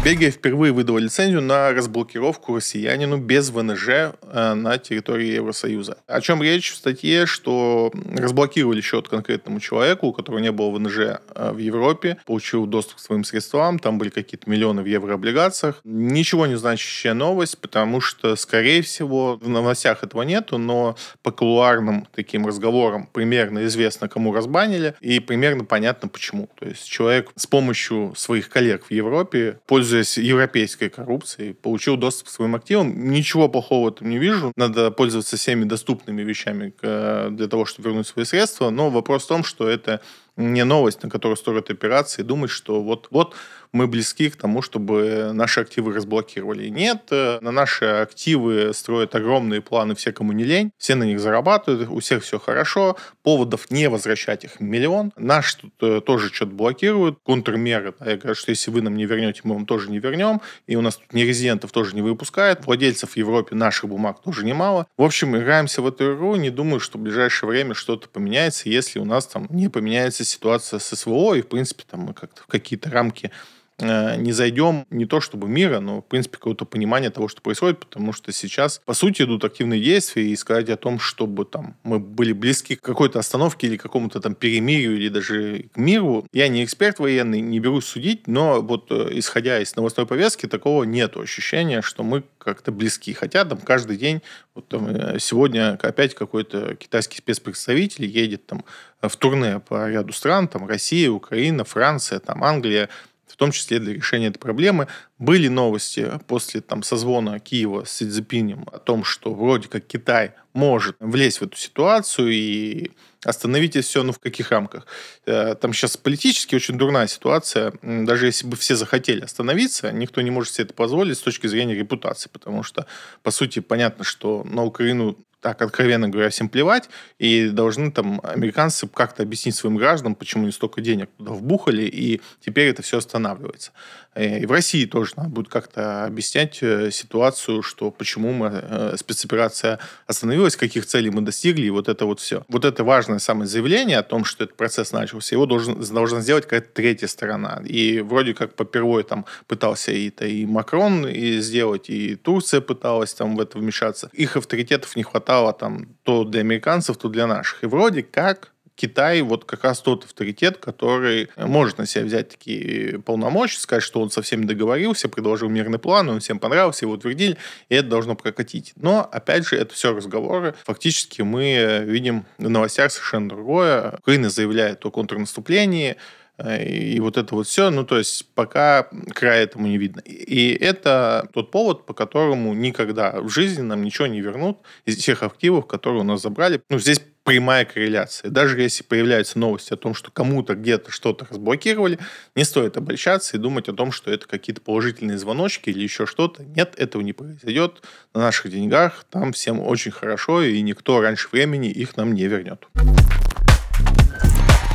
Бельгия 0.06 0.30
впервые 0.30 0.72
выдала 0.72 0.98
лицензию 0.98 1.42
на 1.42 1.72
разблокировку 1.72 2.54
россиянину 2.54 3.16
без 3.16 3.50
ВНЖ 3.50 3.88
э, 3.88 4.54
на 4.54 4.78
территории 4.78 5.34
Евросоюза. 5.34 5.98
О 6.06 6.20
чем 6.20 6.44
речь 6.44 6.70
в 6.70 6.76
статье, 6.76 7.26
что 7.26 7.90
разблокировали 8.14 8.80
счет 8.80 9.08
конкретному 9.08 9.58
человеку, 9.58 10.06
у 10.06 10.12
которого 10.12 10.38
не 10.38 10.52
было 10.52 10.70
ВНЖ 10.70 10.98
э, 10.98 11.50
в 11.50 11.58
Европе, 11.58 12.18
получил 12.24 12.66
доступ 12.66 12.98
к 12.98 13.00
своим 13.00 13.24
средствам, 13.24 13.80
там 13.80 13.98
были 13.98 14.10
какие-то 14.10 14.48
миллионы 14.48 14.82
в 14.82 14.86
еврооблигациях. 14.86 15.80
Ничего 15.82 16.46
не 16.46 16.54
значащая 16.54 17.14
новость, 17.14 17.58
потому 17.58 18.00
что, 18.00 18.36
скорее 18.36 18.82
всего, 18.82 19.40
в 19.42 19.48
новостях 19.48 20.04
этого 20.04 20.22
нету, 20.22 20.56
но 20.56 20.94
по 21.22 21.32
кулуарным 21.32 22.06
таким 22.14 22.46
разговорам 22.46 23.08
примерно 23.12 23.64
известно, 23.64 24.08
кому 24.08 24.32
разбанили, 24.32 24.94
и 25.00 25.18
примерно 25.18 25.64
понятно 25.64 26.06
почему. 26.06 26.48
То 26.60 26.66
есть 26.66 26.88
человек 26.88 27.32
с 27.34 27.48
помощью 27.48 28.14
своих 28.16 28.48
коллег 28.48 28.84
в 28.84 28.92
Европе, 28.92 29.58
пользуясь 29.66 29.95
пользуясь 29.96 30.18
европейской 30.18 30.88
коррупцией, 30.88 31.54
получил 31.54 31.96
доступ 31.96 32.28
к 32.28 32.30
своим 32.30 32.54
активам. 32.54 33.10
Ничего 33.10 33.48
плохого 33.48 33.86
в 33.86 33.94
этом 33.94 34.10
не 34.10 34.18
вижу. 34.18 34.52
Надо 34.56 34.90
пользоваться 34.90 35.36
всеми 35.36 35.64
доступными 35.64 36.22
вещами 36.22 36.72
для 36.82 37.48
того, 37.48 37.64
чтобы 37.64 37.88
вернуть 37.88 38.06
свои 38.06 38.24
средства. 38.24 38.70
Но 38.70 38.90
вопрос 38.90 39.24
в 39.24 39.28
том, 39.28 39.44
что 39.44 39.68
это 39.68 40.00
не 40.36 40.64
новость, 40.64 41.02
на 41.02 41.08
которую 41.08 41.36
строят 41.36 41.70
операции, 41.70 42.22
думать, 42.22 42.50
что 42.50 42.82
вот, 42.82 43.08
вот 43.10 43.34
мы 43.76 43.86
близки 43.86 44.30
к 44.30 44.36
тому, 44.36 44.62
чтобы 44.62 45.30
наши 45.32 45.60
активы 45.60 45.92
разблокировали. 45.92 46.68
Нет, 46.68 47.08
э, 47.10 47.38
на 47.40 47.52
наши 47.52 47.84
активы 47.84 48.72
строят 48.74 49.14
огромные 49.14 49.60
планы 49.60 49.94
все, 49.94 50.12
кому 50.12 50.32
не 50.32 50.44
лень, 50.44 50.72
все 50.78 50.94
на 50.94 51.04
них 51.04 51.20
зарабатывают, 51.20 51.88
у 51.88 52.00
всех 52.00 52.22
все 52.24 52.38
хорошо, 52.38 52.96
поводов 53.22 53.70
не 53.70 53.88
возвращать 53.88 54.44
их 54.44 54.60
миллион. 54.60 55.12
Наш 55.16 55.54
тут 55.54 55.74
э, 55.82 56.00
тоже 56.00 56.32
что-то 56.32 56.52
блокируют, 56.52 57.18
контрмеры. 57.22 57.94
Я 58.04 58.16
говорю, 58.16 58.34
что 58.34 58.50
если 58.50 58.70
вы 58.70 58.80
нам 58.80 58.96
не 58.96 59.04
вернете, 59.04 59.42
мы 59.44 59.54
вам 59.54 59.66
тоже 59.66 59.90
не 59.90 59.98
вернем, 59.98 60.40
и 60.66 60.76
у 60.76 60.80
нас 60.80 60.96
тут 60.96 61.12
нерезидентов 61.12 61.70
тоже 61.70 61.94
не 61.94 62.02
выпускают, 62.02 62.64
владельцев 62.66 63.10
в 63.10 63.16
Европе 63.16 63.54
наших 63.54 63.88
бумаг 63.88 64.22
тоже 64.22 64.44
немало. 64.44 64.86
В 64.96 65.02
общем, 65.02 65.36
играемся 65.36 65.82
в 65.82 65.86
эту 65.86 66.14
игру, 66.14 66.36
не 66.36 66.50
думаю, 66.50 66.80
что 66.80 66.98
в 66.98 67.02
ближайшее 67.02 67.50
время 67.50 67.74
что-то 67.74 68.08
поменяется, 68.08 68.68
если 68.68 68.98
у 68.98 69.04
нас 69.04 69.26
там 69.26 69.46
не 69.50 69.68
поменяется 69.68 70.24
ситуация 70.24 70.78
с 70.78 70.96
СВО, 70.96 71.34
и, 71.34 71.42
в 71.42 71.48
принципе, 71.48 71.84
там 71.88 72.00
мы 72.00 72.14
как-то 72.14 72.42
в 72.42 72.46
какие-то 72.46 72.90
рамки 72.90 73.30
не 73.78 74.32
зайдем 74.32 74.86
не 74.90 75.06
то 75.06 75.20
чтобы 75.20 75.48
мира, 75.48 75.80
но, 75.80 76.00
в 76.00 76.06
принципе, 76.06 76.36
какое-то 76.36 76.64
понимание 76.64 77.10
того, 77.10 77.28
что 77.28 77.42
происходит, 77.42 77.80
потому 77.80 78.12
что 78.12 78.32
сейчас, 78.32 78.80
по 78.84 78.94
сути, 78.94 79.22
идут 79.22 79.44
активные 79.44 79.82
действия, 79.82 80.26
и 80.26 80.36
сказать 80.36 80.70
о 80.70 80.76
том, 80.76 80.98
чтобы 80.98 81.44
там 81.44 81.76
мы 81.82 81.98
были 81.98 82.32
близки 82.32 82.76
к 82.76 82.80
какой-то 82.80 83.18
остановке 83.18 83.66
или 83.66 83.76
какому-то 83.76 84.20
там 84.20 84.34
перемирию, 84.34 84.96
или 84.96 85.08
даже 85.08 85.66
к 85.74 85.76
миру. 85.76 86.26
Я 86.32 86.48
не 86.48 86.64
эксперт 86.64 86.98
военный, 86.98 87.40
не 87.40 87.60
берусь 87.60 87.86
судить, 87.86 88.26
но 88.26 88.62
вот 88.62 88.90
э, 88.90 89.08
исходя 89.12 89.60
из 89.60 89.76
новостной 89.76 90.06
повестки, 90.06 90.46
такого 90.46 90.84
нет 90.84 91.16
ощущения, 91.16 91.82
что 91.82 92.02
мы 92.02 92.24
как-то 92.38 92.72
близки. 92.72 93.12
Хотя 93.12 93.44
там 93.44 93.58
каждый 93.58 93.96
день, 93.96 94.22
вот 94.54 94.68
там, 94.68 94.86
э, 94.86 95.18
сегодня 95.18 95.78
опять 95.82 96.14
какой-то 96.14 96.74
китайский 96.76 97.18
спецпредставитель 97.18 98.06
едет 98.06 98.46
там 98.46 98.64
в 99.02 99.14
турне 99.16 99.60
по 99.60 99.88
ряду 99.88 100.12
стран, 100.12 100.48
там 100.48 100.66
Россия, 100.66 101.10
Украина, 101.10 101.64
Франция, 101.64 102.20
там 102.20 102.42
Англия, 102.42 102.88
в 103.36 103.38
том 103.38 103.52
числе 103.52 103.78
для 103.78 103.92
решения 103.92 104.28
этой 104.28 104.38
проблемы. 104.38 104.88
Были 105.18 105.48
новости 105.48 106.10
после 106.26 106.62
там, 106.62 106.82
созвона 106.82 107.38
Киева 107.38 107.84
с 107.84 107.92
Си 107.92 108.08
Цзиньпинем 108.08 108.66
о 108.72 108.78
том, 108.78 109.04
что 109.04 109.34
вроде 109.34 109.68
как 109.68 109.86
Китай 109.86 110.32
может 110.54 110.96
влезть 111.00 111.40
в 111.40 111.44
эту 111.44 111.56
ситуацию 111.58 112.30
и 112.30 112.92
остановить 113.24 113.76
все, 113.84 114.02
ну 114.02 114.12
в 114.12 114.18
каких 114.18 114.50
рамках. 114.50 114.86
Э, 115.26 115.54
там 115.54 115.74
сейчас 115.74 115.98
политически 115.98 116.54
очень 116.54 116.78
дурная 116.78 117.08
ситуация. 117.08 117.74
Даже 117.82 118.24
если 118.24 118.46
бы 118.46 118.56
все 118.56 118.74
захотели 118.74 119.20
остановиться, 119.20 119.92
никто 119.92 120.22
не 120.22 120.30
может 120.30 120.54
себе 120.54 120.64
это 120.64 120.72
позволить 120.74 121.18
с 121.18 121.20
точки 121.20 121.46
зрения 121.46 121.74
репутации, 121.74 122.30
потому 122.32 122.62
что, 122.62 122.86
по 123.22 123.30
сути, 123.30 123.58
понятно, 123.58 124.02
что 124.02 124.44
на 124.44 124.64
Украину 124.64 125.18
так, 125.46 125.62
откровенно 125.62 126.08
говоря, 126.08 126.28
всем 126.28 126.48
плевать, 126.48 126.90
и 127.20 127.50
должны 127.50 127.92
там 127.92 128.20
американцы 128.24 128.88
как-то 128.88 129.22
объяснить 129.22 129.54
своим 129.54 129.76
гражданам, 129.76 130.16
почему 130.16 130.42
они 130.42 130.50
столько 130.50 130.80
денег 130.80 131.08
туда 131.18 131.30
вбухали, 131.30 131.82
и 131.82 132.20
теперь 132.44 132.68
это 132.68 132.82
все 132.82 132.98
останавливается. 132.98 133.70
Э, 134.16 134.40
и 134.40 134.46
в 134.46 134.50
России 134.50 134.86
тоже 134.86 135.12
надо 135.16 135.28
будет 135.28 135.48
как-то 135.48 136.06
объяснять 136.06 136.58
э, 136.62 136.90
ситуацию, 136.90 137.62
что 137.62 137.92
почему 137.92 138.32
мы, 138.32 138.50
э, 138.52 138.96
спецоперация 138.98 139.78
остановилась, 140.08 140.56
каких 140.56 140.86
целей 140.86 141.10
мы 141.10 141.20
достигли, 141.20 141.66
и 141.66 141.70
вот 141.70 141.88
это 141.88 142.06
вот 142.06 142.18
все. 142.18 142.44
Вот 142.48 142.64
это 142.64 142.82
важное 142.82 143.20
самое 143.20 143.46
заявление 143.46 143.98
о 143.98 144.02
том, 144.02 144.24
что 144.24 144.44
этот 144.44 144.56
процесс 144.56 144.92
начался, 144.92 145.36
его 145.36 145.46
должен, 145.46 145.80
должна 145.80 146.22
сделать 146.22 146.44
какая-то 146.44 146.72
третья 146.72 147.06
сторона. 147.06 147.62
И 147.64 148.00
вроде 148.00 148.34
как 148.34 148.54
попервой 148.54 149.04
там 149.04 149.26
пытался 149.46 149.92
и, 149.92 150.08
-то, 150.10 150.26
и 150.26 150.46
Макрон 150.46 151.06
и 151.06 151.38
сделать, 151.38 151.90
и 151.90 152.16
Турция 152.16 152.60
пыталась 152.60 153.14
там 153.14 153.36
в 153.36 153.40
это 153.40 153.58
вмешаться. 153.58 154.10
Их 154.12 154.36
авторитетов 154.36 154.96
не 154.96 155.02
хватало 155.02 155.35
стало 155.36 155.52
там 155.52 155.86
то 156.02 156.24
для 156.24 156.40
американцев, 156.40 156.96
то 156.96 157.08
для 157.08 157.26
наших. 157.26 157.62
И 157.62 157.66
вроде 157.66 158.02
как 158.02 158.52
Китай 158.74 159.20
вот 159.20 159.44
как 159.44 159.64
раз 159.64 159.80
тот 159.80 160.04
авторитет, 160.04 160.56
который 160.56 161.28
может 161.36 161.78
на 161.78 161.86
себя 161.86 162.04
взять 162.04 162.30
такие 162.30 162.98
полномочия, 163.00 163.58
сказать, 163.58 163.82
что 163.82 164.00
он 164.00 164.10
со 164.10 164.22
всеми 164.22 164.46
договорился, 164.46 165.08
предложил 165.08 165.50
мирный 165.50 165.78
план, 165.78 166.08
он 166.08 166.20
всем 166.20 166.38
понравился, 166.38 166.86
его 166.86 166.94
утвердили, 166.94 167.36
и 167.68 167.74
это 167.74 167.88
должно 167.88 168.14
прокатить. 168.14 168.72
Но, 168.76 169.06
опять 169.12 169.46
же, 169.46 169.56
это 169.56 169.74
все 169.74 169.94
разговоры. 169.94 170.54
Фактически 170.64 171.22
мы 171.22 171.82
видим 171.86 172.24
в 172.38 172.48
новостях 172.48 172.92
совершенно 172.92 173.28
другое. 173.28 173.96
Украина 173.98 174.30
заявляет 174.30 174.86
о 174.86 174.90
контрнаступлении, 174.90 175.96
и 176.44 177.00
вот 177.00 177.16
это 177.16 177.34
вот 177.34 177.46
все, 177.46 177.70
ну, 177.70 177.84
то 177.84 177.98
есть 177.98 178.26
пока 178.34 178.88
края 179.14 179.44
этому 179.44 179.66
не 179.66 179.78
видно. 179.78 180.00
И 180.00 180.52
это 180.52 181.28
тот 181.32 181.50
повод, 181.50 181.86
по 181.86 181.94
которому 181.94 182.54
никогда 182.54 183.20
в 183.20 183.28
жизни 183.28 183.62
нам 183.62 183.82
ничего 183.82 184.06
не 184.06 184.20
вернут 184.20 184.58
из 184.84 184.96
тех 184.96 185.22
активов, 185.22 185.66
которые 185.66 186.02
у 186.02 186.04
нас 186.04 186.22
забрали. 186.22 186.60
Ну, 186.68 186.78
здесь 186.78 187.00
прямая 187.24 187.64
корреляция. 187.64 188.30
Даже 188.30 188.60
если 188.60 188.84
появляются 188.84 189.38
новости 189.38 189.72
о 189.72 189.76
том, 189.76 189.94
что 189.94 190.12
кому-то 190.12 190.54
где-то 190.54 190.92
что-то 190.92 191.26
разблокировали, 191.28 191.98
не 192.36 192.44
стоит 192.44 192.76
обольщаться 192.76 193.36
и 193.36 193.40
думать 193.40 193.68
о 193.68 193.72
том, 193.72 193.90
что 193.90 194.12
это 194.12 194.28
какие-то 194.28 194.60
положительные 194.60 195.18
звоночки 195.18 195.70
или 195.70 195.82
еще 195.82 196.06
что-то. 196.06 196.44
Нет, 196.44 196.74
этого 196.76 197.02
не 197.02 197.12
произойдет. 197.12 197.82
На 198.14 198.20
наших 198.20 198.52
деньгах 198.52 199.04
там 199.10 199.32
всем 199.32 199.58
очень 199.60 199.90
хорошо, 199.90 200.42
и 200.42 200.62
никто 200.62 201.00
раньше 201.00 201.28
времени 201.32 201.68
их 201.68 201.96
нам 201.96 202.14
не 202.14 202.26
вернет. 202.28 202.68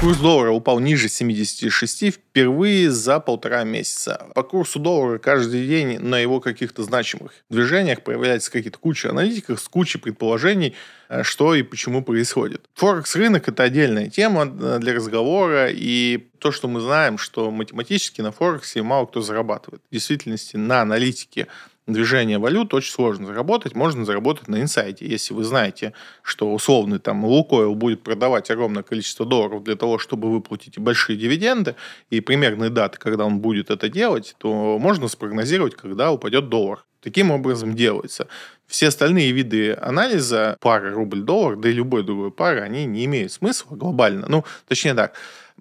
Курс 0.01 0.17
доллара 0.17 0.49
упал 0.49 0.79
ниже 0.79 1.07
76 1.07 2.15
впервые 2.15 2.89
за 2.89 3.19
полтора 3.19 3.63
месяца. 3.63 4.25
По 4.33 4.41
курсу 4.41 4.79
доллара 4.79 5.19
каждый 5.19 5.67
день 5.67 5.99
на 5.99 6.17
его 6.17 6.39
каких-то 6.39 6.81
значимых 6.81 7.33
движениях 7.51 8.01
появляется 8.01 8.51
какие-то 8.51 8.79
куча 8.79 9.11
аналитиков 9.11 9.61
с 9.61 9.67
кучей 9.67 9.99
предположений, 9.99 10.73
э, 11.07 11.21
что 11.21 11.53
и 11.53 11.61
почему 11.61 12.03
происходит. 12.03 12.67
Форекс-рынок– 12.73 13.47
это 13.47 13.61
отдельная 13.61 14.09
тема 14.09 14.45
э, 14.45 14.79
для 14.79 14.95
разговора, 14.95 15.67
и 15.69 16.29
то, 16.39 16.51
что 16.51 16.67
мы 16.67 16.79
знаем, 16.79 17.19
что 17.19 17.51
математически 17.51 18.21
на 18.21 18.31
Форексе 18.31 18.81
мало 18.81 19.05
кто 19.05 19.21
зарабатывает. 19.21 19.83
В 19.91 19.93
действительности 19.93 20.57
на 20.57 20.81
аналитике 20.81 21.45
движение 21.87 22.37
валют 22.37 22.73
очень 22.73 22.91
сложно 22.91 23.27
заработать. 23.27 23.75
Можно 23.75 24.05
заработать 24.05 24.47
на 24.47 24.61
инсайте. 24.61 25.05
Если 25.05 25.33
вы 25.33 25.43
знаете, 25.43 25.93
что 26.21 26.53
условный 26.53 26.99
там 26.99 27.25
Лукойл 27.25 27.75
будет 27.75 28.03
продавать 28.03 28.49
огромное 28.51 28.83
количество 28.83 29.25
долларов 29.25 29.63
для 29.63 29.75
того, 29.75 29.97
чтобы 29.97 30.31
выплатить 30.31 30.77
большие 30.77 31.17
дивиденды 31.17 31.75
и 32.09 32.21
примерные 32.21 32.69
даты, 32.69 32.97
когда 32.99 33.25
он 33.25 33.39
будет 33.39 33.69
это 33.69 33.89
делать, 33.89 34.35
то 34.37 34.77
можно 34.79 35.07
спрогнозировать, 35.07 35.75
когда 35.75 36.11
упадет 36.11 36.49
доллар. 36.49 36.85
Таким 37.01 37.31
образом 37.31 37.75
делается. 37.75 38.27
Все 38.67 38.87
остальные 38.89 39.31
виды 39.31 39.73
анализа 39.73 40.55
пары 40.61 40.91
рубль-доллар, 40.91 41.57
да 41.57 41.69
и 41.69 41.73
любой 41.73 42.03
другой 42.03 42.31
пары, 42.31 42.61
они 42.61 42.85
не 42.85 43.05
имеют 43.05 43.31
смысла 43.31 43.75
глобально. 43.75 44.27
Ну, 44.29 44.45
точнее 44.67 44.93
так, 44.93 45.15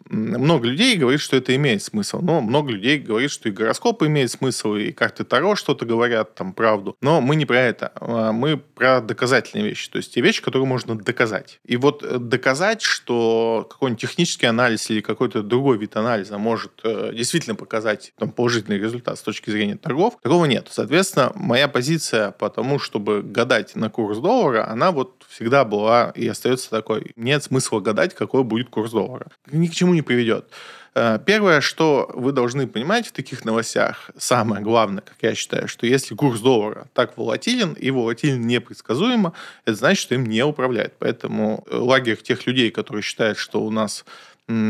много 0.09 0.67
людей 0.69 0.97
говорит, 0.97 1.21
что 1.21 1.37
это 1.37 1.55
имеет 1.57 1.83
смысл, 1.83 2.21
но 2.21 2.41
много 2.41 2.73
людей 2.73 2.99
говорит, 2.99 3.31
что 3.31 3.49
и 3.49 3.53
гороскоп 3.53 4.03
имеет 4.05 4.31
смысл, 4.31 4.75
и 4.75 4.93
карты 4.93 5.25
Таро 5.25 5.57
что-то 5.57 5.87
говорят, 5.87 6.35
там, 6.35 6.53
правду. 6.53 6.97
Но 7.01 7.21
мы 7.21 7.37
не 7.37 7.47
про 7.47 7.61
это. 7.61 7.93
А 7.95 8.33
мы 8.33 8.57
про 8.57 9.01
доказательные 9.01 9.69
вещи. 9.69 9.91
То 9.91 9.99
есть 9.99 10.15
те 10.15 10.21
вещи, 10.21 10.43
которые 10.43 10.67
можно 10.67 10.97
доказать. 10.97 11.61
И 11.65 11.77
вот 11.77 12.03
э, 12.03 12.19
доказать, 12.19 12.83
что 12.83 13.67
какой-нибудь 13.71 14.01
технический 14.01 14.47
анализ 14.47 14.91
или 14.91 15.01
какой-то 15.01 15.43
другой 15.43 15.79
вид 15.79 15.97
анализа 15.97 16.39
может 16.39 16.73
э, 16.85 17.13
действительно 17.15 17.55
показать 17.55 18.13
там, 18.19 18.31
положительный 18.31 18.79
результат 18.79 19.19
с 19.19 19.23
точки 19.23 19.51
зрения 19.51 19.77
торгов, 19.77 20.19
такого 20.23 20.45
нет. 20.47 20.69
Соответственно, 20.71 21.33
моя 21.35 21.69
позиция 21.69 22.31
по 22.33 22.51
тому, 22.51 22.79
чтобы 22.79 23.23
гадать 23.23 23.77
на 23.77 23.91
курс 23.91 24.19
доллара, 24.19 24.69
она 24.69 24.91
вот 24.91 25.25
всегда 25.29 25.65
была 25.65 26.13
и 26.15 26.27
остается 26.27 26.71
такой. 26.71 27.13
Нет 27.17 27.45
смысла 27.45 27.81
гадать, 27.81 28.15
какой 28.15 28.45
будет 28.45 28.71
курс 28.71 28.91
доллара. 28.93 29.27
Ни 29.51 29.67
к 29.67 29.73
чему 29.73 29.90
чему 29.91 29.95
не 29.95 30.03
приведет. 30.03 30.45
Э, 30.95 31.19
первое, 31.25 31.61
что 31.61 32.11
вы 32.15 32.33
должны 32.33 32.67
понимать 32.67 33.09
в 33.09 33.13
таких 33.13 33.45
новостях, 33.45 34.11
самое 34.17 34.63
главное, 34.63 35.03
как 35.03 35.17
я 35.23 35.35
считаю, 35.35 35.69
что 35.69 35.87
если 35.87 36.15
курс 36.15 36.41
доллара 36.41 36.87
так 36.95 37.17
волатилен 37.17 37.73
и 37.73 37.91
волатилен 37.91 38.47
непредсказуемо, 38.47 39.33
это 39.65 39.77
значит, 39.77 40.03
что 40.03 40.15
им 40.15 40.27
не 40.27 40.43
управляет. 40.45 40.95
Поэтому 40.99 41.65
лагерь 41.71 42.17
тех 42.17 42.47
людей, 42.47 42.71
которые 42.71 43.03
считают, 43.03 43.39
что 43.39 43.63
у 43.63 43.71
нас 43.71 44.05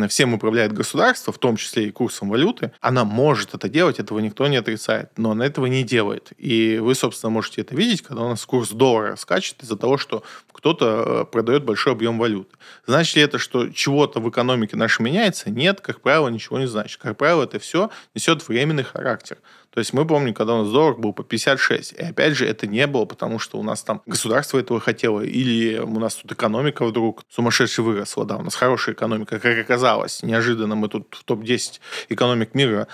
всем 0.08 0.34
управляет 0.34 0.72
государство, 0.72 1.32
в 1.32 1.38
том 1.38 1.56
числе 1.56 1.88
и 1.88 1.90
курсом 1.90 2.28
валюты, 2.28 2.72
она 2.80 3.04
может 3.04 3.54
это 3.54 3.68
делать, 3.68 3.98
этого 3.98 4.18
никто 4.20 4.46
не 4.46 4.56
отрицает, 4.56 5.10
но 5.16 5.32
она 5.32 5.46
этого 5.46 5.66
не 5.66 5.82
делает. 5.82 6.32
И 6.38 6.78
вы, 6.78 6.94
собственно, 6.94 7.30
можете 7.30 7.60
это 7.62 7.74
видеть, 7.74 8.02
когда 8.02 8.22
у 8.22 8.28
нас 8.28 8.44
курс 8.44 8.70
доллара 8.70 9.16
скачет 9.16 9.62
из-за 9.62 9.76
того, 9.76 9.98
что 9.98 10.22
кто-то 10.52 11.04
э, 11.06 11.24
продает 11.32 11.64
большой 11.64 11.92
объем 11.92 12.18
валюты. 12.18 12.54
Значит 12.86 13.16
ли 13.16 13.22
это, 13.22 13.38
что 13.38 13.68
чего-то 13.70 14.20
в 14.20 14.28
экономике 14.28 14.76
нашей 14.76 15.02
меняется? 15.02 15.50
Нет, 15.50 15.80
как 15.80 16.00
правило, 16.00 16.28
ничего 16.28 16.58
не 16.58 16.66
значит. 16.66 17.00
Как 17.00 17.16
правило, 17.16 17.44
это 17.44 17.58
все 17.58 17.90
несет 18.14 18.46
временный 18.46 18.84
характер. 18.84 19.38
То 19.72 19.78
есть 19.78 19.92
мы 19.92 20.06
помним, 20.06 20.34
когда 20.34 20.54
у 20.54 20.62
нас 20.64 20.72
доллар 20.72 20.96
был 20.96 21.12
по 21.12 21.22
56. 21.22 21.92
И 21.92 22.02
опять 22.02 22.34
же, 22.34 22.46
это 22.46 22.66
не 22.66 22.86
было, 22.86 23.04
потому 23.04 23.38
что 23.38 23.58
у 23.58 23.62
нас 23.62 23.82
там 23.82 24.02
государство 24.06 24.58
этого 24.58 24.80
хотело, 24.80 25.20
или 25.20 25.78
у 25.78 25.98
нас 25.98 26.16
тут 26.16 26.32
экономика 26.32 26.84
вдруг 26.84 27.22
сумасшедше 27.28 27.82
выросла. 27.82 28.24
Да, 28.24 28.36
у 28.36 28.42
нас 28.42 28.54
хорошая 28.54 28.94
экономика, 28.94 29.38
как 29.38 29.58
оказалось. 29.58 30.22
Неожиданно 30.22 30.74
мы 30.74 30.88
тут 30.88 31.14
в 31.14 31.24
топ-10 31.24 31.80
экономик 32.08 32.54
мира 32.54 32.88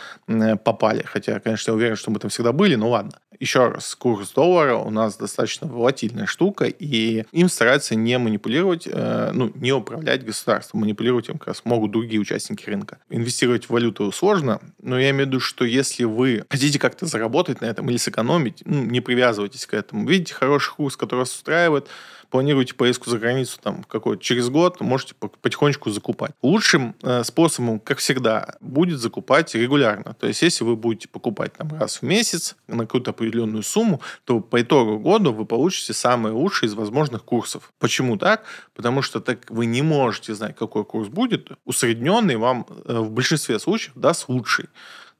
попали. 0.64 1.02
Хотя, 1.04 1.40
конечно, 1.40 1.70
я 1.70 1.74
уверен, 1.74 1.96
что 1.96 2.10
мы 2.10 2.18
там 2.18 2.30
всегда 2.30 2.52
были, 2.52 2.74
но 2.74 2.90
ладно. 2.90 3.12
Еще 3.38 3.68
раз, 3.68 3.94
курс 3.94 4.32
доллара 4.32 4.76
у 4.76 4.90
нас 4.90 5.16
достаточно 5.16 5.66
волатильная 5.66 6.26
штука, 6.26 6.64
и 6.66 7.24
им 7.32 7.48
стараются 7.48 7.94
не 7.94 8.18
манипулировать, 8.18 8.88
э, 8.90 9.30
ну, 9.34 9.52
не 9.54 9.72
управлять 9.72 10.24
государством. 10.24 10.80
Манипулировать 10.80 11.28
им 11.28 11.38
как 11.38 11.48
раз 11.48 11.62
могут 11.64 11.90
другие 11.90 12.20
участники 12.20 12.64
рынка. 12.64 12.98
Инвестировать 13.10 13.66
в 13.66 13.70
валюту 13.70 14.10
сложно, 14.12 14.60
но 14.80 14.98
я 14.98 15.10
имею 15.10 15.26
в 15.26 15.28
виду, 15.28 15.40
что 15.40 15.64
если 15.64 16.04
вы 16.04 16.44
хотите 16.48 16.65
как-то 16.74 17.06
заработать 17.06 17.60
на 17.60 17.66
этом 17.66 17.88
или 17.88 17.96
сэкономить, 17.96 18.62
ну, 18.64 18.84
не 18.84 19.00
привязывайтесь 19.00 19.66
к 19.66 19.74
этому. 19.74 20.06
Видите 20.06 20.34
хороший 20.34 20.74
курс, 20.74 20.96
который 20.96 21.20
вас 21.20 21.34
устраивает, 21.34 21.88
планируете 22.30 22.74
поездку 22.74 23.10
за 23.10 23.18
границу 23.18 23.58
там 23.62 23.84
какой-то 23.84 24.22
через 24.22 24.48
год, 24.48 24.80
можете 24.80 25.14
потихонечку 25.14 25.90
закупать. 25.90 26.32
Лучшим 26.42 26.94
э, 27.02 27.24
способом, 27.24 27.80
как 27.80 27.98
всегда, 27.98 28.56
будет 28.60 28.98
закупать 29.00 29.54
регулярно. 29.54 30.14
То 30.14 30.26
есть, 30.26 30.42
если 30.42 30.64
вы 30.64 30.76
будете 30.76 31.08
покупать 31.08 31.54
там 31.54 31.70
раз 31.78 31.98
в 31.98 32.02
месяц 32.02 32.56
на 32.66 32.84
какую-то 32.84 33.12
определенную 33.12 33.62
сумму, 33.62 34.00
то 34.24 34.40
по 34.40 34.60
итогу 34.60 34.98
года 34.98 35.30
вы 35.30 35.44
получите 35.44 35.92
самые 35.92 36.32
лучшие 36.32 36.68
из 36.68 36.74
возможных 36.74 37.24
курсов. 37.24 37.72
Почему 37.78 38.16
так? 38.16 38.44
Потому 38.74 39.02
что 39.02 39.20
так 39.20 39.50
вы 39.50 39.66
не 39.66 39.82
можете 39.82 40.34
знать, 40.34 40.56
какой 40.56 40.84
курс 40.84 41.08
будет. 41.08 41.50
Усредненный 41.64 42.36
вам 42.36 42.66
э, 42.84 42.98
в 42.98 43.10
большинстве 43.10 43.58
случаев 43.58 43.92
даст 43.94 44.28
лучший 44.28 44.66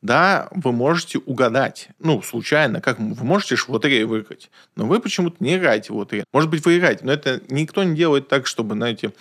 да, 0.07 0.49
вы 0.53 0.73
можете 0.73 1.19
угадать. 1.19 1.89
Ну, 1.99 2.23
случайно, 2.23 2.81
как 2.81 2.99
вы 2.99 3.25
можете 3.25 3.57
же 3.57 3.65
в 3.65 3.69
лотерею 3.71 4.09
выиграть. 4.09 4.51
Но 4.77 4.87
вы 4.87 5.01
почему-то 5.01 5.37
не 5.41 5.57
играете 5.57 5.93
в 5.93 5.97
лотерею. 5.97 6.25
Может 6.33 6.49
быть, 6.49 6.65
вы 6.65 6.79
играете, 6.79 7.05
но 7.05 7.13
это 7.13 7.43
никто 7.49 7.83
не 7.83 7.95
делает 7.95 8.29
так, 8.29 8.47
чтобы, 8.47 8.75
знаете, 8.75 9.13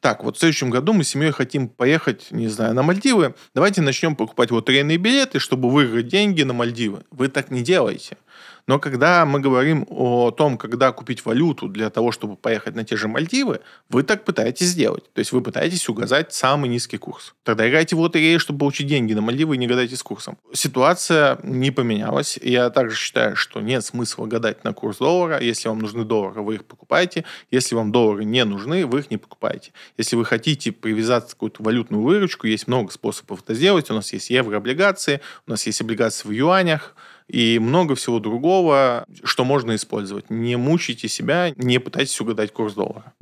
так, 0.00 0.22
вот 0.22 0.36
в 0.36 0.38
следующем 0.38 0.70
году 0.70 0.92
мы 0.92 1.02
с 1.02 1.08
семьей 1.08 1.32
хотим 1.32 1.68
поехать, 1.68 2.28
не 2.30 2.48
знаю, 2.48 2.74
на 2.74 2.82
Мальдивы, 2.82 3.34
давайте 3.54 3.80
начнем 3.80 4.14
покупать 4.14 4.50
вот 4.50 4.66
тренные 4.66 4.96
билеты, 4.96 5.40
чтобы 5.40 5.70
выиграть 5.70 6.08
деньги 6.08 6.42
на 6.42 6.52
Мальдивы. 6.52 7.04
Вы 7.10 7.28
так 7.28 7.50
не 7.50 7.62
делаете. 7.62 8.16
Но 8.68 8.78
когда 8.78 9.24
мы 9.24 9.40
говорим 9.40 9.86
о 9.88 10.30
том, 10.30 10.58
когда 10.58 10.92
купить 10.92 11.24
валюту 11.24 11.68
для 11.68 11.88
того, 11.88 12.12
чтобы 12.12 12.36
поехать 12.36 12.74
на 12.74 12.84
те 12.84 12.96
же 12.96 13.08
Мальдивы, 13.08 13.60
вы 13.88 14.02
так 14.02 14.26
пытаетесь 14.26 14.66
сделать. 14.66 15.10
То 15.14 15.20
есть 15.20 15.32
вы 15.32 15.40
пытаетесь 15.40 15.88
угадать 15.88 16.34
самый 16.34 16.68
низкий 16.68 16.98
курс. 16.98 17.34
Тогда 17.44 17.66
играйте 17.66 17.96
в 17.96 18.00
лотерею, 18.00 18.38
чтобы 18.38 18.58
получить 18.58 18.86
деньги 18.86 19.14
на 19.14 19.22
Мальдивы 19.22 19.54
и 19.54 19.58
не 19.58 19.66
гадайте 19.66 19.96
с 19.96 20.02
курсом. 20.02 20.36
Ситуация 20.52 21.38
не 21.42 21.70
поменялась. 21.70 22.38
Я 22.42 22.68
также 22.68 22.94
считаю, 22.94 23.36
что 23.36 23.62
нет 23.62 23.82
смысла 23.86 24.26
гадать 24.26 24.62
на 24.64 24.74
курс 24.74 24.98
доллара. 24.98 25.40
Если 25.40 25.68
вам 25.68 25.78
нужны 25.78 26.04
доллары, 26.04 26.42
вы 26.42 26.56
их 26.56 26.66
покупаете. 26.66 27.24
Если 27.50 27.74
вам 27.74 27.90
доллары 27.90 28.26
не 28.26 28.44
нужны, 28.44 28.84
вы 28.84 28.98
их 29.00 29.10
не 29.10 29.16
покупаете. 29.16 29.72
Если 29.96 30.14
вы 30.14 30.26
хотите 30.26 30.72
привязаться 30.72 31.30
какую-то 31.30 31.62
валютную 31.62 32.02
выручку, 32.02 32.46
есть 32.46 32.68
много 32.68 32.92
способов 32.92 33.40
это 33.42 33.54
сделать. 33.54 33.90
У 33.90 33.94
нас 33.94 34.12
есть 34.12 34.28
еврооблигации, 34.28 35.22
у 35.46 35.52
нас 35.52 35.64
есть 35.66 35.80
облигации 35.80 36.28
в 36.28 36.32
юанях, 36.32 36.94
и 37.28 37.58
много 37.58 37.94
всего 37.94 38.18
другого, 38.18 39.06
что 39.22 39.44
можно 39.44 39.74
использовать. 39.74 40.30
Не 40.30 40.56
мучайте 40.56 41.08
себя, 41.08 41.52
не 41.56 41.78
пытайтесь 41.78 42.20
угадать 42.20 42.52
курс 42.52 42.74
доллара. 42.74 43.14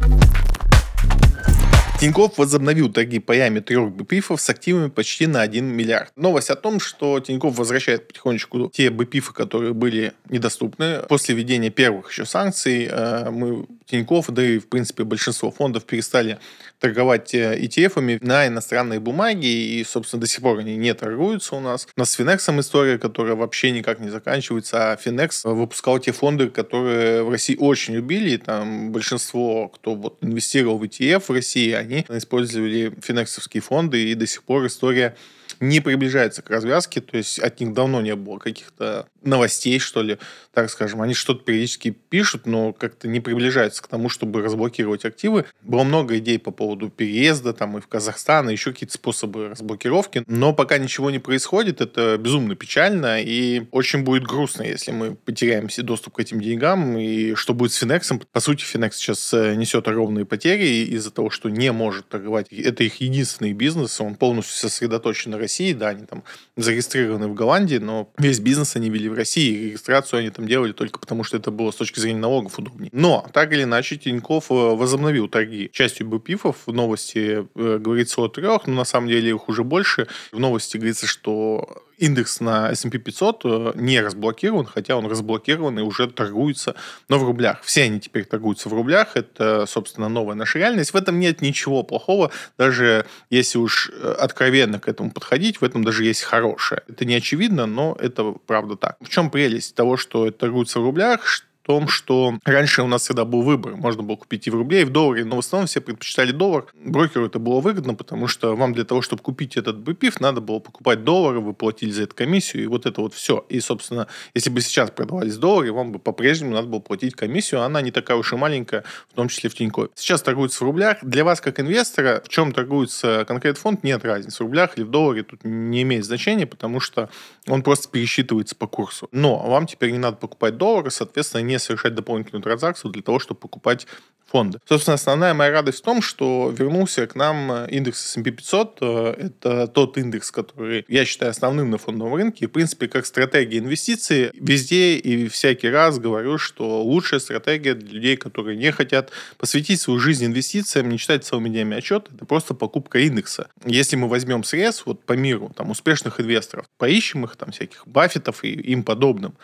Тиньков 1.99 2.37
возобновил 2.37 2.93
торги 2.93 3.19
паями 3.21 3.61
трех 3.61 3.91
БПИФов 3.91 4.39
с 4.39 4.51
активами 4.51 4.91
почти 4.91 5.27
на 5.27 5.41
1 5.41 5.65
миллиард. 5.65 6.13
Новость 6.15 6.51
о 6.51 6.55
том, 6.55 6.79
что 6.79 7.21
Тиньков 7.21 7.57
возвращает 7.57 8.07
потихонечку 8.07 8.71
те 8.73 8.91
БПИФы, 8.91 9.33
которые 9.33 9.73
были 9.73 10.13
недоступны. 10.29 11.01
После 11.09 11.35
введения 11.35 11.71
первых 11.71 12.11
еще 12.11 12.27
санкций 12.27 12.87
э, 12.91 13.31
мы 13.31 13.65
Тиньков, 13.87 14.31
да 14.31 14.45
и, 14.45 14.59
в 14.59 14.69
принципе, 14.69 15.05
большинство 15.05 15.51
фондов 15.51 15.85
перестали 15.85 16.39
торговать 16.81 17.35
ETF-ами 17.35 18.19
на 18.21 18.47
иностранные 18.47 19.01
бумаги, 19.01 19.47
и, 19.47 19.85
собственно, 19.85 20.21
до 20.21 20.27
сих 20.27 20.41
пор 20.41 20.59
они 20.59 20.77
не 20.77 20.93
торгуются 20.93 21.57
у 21.57 21.61
нас. 21.61 21.87
У 21.97 22.01
нас 22.01 22.11
с 22.11 22.15
Финексом 22.15 22.61
история, 22.61 22.99
которая 22.99 23.35
вообще 23.35 23.71
никак 23.71 24.01
не 24.01 24.11
заканчивается, 24.11 24.93
а 24.93 24.97
Финекс 24.97 25.45
выпускал 25.45 25.99
те 25.99 26.13
фонды, 26.13 26.51
которые 26.51 27.23
в 27.23 27.31
России 27.31 27.57
очень 27.57 27.95
любили, 27.95 28.37
там 28.37 28.93
большинство, 28.93 29.69
кто 29.69 29.95
вот 29.95 30.19
инвестировал 30.21 30.79
в 30.79 30.83
ETF 30.83 31.25
в 31.29 31.31
России, 31.31 31.73
они 31.73 32.05
использовали 32.09 32.93
финексовские 33.01 33.61
фонды, 33.61 34.11
и 34.11 34.15
до 34.15 34.27
сих 34.27 34.43
пор 34.43 34.67
история 34.67 35.17
не 35.61 35.81
приближается 35.81 36.43
к 36.43 36.51
развязке, 36.51 37.01
то 37.01 37.17
есть 37.17 37.39
от 37.39 37.61
них 37.61 37.73
давно 37.73 38.01
не 38.01 38.15
было 38.15 38.39
каких-то 38.39 39.07
новостей, 39.23 39.79
что 39.79 40.03
ли, 40.03 40.19
так 40.53 40.71
скажем. 40.71 41.03
Они 41.03 41.15
что-то 41.15 41.45
периодически 41.45 41.91
пишут, 41.91 42.47
но 42.47 42.73
как-то 42.73 43.09
не 43.09 43.21
приближаются 43.21 43.83
к 43.83 43.89
тому, 43.89 44.09
чтобы 44.09 44.43
разблокировать 44.43 45.05
активы. 45.05 45.45
Было 45.63 45.83
много 45.83 46.19
идей 46.19 46.39
по 46.39 46.51
поводу 46.51 46.89
переезда 46.89 47.53
там 47.53 47.77
и 47.79 47.81
в 47.81 47.89
Казахстан, 47.89 48.49
и 48.49 48.53
еще 48.53 48.73
какие-то 48.73 48.95
способы 48.95 49.49
разблокировки, 49.49 50.25
но 50.27 50.53
пока 50.53 50.79
ничего 50.79 51.11
не 51.11 51.19
происходит, 51.19 51.81
это 51.81 52.17
безумно 52.19 52.55
печально 52.55 53.21
и 53.21 53.65
очень 53.71 54.03
будет 54.03 54.25
грустно, 54.25 54.63
если 54.63 54.93
мы 54.93 55.15
потеряем 55.15 55.69
все 55.69 55.83
доступ 55.83 56.15
к 56.15 56.21
этим 56.21 56.41
деньгам, 56.41 56.97
и 56.97 57.35
что 57.35 57.55
будет 57.55 57.73
с 57.73 57.77
Финексом. 57.77 58.21
По 58.33 58.41
сути, 58.41 58.65
Финекс 58.65 58.97
сейчас 58.99 59.35
э, 59.35 59.55
несет 59.55 59.89
огромные 59.89 60.25
потери 60.25 60.87
из-за 60.95 61.11
того, 61.11 61.31
что 61.31 61.49
не 61.49 61.73
может 61.73 62.09
торговать. 62.09 62.47
Это 62.51 62.85
их 62.85 63.01
единственный 63.01 63.53
бизнес, 63.53 64.01
он 64.01 64.15
полностью 64.15 64.57
сосредоточен 64.57 65.33
на 65.33 65.39
России, 65.47 65.73
да, 65.73 65.89
они 65.89 66.05
там 66.07 66.25
зарегистрированы 66.57 67.29
в 67.29 67.35
Голландии, 67.35 67.77
но 67.77 68.09
весь 68.19 68.41
бизнес 68.41 68.77
они 68.77 68.91
вели 68.91 69.09
в 69.09 69.15
России. 69.15 69.67
Регистрацию 69.67 70.21
они 70.21 70.31
там 70.31 70.47
делали 70.47 70.73
только 70.73 70.99
потому, 70.99 71.25
что 71.25 71.37
это 71.37 71.51
было 71.51 71.71
с 71.71 71.77
точки 71.77 72.01
зрения 72.01 72.21
налогов 72.21 72.59
удобнее. 72.59 72.91
Но, 72.93 73.27
так 73.33 73.53
или 73.53 73.63
иначе, 73.63 73.97
Тиньков 73.97 74.51
э, 74.51 74.55
возобновил 74.55 75.29
торги 75.29 75.71
частью 75.73 76.09
БПИФов. 76.09 76.57
В 76.67 76.73
новости 76.73 77.47
э, 77.55 77.79
говорится 77.79 78.21
о 78.21 78.29
трех, 78.29 78.67
но 78.67 78.75
на 78.75 78.85
самом 78.85 79.09
деле 79.09 79.31
их 79.31 79.49
уже 79.49 79.63
больше. 79.63 80.09
В 80.33 80.41
новости 80.41 80.77
говорится, 80.77 81.07
что 81.07 81.86
индекс 81.99 82.41
на 82.41 82.71
S&P 82.71 82.99
500 82.99 83.41
э, 83.45 83.73
не 83.77 84.01
разблокирован, 84.01 84.67
хотя 84.67 84.97
он 84.97 85.07
разблокирован 85.07 85.79
и 85.79 85.83
уже 85.83 86.09
торгуется, 86.09 86.75
но 87.09 87.19
в 87.19 87.25
рублях. 87.25 87.63
Все 87.63 87.85
они 87.85 88.01
теперь 88.01 88.25
торгуются 88.25 88.69
в 88.69 88.73
рублях, 88.73 89.17
это, 89.17 89.67
собственно, 89.67 90.09
новая 90.09 90.35
наша 90.35 90.59
реальность. 90.59 90.93
В 90.93 90.97
этом 90.97 91.19
нет 91.19 91.43
ничего 91.43 91.83
плохого, 91.83 92.31
даже 92.59 93.07
если 93.31 93.59
уж 93.59 93.91
э, 93.91 94.17
откровенно 94.19 94.79
к 94.79 94.89
этому 94.89 95.11
подходить, 95.11 95.61
в 95.61 95.65
этом 95.65 95.85
даже 95.85 96.05
есть 96.05 96.23
хорошее. 96.23 96.83
Это 96.89 97.05
не 97.05 97.15
очевидно, 97.15 97.67
но 97.67 97.97
это 97.99 98.35
правда 98.47 98.77
так. 98.77 98.97
В 99.01 99.09
чем 99.09 99.31
прелесть 99.31 99.75
того, 99.75 99.97
что 99.97 100.27
это 100.27 100.39
торгуется 100.39 100.81
в 100.81 100.85
рублях, 100.85 101.27
том, 101.67 101.89
что 101.89 102.39
раньше 102.45 102.83
у 102.83 102.87
нас 102.87 103.03
всегда 103.03 103.25
был 103.25 103.43
выбор. 103.43 103.75
Можно 103.75 104.05
было 104.05 104.15
купить 104.17 104.47
и 104.47 104.51
в 104.51 104.55
рубле, 104.55 104.83
и 104.83 104.85
в 104.85 104.91
долларе, 104.91 105.25
но 105.25 105.35
в 105.35 105.41
основном 105.41 105.67
все 105.67 105.81
предпочитали 105.81 106.31
доллар. 106.31 106.67
Брокеру 106.75 107.27
это 107.27 107.41
было 107.41 107.61
выгодно, 107.61 107.95
потому 107.95 108.29
что 108.29 108.55
вам 108.55 108.73
для 108.73 108.85
того, 108.85 109.03
чтобы 109.03 109.21
купить 109.23 109.57
этот 109.57 109.79
BPIF, 109.79 110.19
надо 110.21 110.41
было 110.41 110.61
покупать 110.61 111.03
доллары, 111.03 111.41
вы 111.41 111.55
платили 111.55 111.91
за 111.91 112.05
это 112.05 112.15
комиссию, 112.15 112.63
и 112.63 112.67
вот 112.67 112.87
это 112.87 113.01
вот 113.01 113.15
все. 113.15 113.45
И, 113.49 113.59
собственно, 113.59 114.07
если 114.33 114.49
бы 114.49 114.61
сейчас 114.61 114.93
продавались 114.93 115.37
доллары, 115.39 115.73
вам 115.73 115.91
бы 115.91 115.99
по-прежнему 115.99 116.53
надо 116.53 116.69
было 116.69 116.79
платить 116.79 117.17
комиссию, 117.17 117.63
она 117.63 117.81
не 117.81 117.91
такая 117.91 118.17
уж 118.17 118.33
и 118.33 118.37
маленькая, 118.37 118.85
в 119.11 119.15
том 119.15 119.29
числе 119.29 119.51
в 119.51 119.55
Тинькове. 119.57 119.89
Сейчас 119.97 120.23
торгуется 120.23 120.59
в 120.59 120.63
рублях. 120.63 120.99
Для 121.03 121.25
вас, 121.25 121.41
как 121.41 121.59
инвестора, 121.59 122.23
в 122.25 122.29
чем 122.29 122.53
торгуется 122.53 123.25
конкретный 123.27 123.61
фонд, 123.61 123.83
нет 123.83 124.05
разницы. 124.05 124.37
В 124.37 124.47
рублях 124.47 124.79
или 124.79 124.85
в 124.85 124.91
долларе 124.91 125.25
тут 125.25 125.41
не 125.43 125.83
имеет 125.83 126.05
значения, 126.05 126.47
потому 126.47 126.79
что 126.79 127.11
он 127.49 127.63
просто 127.63 127.89
пересчитывается 127.89 128.55
по 128.55 128.69
курсу. 128.69 129.09
Но 129.11 129.39
вам 129.39 129.67
теперь 129.67 129.91
не 129.91 129.99
надо 129.99 130.17
покупать 130.17 130.57
доллары, 130.57 130.93
соответственно, 130.93 131.43
не 131.43 131.56
совершать 131.59 131.95
дополнительную 131.95 132.43
транзакцию 132.43 132.91
для 132.91 133.03
того, 133.03 133.19
чтобы 133.19 133.41
покупать 133.41 133.87
фонды. 134.27 134.59
Собственно, 134.69 134.95
основная 134.95 135.35
моя 135.35 135.51
радость 135.53 135.79
в 135.79 135.83
том, 135.83 136.03
что 136.03 136.53
вернулся 136.57 137.07
к 137.07 137.15
нам 137.15 137.53
э, 137.53 137.69
индекс 137.71 138.05
S&P 138.05 138.33
500. 138.33 138.79
Э, 138.81 139.15
это 139.19 139.67
тот 139.69 139.97
индекс, 139.99 140.31
который 140.31 140.85
я 140.89 141.05
считаю 141.05 141.31
основным 141.31 141.71
на 141.71 141.79
фондовом 141.79 142.15
рынке. 142.17 142.49
В 142.49 142.51
принципе, 142.51 142.89
как 142.89 143.07
стратегия 143.07 143.59
инвестиций, 143.59 144.31
везде 144.35 144.97
и 144.97 145.29
всякий 145.29 145.69
раз 145.69 145.99
говорю, 145.99 146.39
что 146.39 146.83
лучшая 146.83 147.21
стратегия 147.21 147.75
для 147.75 147.93
людей, 147.93 148.17
которые 148.17 148.57
не 148.57 148.73
хотят 148.73 149.11
посвятить 149.39 149.81
свою 149.81 150.01
жизнь 150.01 150.27
инвестициям, 150.27 150.89
не 150.89 150.99
читать 150.99 151.25
целыми 151.25 151.49
днями 151.49 151.77
отчет, 151.77 152.09
это 152.13 152.27
просто 152.27 152.55
покупка 152.55 152.99
индекса. 152.99 153.49
Если 153.65 153.97
мы 153.97 154.09
возьмем 154.09 154.43
срез 154.43 154.83
вот 154.87 155.05
по 155.05 155.13
миру, 155.13 155.53
там, 155.57 155.71
успешных 155.71 156.21
инвесторов, 156.21 156.67
поищем 156.79 157.25
их, 157.25 157.37
там, 157.37 157.53
всяких 157.53 157.87
Баффетов 157.87 158.43
и 158.43 158.49
им 158.49 158.83
подобным, 158.83 159.37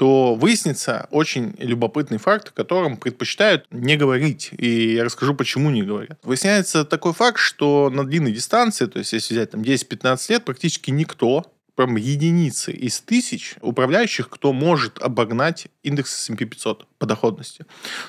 то 0.00 0.34
выяснится 0.34 1.08
очень 1.10 1.54
любопытный 1.58 2.16
факт, 2.16 2.48
о 2.48 2.52
котором 2.52 2.96
предпочитают 2.96 3.66
не 3.70 3.98
говорить. 3.98 4.48
И 4.56 4.94
я 4.94 5.04
расскажу, 5.04 5.34
почему 5.34 5.68
не 5.68 5.82
говорят. 5.82 6.18
Выясняется 6.22 6.86
такой 6.86 7.12
факт, 7.12 7.36
что 7.36 7.90
на 7.90 8.06
длинной 8.06 8.32
дистанции, 8.32 8.86
то 8.86 8.98
есть 8.98 9.12
если 9.12 9.34
взять 9.34 9.50
там 9.50 9.60
10-15 9.60 10.24
лет, 10.30 10.44
практически 10.46 10.90
никто 10.90 11.44
прям 11.80 11.96
единицы 11.96 12.72
из 12.72 13.00
тысяч 13.00 13.54
управляющих, 13.62 14.28
кто 14.28 14.52
может 14.52 14.98
обогнать 14.98 15.68
индекс 15.82 16.12
S&P 16.24 16.44
500 16.44 16.86
по 16.98 17.06
доходности. 17.06 17.64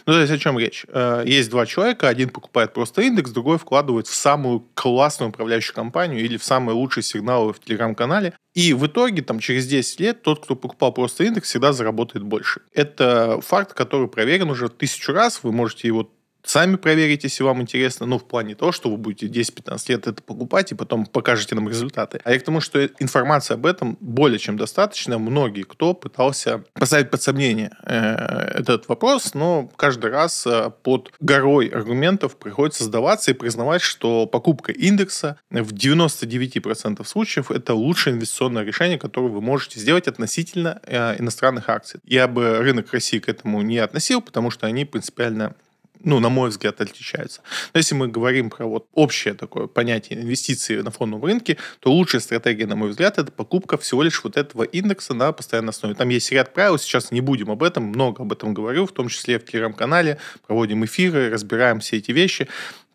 Ну, 0.06 0.12
то 0.12 0.20
есть 0.20 0.34
о 0.34 0.38
чем 0.38 0.60
речь? 0.60 0.86
Э, 0.90 1.24
есть 1.26 1.50
два 1.50 1.66
человека, 1.66 2.10
один 2.10 2.28
покупает 2.28 2.74
просто 2.74 3.02
индекс, 3.02 3.32
другой 3.32 3.58
вкладывает 3.58 4.08
в 4.08 4.14
самую 4.14 4.66
классную 4.74 5.30
управляющую 5.30 5.74
компанию 5.74 6.20
или 6.20 6.36
в 6.36 6.44
самые 6.44 6.76
лучшие 6.76 7.02
сигналы 7.02 7.54
в 7.54 7.62
телеграм-канале. 7.62 8.34
И 8.54 8.74
в 8.74 8.86
итоге, 8.88 9.22
там, 9.22 9.40
через 9.40 9.68
10 9.68 10.00
лет, 10.02 10.22
тот, 10.22 10.44
кто 10.44 10.58
покупал 10.58 10.92
просто 10.92 11.24
индекс, 11.24 11.48
всегда 11.48 11.72
заработает 11.72 12.26
больше. 12.26 12.60
Это 12.74 13.40
факт, 13.40 13.74
который 13.74 14.10
проверен 14.10 14.50
уже 14.50 14.68
тысячу 14.68 15.14
раз. 15.14 15.40
Вы 15.44 15.54
можете 15.54 15.88
его 15.88 16.12
Сами 16.44 16.76
проверите, 16.76 17.28
если 17.28 17.44
вам 17.44 17.62
интересно, 17.62 18.06
ну, 18.06 18.18
в 18.18 18.26
плане 18.26 18.56
того, 18.56 18.72
что 18.72 18.90
вы 18.90 18.98
будете 18.98 19.28
10-15 19.28 19.90
лет 19.90 20.08
это 20.08 20.24
покупать 20.24 20.72
и 20.72 20.76
потом 20.76 21.06
покажете 21.06 21.56
нам 21.56 21.70
результаты. 21.70 22.20
А 22.24 22.32
я 22.32 22.40
к 22.40 22.44
тому, 22.44 22.62
что 22.62 22.86
информация 23.00 23.56
об 23.56 23.66
этом 23.66 23.98
более 24.00 24.40
чем 24.40 24.58
достаточно. 24.58 25.18
Многие, 25.18 25.64
кто 25.64 25.94
пытался 25.94 26.64
поставить 26.74 27.10
под 27.10 27.22
сомнение 27.22 27.72
э, 27.84 28.60
этот 28.60 28.88
вопрос, 28.88 29.34
но 29.34 29.70
каждый 29.76 30.12
раз 30.12 30.46
э, 30.48 30.72
под 30.84 31.12
горой 31.20 31.68
аргументов 31.68 32.38
приходится 32.38 32.84
сдаваться 32.84 33.32
и 33.32 33.34
признавать, 33.34 33.82
что 33.82 34.26
покупка 34.26 34.72
индекса 34.72 35.38
в 35.50 35.74
99% 35.74 37.06
случаев 37.06 37.52
это 37.52 37.74
лучшее 37.74 38.16
инвестиционное 38.16 38.64
решение, 38.64 38.98
которое 38.98 39.30
вы 39.30 39.42
можете 39.42 39.80
сделать 39.80 40.08
относительно 40.08 40.80
э, 40.84 41.20
иностранных 41.20 41.70
акций. 41.70 42.00
Я 42.04 42.28
бы 42.28 42.58
рынок 42.60 42.92
России 42.92 43.20
к 43.20 43.30
этому 43.30 43.62
не 43.62 43.78
относил, 43.78 44.22
потому 44.22 44.52
что 44.52 44.68
они 44.68 44.86
принципиально 44.86 45.56
ну, 46.04 46.20
на 46.20 46.30
мой 46.30 46.50
взгляд, 46.50 46.82
отличаются. 46.82 47.42
Но 47.74 47.78
если 47.78 47.96
мы 47.96 48.08
говорим 48.08 48.50
про 48.50 48.66
вот 48.66 48.88
общее 48.94 49.34
такое 49.34 49.68
понятие 49.68 50.20
инвестиции 50.22 50.78
на 50.82 50.92
фондовом 50.92 51.26
рынке, 51.26 51.58
то 51.80 51.92
лучшая 51.92 52.22
стратегия, 52.22 52.66
на 52.66 52.76
мой 52.76 52.90
взгляд, 52.90 53.18
это 53.18 53.32
покупка 53.32 53.78
всего 53.78 54.04
лишь 54.04 54.24
вот 54.24 54.38
этого 54.38 54.64
индекса 54.64 55.14
на 55.14 55.32
постоянной 55.32 55.72
основе. 55.72 55.96
Там 55.96 56.10
есть 56.10 56.32
ряд 56.32 56.54
правил, 56.54 56.78
сейчас 56.78 57.12
не 57.12 57.22
будем 57.22 57.52
об 57.52 57.64
этом, 57.64 57.84
много 57.84 58.24
об 58.24 58.32
этом 58.32 58.54
говорю, 58.54 58.86
в 58.86 58.92
том 58.92 59.08
числе 59.08 59.40
в 59.40 59.46
телеграм-канале, 59.46 60.18
проводим 60.48 60.86
эфиры, 60.86 61.30
разбираем 61.30 61.80
все 61.80 61.98
эти 61.98 62.12
вещи. 62.12 62.48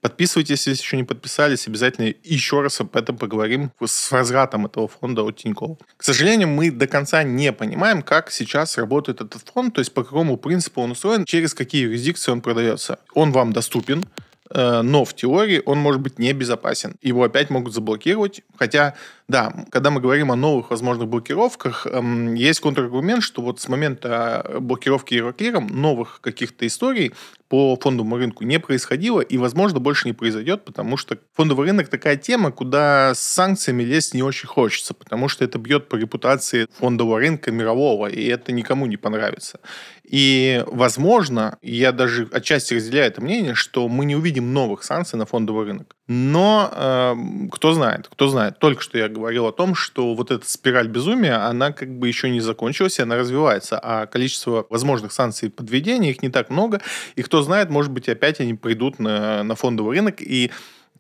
Подписывайтесь, 0.07 0.69
если 0.69 0.85
еще 0.85 0.97
не 0.97 1.03
подписались. 1.03 1.67
Обязательно 1.67 2.15
еще 2.23 2.61
раз 2.61 2.81
об 2.81 2.97
этом 2.97 3.19
поговорим 3.19 3.73
с 3.85 4.13
возвратом 4.13 4.67
этого 4.67 4.87
фонда 4.87 5.25
от 5.25 5.39
Тинькофф. 5.39 5.79
К 5.97 6.05
сожалению, 6.05 6.47
мы 6.47 6.71
до 6.71 6.87
конца 6.87 7.25
не 7.25 7.53
понимаем, 7.53 8.03
как 8.03 8.31
сейчас 8.31 8.79
работает 8.79 9.21
этот 9.21 9.43
фонд, 9.53 9.75
то 9.75 9.81
есть 9.81 9.93
по 9.93 10.05
какому 10.05 10.37
принципу 10.37 10.81
он 10.81 10.93
устроен, 10.93 11.25
через 11.25 11.55
какие 11.55 11.83
юрисдикции 11.83 12.31
он 12.31 12.41
продается. 12.41 13.01
Он 13.15 13.33
вам 13.33 13.53
доступен, 13.53 14.05
э, 14.49 14.83
но 14.83 15.05
в 15.05 15.13
теории 15.13 15.61
он 15.67 15.79
может 15.79 16.01
быть 16.01 16.21
небезопасен. 16.21 16.95
Его 17.03 17.25
опять 17.25 17.51
могут 17.51 17.75
заблокировать, 17.75 18.43
хотя 18.57 18.95
да, 19.27 19.53
когда 19.71 19.91
мы 19.91 20.01
говорим 20.01 20.31
о 20.31 20.37
новых 20.37 20.71
возможных 20.71 21.09
блокировках, 21.09 21.85
эм, 21.85 22.35
есть 22.35 22.61
контраргумент, 22.61 23.25
что 23.25 23.43
вот 23.43 23.61
с 23.61 23.67
момента 23.67 24.59
блокировки 24.61 25.15
Евроклиром 25.15 25.67
новых 25.67 26.21
каких-то 26.21 26.65
историй 26.65 27.13
по 27.49 27.77
фондовому 27.77 28.17
рынку 28.17 28.45
не 28.45 28.59
происходило 28.59 29.21
и, 29.21 29.39
возможно, 29.39 29.79
больше 29.81 30.09
не 30.09 30.13
произойдет, 30.13 30.65
потому 30.65 30.97
что 30.97 31.19
фондовый 31.35 31.67
рынок 31.67 31.89
такая 31.89 32.17
тема, 32.17 32.51
куда 32.51 33.15
с 33.15 33.21
санкциями 33.21 33.83
лезть 33.83 34.15
не 34.15 34.23
очень 34.23 34.49
хочется, 34.49 34.95
потому 34.95 35.29
что 35.29 35.45
это 35.45 35.59
бьет 35.59 35.89
по 35.89 35.97
репутации 35.97 36.67
фондового 36.79 37.19
рынка 37.19 37.53
мирового, 37.53 38.07
и 38.07 38.27
это 38.27 38.53
никому 38.53 38.87
не 38.87 38.97
понравится. 38.97 39.61
И, 40.09 40.63
возможно, 40.69 41.59
я 41.63 41.91
даже 41.91 42.29
отчасти 42.31 42.75
разделяю 42.75 43.09
это 43.09 43.21
мнение, 43.21 43.55
что 43.55 43.89
мы 43.89 44.05
не 44.05 44.15
увидим 44.15 44.53
новых 44.53 44.85
санкций 44.85 45.19
на 45.19 45.27
фондовый 45.27 45.67
рынок. 45.67 45.97
Но 46.07 46.71
э, 46.73 47.15
кто 47.51 47.73
знает, 47.73 48.07
кто 48.09 48.29
знает. 48.29 48.61
Только 48.61 48.83
что 48.83 48.99
я 48.99 49.09
говорил 49.09 49.47
о 49.47 49.53
том, 49.53 49.75
что 49.75 50.15
вот 50.15 50.31
эта 50.31 50.49
спираль 50.49 50.87
безумия, 50.87 51.47
она 51.49 51.73
как 51.73 51.91
бы 51.99 52.07
еще 52.07 52.31
не 52.31 52.41
закончилась, 52.41 53.01
и 53.01 53.03
она 53.03 53.17
развивается. 53.17 53.81
А 53.83 54.07
количество 54.07 54.65
возможных 54.71 55.13
санкций 55.13 55.51
подведения, 55.51 56.11
их 56.11 56.23
не 56.23 56.29
так 56.29 56.51
много. 56.51 56.81
И 57.17 57.23
кто 57.23 57.43
знает, 57.43 57.71
может 57.71 57.91
быть, 57.91 58.09
опять 58.09 58.41
они 58.41 58.55
придут 58.55 59.01
на, 59.01 59.43
на 59.43 59.57
фондовый 59.57 59.97
рынок, 59.97 60.23
и 60.23 60.53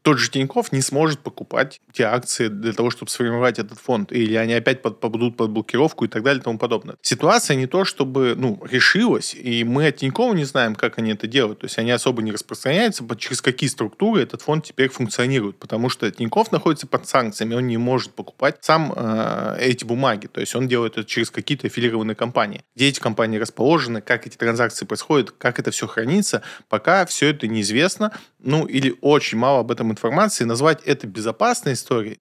тот 0.06 0.20
же 0.20 0.30
Тиньков 0.30 0.70
не 0.70 0.82
сможет 0.82 1.18
покупать 1.18 1.80
те 1.92 2.04
акции 2.04 2.46
для 2.46 2.72
того, 2.72 2.90
чтобы 2.90 3.10
сформировать 3.10 3.58
этот 3.58 3.80
фонд, 3.80 4.12
или 4.12 4.36
они 4.36 4.54
опять 4.54 4.80
под, 4.80 5.00
попадут 5.00 5.36
под 5.36 5.50
блокировку 5.50 6.04
и 6.04 6.08
так 6.08 6.22
далее 6.22 6.40
и 6.40 6.44
тому 6.44 6.60
подобное. 6.60 6.94
Ситуация 7.02 7.56
не 7.56 7.66
то, 7.66 7.84
чтобы 7.84 8.36
ну, 8.36 8.62
решилась, 8.70 9.34
и 9.34 9.64
мы 9.64 9.88
от 9.88 9.96
Тинькова 9.96 10.32
не 10.32 10.44
знаем, 10.44 10.76
как 10.76 10.98
они 10.98 11.10
это 11.10 11.26
делают. 11.26 11.58
То 11.58 11.64
есть 11.64 11.76
они 11.78 11.90
особо 11.90 12.22
не 12.22 12.30
распространяются, 12.30 13.04
через 13.18 13.42
какие 13.42 13.68
структуры 13.68 14.22
этот 14.22 14.42
фонд 14.42 14.66
теперь 14.66 14.90
функционирует, 14.90 15.56
потому 15.56 15.88
что 15.88 16.08
Тиньков 16.08 16.52
находится 16.52 16.86
под 16.86 17.08
санкциями, 17.08 17.54
он 17.54 17.66
не 17.66 17.76
может 17.76 18.12
покупать 18.12 18.58
сам 18.60 18.92
э, 18.94 19.56
эти 19.58 19.84
бумаги, 19.84 20.28
то 20.28 20.40
есть 20.40 20.54
он 20.54 20.68
делает 20.68 20.98
это 20.98 21.04
через 21.04 21.32
какие-то 21.32 21.66
аффилированные 21.66 22.14
компании. 22.14 22.62
Где 22.76 22.86
эти 22.90 23.00
компании 23.00 23.38
расположены, 23.38 24.02
как 24.02 24.28
эти 24.28 24.36
транзакции 24.36 24.86
происходят, 24.86 25.32
как 25.32 25.58
это 25.58 25.72
все 25.72 25.88
хранится, 25.88 26.42
пока 26.68 27.06
все 27.06 27.30
это 27.30 27.48
неизвестно, 27.48 28.12
ну 28.46 28.64
или 28.64 28.94
очень 29.00 29.38
мало 29.38 29.60
об 29.60 29.70
этом 29.72 29.90
информации, 29.90 30.44
назвать 30.44 30.80
это 30.84 31.06
безопасной 31.06 31.72
историей 31.72 32.18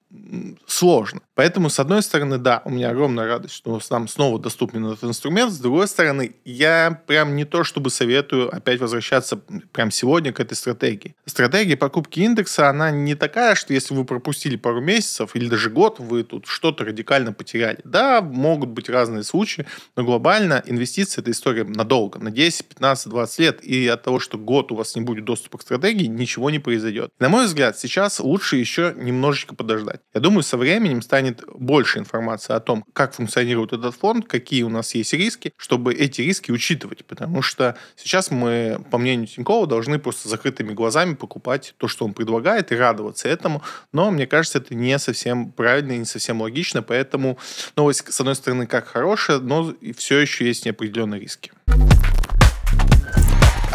сложно. 0.66 1.22
Поэтому, 1.36 1.70
с 1.70 1.80
одной 1.80 2.02
стороны, 2.02 2.38
да, 2.38 2.62
у 2.66 2.70
меня 2.70 2.90
огромная 2.90 3.28
радость, 3.28 3.54
что 3.54 3.80
нам 3.90 4.08
снова 4.08 4.40
доступен 4.40 4.86
этот 4.86 5.04
инструмент. 5.04 5.52
С 5.52 5.60
другой 5.60 5.88
стороны, 5.88 6.36
я 6.44 7.02
прям 7.06 7.36
не 7.36 7.46
то 7.46 7.64
чтобы 7.64 7.90
советую 7.90 8.54
опять 8.54 8.80
возвращаться 8.80 9.38
прям 9.72 9.92
сегодня 9.92 10.34
к 10.34 10.40
этой 10.40 10.56
стратегии. 10.56 11.16
Стратегия 11.26 11.78
покупки 11.78 12.22
индекса, 12.22 12.70
она 12.70 12.90
не 12.90 13.16
такая, 13.16 13.56
что 13.56 13.74
если 13.74 13.94
вы 13.94 14.06
пропустили 14.06 14.56
пару 14.56 14.82
месяцев 14.82 15.36
или 15.36 15.48
даже 15.48 15.70
год, 15.70 16.00
вы 16.00 16.24
тут 16.24 16.48
что-то 16.48 16.86
радикально 16.86 17.34
потеряли. 17.34 17.80
Да, 17.84 18.22
могут 18.22 18.70
быть 18.70 18.90
разные 18.90 19.24
случаи, 19.24 19.68
но 19.96 20.04
глобально 20.04 20.64
инвестиции– 20.66 21.22
это 21.22 21.32
история 21.32 21.66
надолго, 21.66 22.20
на 22.20 22.32
10, 22.32 22.66
15, 22.66 23.10
20 23.10 23.40
лет. 23.40 23.64
И 23.64 23.88
от 23.88 24.02
того, 24.02 24.20
что 24.20 24.38
год 24.38 24.72
у 24.72 24.76
вас 24.76 24.96
не 24.96 25.02
будет 25.02 25.26
доступа 25.26 25.58
к 25.58 25.62
стратегии, 25.62 26.15
ничего 26.16 26.50
не 26.50 26.60
произойдет. 26.60 27.12
На 27.20 27.30
мой 27.30 27.46
взгляд, 27.46 27.78
сейчас 27.78 28.20
лучше 28.20 28.58
еще 28.58 28.94
немножечко 28.96 29.56
подождать. 29.56 30.02
Я 30.14 30.22
думаю, 30.22 30.44
со 30.44 30.58
временем 30.58 31.02
станет 31.02 31.44
больше 31.54 32.00
информации 32.00 32.54
о 32.54 32.60
том, 32.60 32.84
как 32.94 33.14
функционирует 33.14 33.74
этот 33.74 33.96
фонд, 33.96 34.28
какие 34.28 34.64
у 34.64 34.70
нас 34.70 34.96
есть 34.96 35.14
риски, 35.14 35.54
чтобы 35.58 35.94
эти 35.94 36.22
риски 36.22 36.52
учитывать. 36.52 37.06
Потому 37.06 37.42
что 37.42 37.78
сейчас 37.96 38.32
мы, 38.32 38.84
по 38.92 38.98
мнению 38.98 39.28
Тинькова, 39.28 39.68
должны 39.68 40.00
просто 40.00 40.30
закрытыми 40.30 40.74
глазами 40.74 41.16
покупать 41.16 41.76
то, 41.78 41.88
что 41.88 42.06
он 42.06 42.14
предлагает, 42.14 42.72
и 42.72 42.76
радоваться 42.76 43.28
этому. 43.28 43.62
Но 43.92 44.12
мне 44.12 44.28
кажется, 44.28 44.60
это 44.60 44.76
не 44.76 44.98
совсем 45.00 45.52
правильно 45.52 45.94
и 45.94 45.98
не 45.98 46.06
совсем 46.06 46.42
логично. 46.42 46.82
Поэтому 46.82 47.38
новость, 47.76 48.12
с 48.12 48.20
одной 48.20 48.36
стороны, 48.36 48.68
как 48.68 48.88
хорошая, 48.88 49.40
но 49.40 49.74
все 49.98 50.20
еще 50.20 50.46
есть 50.46 50.66
неопределенные 50.66 51.20
риски. 51.20 51.52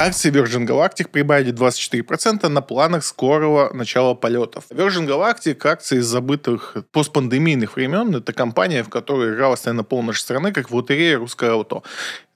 Акции 0.02 0.30
Virgin 0.30 0.66
Galactic 0.66 1.08
прибавили 1.10 1.52
24% 1.52 2.48
на 2.48 2.62
планах 2.62 3.04
скорого 3.04 3.70
начала 3.74 4.14
полетов. 4.14 4.64
Virgin 4.70 5.06
Galactic, 5.06 5.66
акции 5.66 5.98
из 5.98 6.06
забытых 6.06 6.74
постпандемийных 6.90 7.76
времен, 7.76 8.16
это 8.16 8.32
компания, 8.32 8.82
в 8.82 8.88
которой 8.88 9.34
игралась, 9.34 9.66
наверное, 9.66 9.84
пол 9.84 10.02
нашей 10.02 10.20
страны, 10.20 10.52
как 10.52 10.70
в 10.70 10.74
лотерее 10.74 11.16
«Русское 11.16 11.50
ауто». 11.50 11.82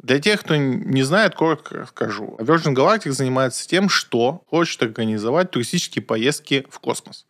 Для 0.05 0.21
тех, 0.21 0.41
кто 0.41 0.55
не 0.55 1.03
знает, 1.03 1.35
коротко 1.35 1.79
расскажу. 1.79 2.37
Virgin 2.39 2.75
Galactic 2.75 3.13
занимается 3.13 3.67
тем, 3.67 3.89
что 3.89 4.43
хочет 4.51 4.83
организовать 4.83 5.51
туристические 5.51 6.03
поездки 6.03 6.67
в 6.69 6.79
космос. 6.79 7.25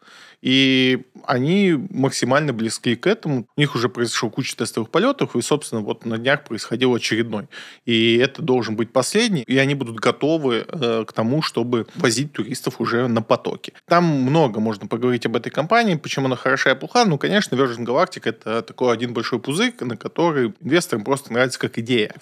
И 0.44 1.06
они 1.24 1.72
максимально 1.88 2.52
близки 2.52 2.96
к 2.96 3.06
этому. 3.06 3.46
У 3.56 3.60
них 3.60 3.74
уже 3.74 3.88
произошел 3.88 4.28
куча 4.28 4.54
тестовых 4.54 4.90
полетов, 4.90 5.36
и, 5.36 5.40
собственно, 5.40 5.80
вот 5.80 6.04
на 6.04 6.18
днях 6.18 6.44
происходил 6.44 6.94
очередной. 6.94 7.48
И 7.86 8.18
это 8.18 8.42
должен 8.42 8.76
быть 8.76 8.92
последний, 8.92 9.40
и 9.40 9.56
они 9.56 9.74
будут 9.74 10.00
готовы 10.00 10.66
э, 10.68 11.04
к 11.06 11.12
тому, 11.14 11.40
чтобы 11.40 11.86
возить 11.94 12.34
туристов 12.34 12.78
уже 12.78 13.08
на 13.08 13.22
потоке. 13.22 13.72
Там 13.86 14.04
много 14.04 14.60
можно 14.60 14.86
поговорить 14.86 15.24
об 15.24 15.36
этой 15.36 15.48
компании, 15.48 15.94
почему 15.94 16.26
она 16.26 16.36
хороша 16.36 16.72
и 16.72 16.74
плоха. 16.74 17.06
Ну, 17.06 17.16
конечно, 17.16 17.54
Virgin 17.54 17.86
Galactic— 17.86 18.22
это 18.24 18.60
такой 18.60 18.92
один 18.92 19.14
большой 19.14 19.38
пузырь, 19.38 19.72
на 19.80 19.96
который 19.96 20.52
инвесторам 20.60 21.04
просто 21.04 21.32
нравится 21.32 21.58
как 21.58 21.78
идея. 21.78 22.14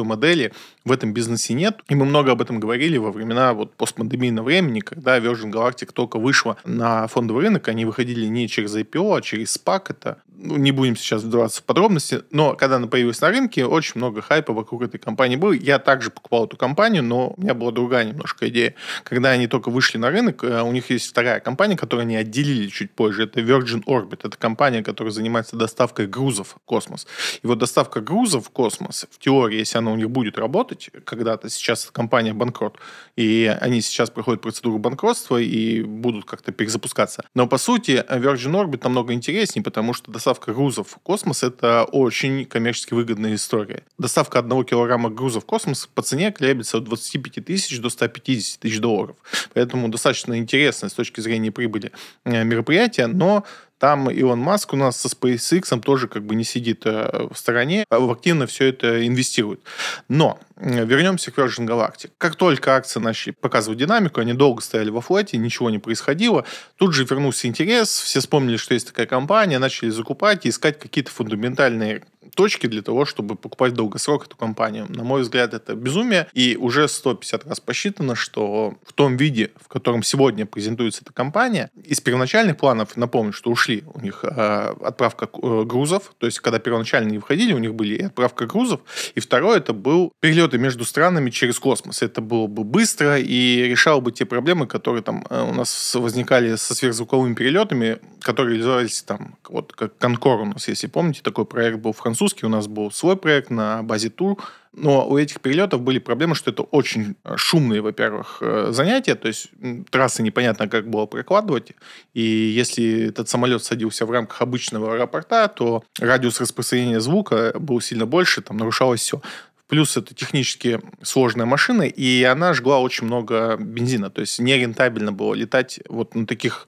Финансовой 0.00 0.04
модели 0.08 0.52
в 0.84 0.92
этом 0.92 1.12
бизнесе 1.12 1.54
нет. 1.54 1.80
И 1.88 1.94
мы 1.94 2.04
много 2.04 2.32
об 2.32 2.40
этом 2.40 2.60
говорили 2.60 2.98
во 2.98 3.10
времена 3.10 3.52
вот 3.52 3.74
постпандемийного 3.74 4.46
времени, 4.46 4.80
когда 4.80 5.18
Virgin 5.18 5.50
Galactic 5.50 5.92
только 5.92 6.18
вышла 6.18 6.56
на 6.64 7.06
фондовый 7.06 7.44
рынок, 7.44 7.68
они 7.68 7.84
выходили 7.84 8.26
не 8.26 8.48
через 8.48 8.74
IPO, 8.76 9.18
а 9.18 9.20
через 9.20 9.56
SPAC. 9.56 9.86
Это, 9.90 10.22
ну, 10.42 10.56
не 10.56 10.72
будем 10.72 10.96
сейчас 10.96 11.22
вдаваться 11.22 11.60
в 11.60 11.64
подробности, 11.64 12.22
но 12.30 12.54
когда 12.54 12.76
она 12.76 12.86
появилась 12.86 13.20
на 13.20 13.28
рынке, 13.28 13.66
очень 13.66 13.92
много 13.96 14.22
хайпа 14.22 14.52
вокруг 14.52 14.82
этой 14.82 14.98
компании 14.98 15.36
было. 15.36 15.52
Я 15.52 15.78
также 15.78 16.10
покупал 16.10 16.46
эту 16.46 16.56
компанию, 16.56 17.02
но 17.02 17.34
у 17.36 17.40
меня 17.40 17.54
была 17.54 17.72
другая 17.72 18.04
немножко 18.04 18.48
идея. 18.48 18.74
Когда 19.04 19.30
они 19.30 19.46
только 19.46 19.70
вышли 19.70 19.98
на 19.98 20.10
рынок, 20.10 20.42
э, 20.42 20.62
у 20.62 20.72
них 20.72 20.90
есть 20.90 21.10
вторая 21.10 21.40
компания, 21.40 21.76
которую 21.76 22.04
они 22.04 22.16
отделили 22.16 22.68
чуть 22.68 22.90
позже. 22.90 23.24
Это 23.24 23.40
Virgin 23.40 23.84
Orbit. 23.84 24.20
Это 24.24 24.36
компания, 24.36 24.82
которая 24.82 25.12
занимается 25.12 25.56
доставкой 25.56 26.06
грузов 26.06 26.56
в 26.56 26.64
космос. 26.64 27.06
И 27.42 27.46
вот 27.46 27.58
доставка 27.58 28.00
грузов 28.00 28.46
в 28.46 28.50
космос, 28.50 29.06
в 29.10 29.18
теории, 29.18 29.58
если 29.58 29.78
она 29.78 29.92
у 29.92 29.96
них 29.96 30.10
будет 30.10 30.38
работать 30.38 30.90
когда-то, 31.04 31.50
сейчас 31.50 31.90
компания 31.92 32.32
банкрот, 32.32 32.78
и 33.16 33.54
они 33.60 33.82
сейчас 33.82 34.08
проходят 34.10 34.40
процедуру 34.40 34.78
банкротства 34.78 35.36
и 35.36 35.82
будут 35.82 36.24
как-то 36.24 36.52
перезапускаться. 36.52 37.24
Но 37.34 37.46
по 37.46 37.58
сути 37.58 38.04
Virgin 38.08 38.52
Orbit 38.52 38.80
намного 38.84 39.12
интереснее, 39.12 39.62
потому 39.62 39.92
что 39.92 40.10
доставка 40.10 40.29
грузов 40.38 40.88
в 40.88 40.98
космос— 40.98 41.42
это 41.42 41.84
очень 41.84 42.44
коммерчески 42.44 42.94
выгодная 42.94 43.34
история. 43.34 43.82
Доставка 43.98 44.38
одного 44.38 44.64
килограмма 44.64 45.10
грузов 45.10 45.42
в 45.42 45.46
космос 45.46 45.86
по 45.86 46.02
цене 46.02 46.30
колеблется 46.30 46.78
от 46.78 46.84
25 46.84 47.44
тысяч 47.44 47.80
до 47.80 47.90
150 47.90 48.60
тысяч 48.60 48.78
долларов. 48.78 49.16
Поэтому 49.54 49.88
достаточно 49.88 50.38
интересно 50.38 50.88
с 50.88 50.92
точки 50.92 51.20
зрения 51.20 51.50
прибыли 51.50 51.92
э, 52.24 52.44
мероприятие, 52.44 53.06
но 53.08 53.44
там 53.80 54.10
Илон 54.10 54.38
Маск 54.40 54.74
у 54.74 54.76
нас 54.76 55.00
со 55.00 55.08
SpaceX 55.08 55.80
тоже 55.80 56.06
как 56.06 56.22
бы 56.22 56.34
не 56.34 56.44
сидит 56.44 56.82
э, 56.84 57.28
в 57.32 57.36
стороне, 57.36 57.86
а 57.88 57.96
активно 58.12 58.46
все 58.46 58.66
это 58.66 59.06
инвестирует. 59.06 59.60
Но 60.06 60.38
вернемся 60.60 61.30
к 61.30 61.38
Virgin 61.38 61.66
Galactic. 61.66 62.10
Как 62.18 62.36
только 62.36 62.76
акции 62.76 63.00
начали 63.00 63.32
показывать 63.32 63.78
динамику, 63.78 64.20
они 64.20 64.34
долго 64.34 64.60
стояли 64.60 64.90
во 64.90 65.00
флете, 65.00 65.38
ничего 65.38 65.70
не 65.70 65.78
происходило. 65.78 66.44
Тут 66.76 66.92
же 66.92 67.04
вернулся 67.04 67.48
интерес, 67.48 67.88
все 67.88 68.20
вспомнили, 68.20 68.58
что 68.58 68.74
есть 68.74 68.86
такая 68.86 69.06
компания, 69.06 69.58
начали 69.58 69.88
закупать 69.88 70.44
и 70.44 70.50
искать 70.50 70.78
какие-то 70.78 71.10
фундаментальные 71.10 72.02
точки 72.34 72.66
для 72.66 72.82
того, 72.82 73.04
чтобы 73.04 73.36
покупать 73.36 73.72
в 73.72 73.76
долгосрок 73.76 74.26
эту 74.26 74.36
компанию. 74.36 74.86
На 74.88 75.04
мой 75.04 75.22
взгляд, 75.22 75.54
это 75.54 75.74
безумие. 75.74 76.28
И 76.32 76.56
уже 76.56 76.88
150 76.88 77.46
раз 77.46 77.60
посчитано, 77.60 78.14
что 78.14 78.74
в 78.84 78.92
том 78.92 79.16
виде, 79.16 79.50
в 79.60 79.68
котором 79.68 80.02
сегодня 80.02 80.46
презентуется 80.46 81.02
эта 81.02 81.12
компания, 81.12 81.70
из 81.84 82.00
первоначальных 82.00 82.56
планов, 82.56 82.96
напомню, 82.96 83.32
что 83.32 83.50
ушли 83.50 83.84
у 83.94 84.00
них 84.00 84.24
э, 84.24 84.74
отправка 84.82 85.28
э, 85.32 85.64
грузов, 85.64 86.12
то 86.18 86.26
есть 86.26 86.40
когда 86.40 86.58
первоначально 86.58 87.10
не 87.10 87.18
входили, 87.18 87.52
у 87.52 87.58
них 87.58 87.74
были 87.74 87.94
и 87.94 88.02
отправка 88.02 88.46
грузов, 88.46 88.80
и 89.14 89.20
второе, 89.20 89.58
это 89.58 89.72
был 89.72 90.12
перелеты 90.20 90.58
между 90.58 90.84
странами 90.84 91.30
через 91.30 91.58
космос. 91.58 92.02
Это 92.02 92.20
было 92.20 92.46
бы 92.46 92.64
быстро 92.64 93.18
и 93.18 93.62
решало 93.68 94.00
бы 94.00 94.12
те 94.12 94.24
проблемы, 94.24 94.66
которые 94.66 95.02
там 95.02 95.26
э, 95.30 95.42
у 95.42 95.54
нас 95.54 95.94
возникали 95.94 96.56
со 96.56 96.74
сверхзвуковыми 96.74 97.34
перелетами, 97.34 97.98
которые 98.20 98.54
реализовались 98.54 99.02
там, 99.02 99.36
вот 99.48 99.72
как 99.72 99.96
Конкор 99.98 100.40
у 100.40 100.44
нас, 100.46 100.68
если 100.68 100.86
помните, 100.86 101.20
такой 101.22 101.44
проект 101.44 101.78
был 101.78 101.92
французский, 101.92 102.19
французский, 102.20 102.46
у 102.46 102.50
нас 102.50 102.66
был 102.66 102.90
свой 102.90 103.16
проект 103.16 103.50
на 103.50 103.82
базе 103.82 104.10
тур, 104.10 104.36
но 104.74 105.08
у 105.08 105.16
этих 105.16 105.40
перелетов 105.40 105.80
были 105.80 105.98
проблемы, 105.98 106.34
что 106.34 106.50
это 106.50 106.62
очень 106.62 107.16
э, 107.24 107.36
шумные, 107.36 107.80
во-первых, 107.80 108.42
э, 108.42 108.68
занятия, 108.72 109.14
то 109.14 109.28
есть 109.28 109.48
трассы 109.90 110.22
непонятно, 110.22 110.68
как 110.68 110.86
было 110.86 111.06
прокладывать, 111.06 111.72
и 112.12 112.20
если 112.20 113.08
этот 113.08 113.30
самолет 113.30 113.64
садился 113.64 114.04
в 114.04 114.10
рамках 114.10 114.42
обычного 114.42 114.92
аэропорта, 114.92 115.48
то 115.48 115.82
радиус 115.98 116.40
распространения 116.42 117.00
звука 117.00 117.54
был 117.58 117.80
сильно 117.80 118.04
больше, 118.04 118.42
там 118.42 118.58
нарушалось 118.58 119.00
все 119.00 119.22
Плюс 119.68 119.96
это 119.96 120.14
технически 120.14 120.80
сложная 121.00 121.46
машина, 121.46 121.82
и 121.82 122.24
она 122.24 122.54
жгла 122.54 122.80
очень 122.80 123.06
много 123.06 123.56
бензина. 123.56 124.10
То 124.10 124.20
есть 124.20 124.40
нерентабельно 124.40 125.12
было 125.12 125.32
летать 125.32 125.78
вот 125.88 126.16
на 126.16 126.26
таких 126.26 126.66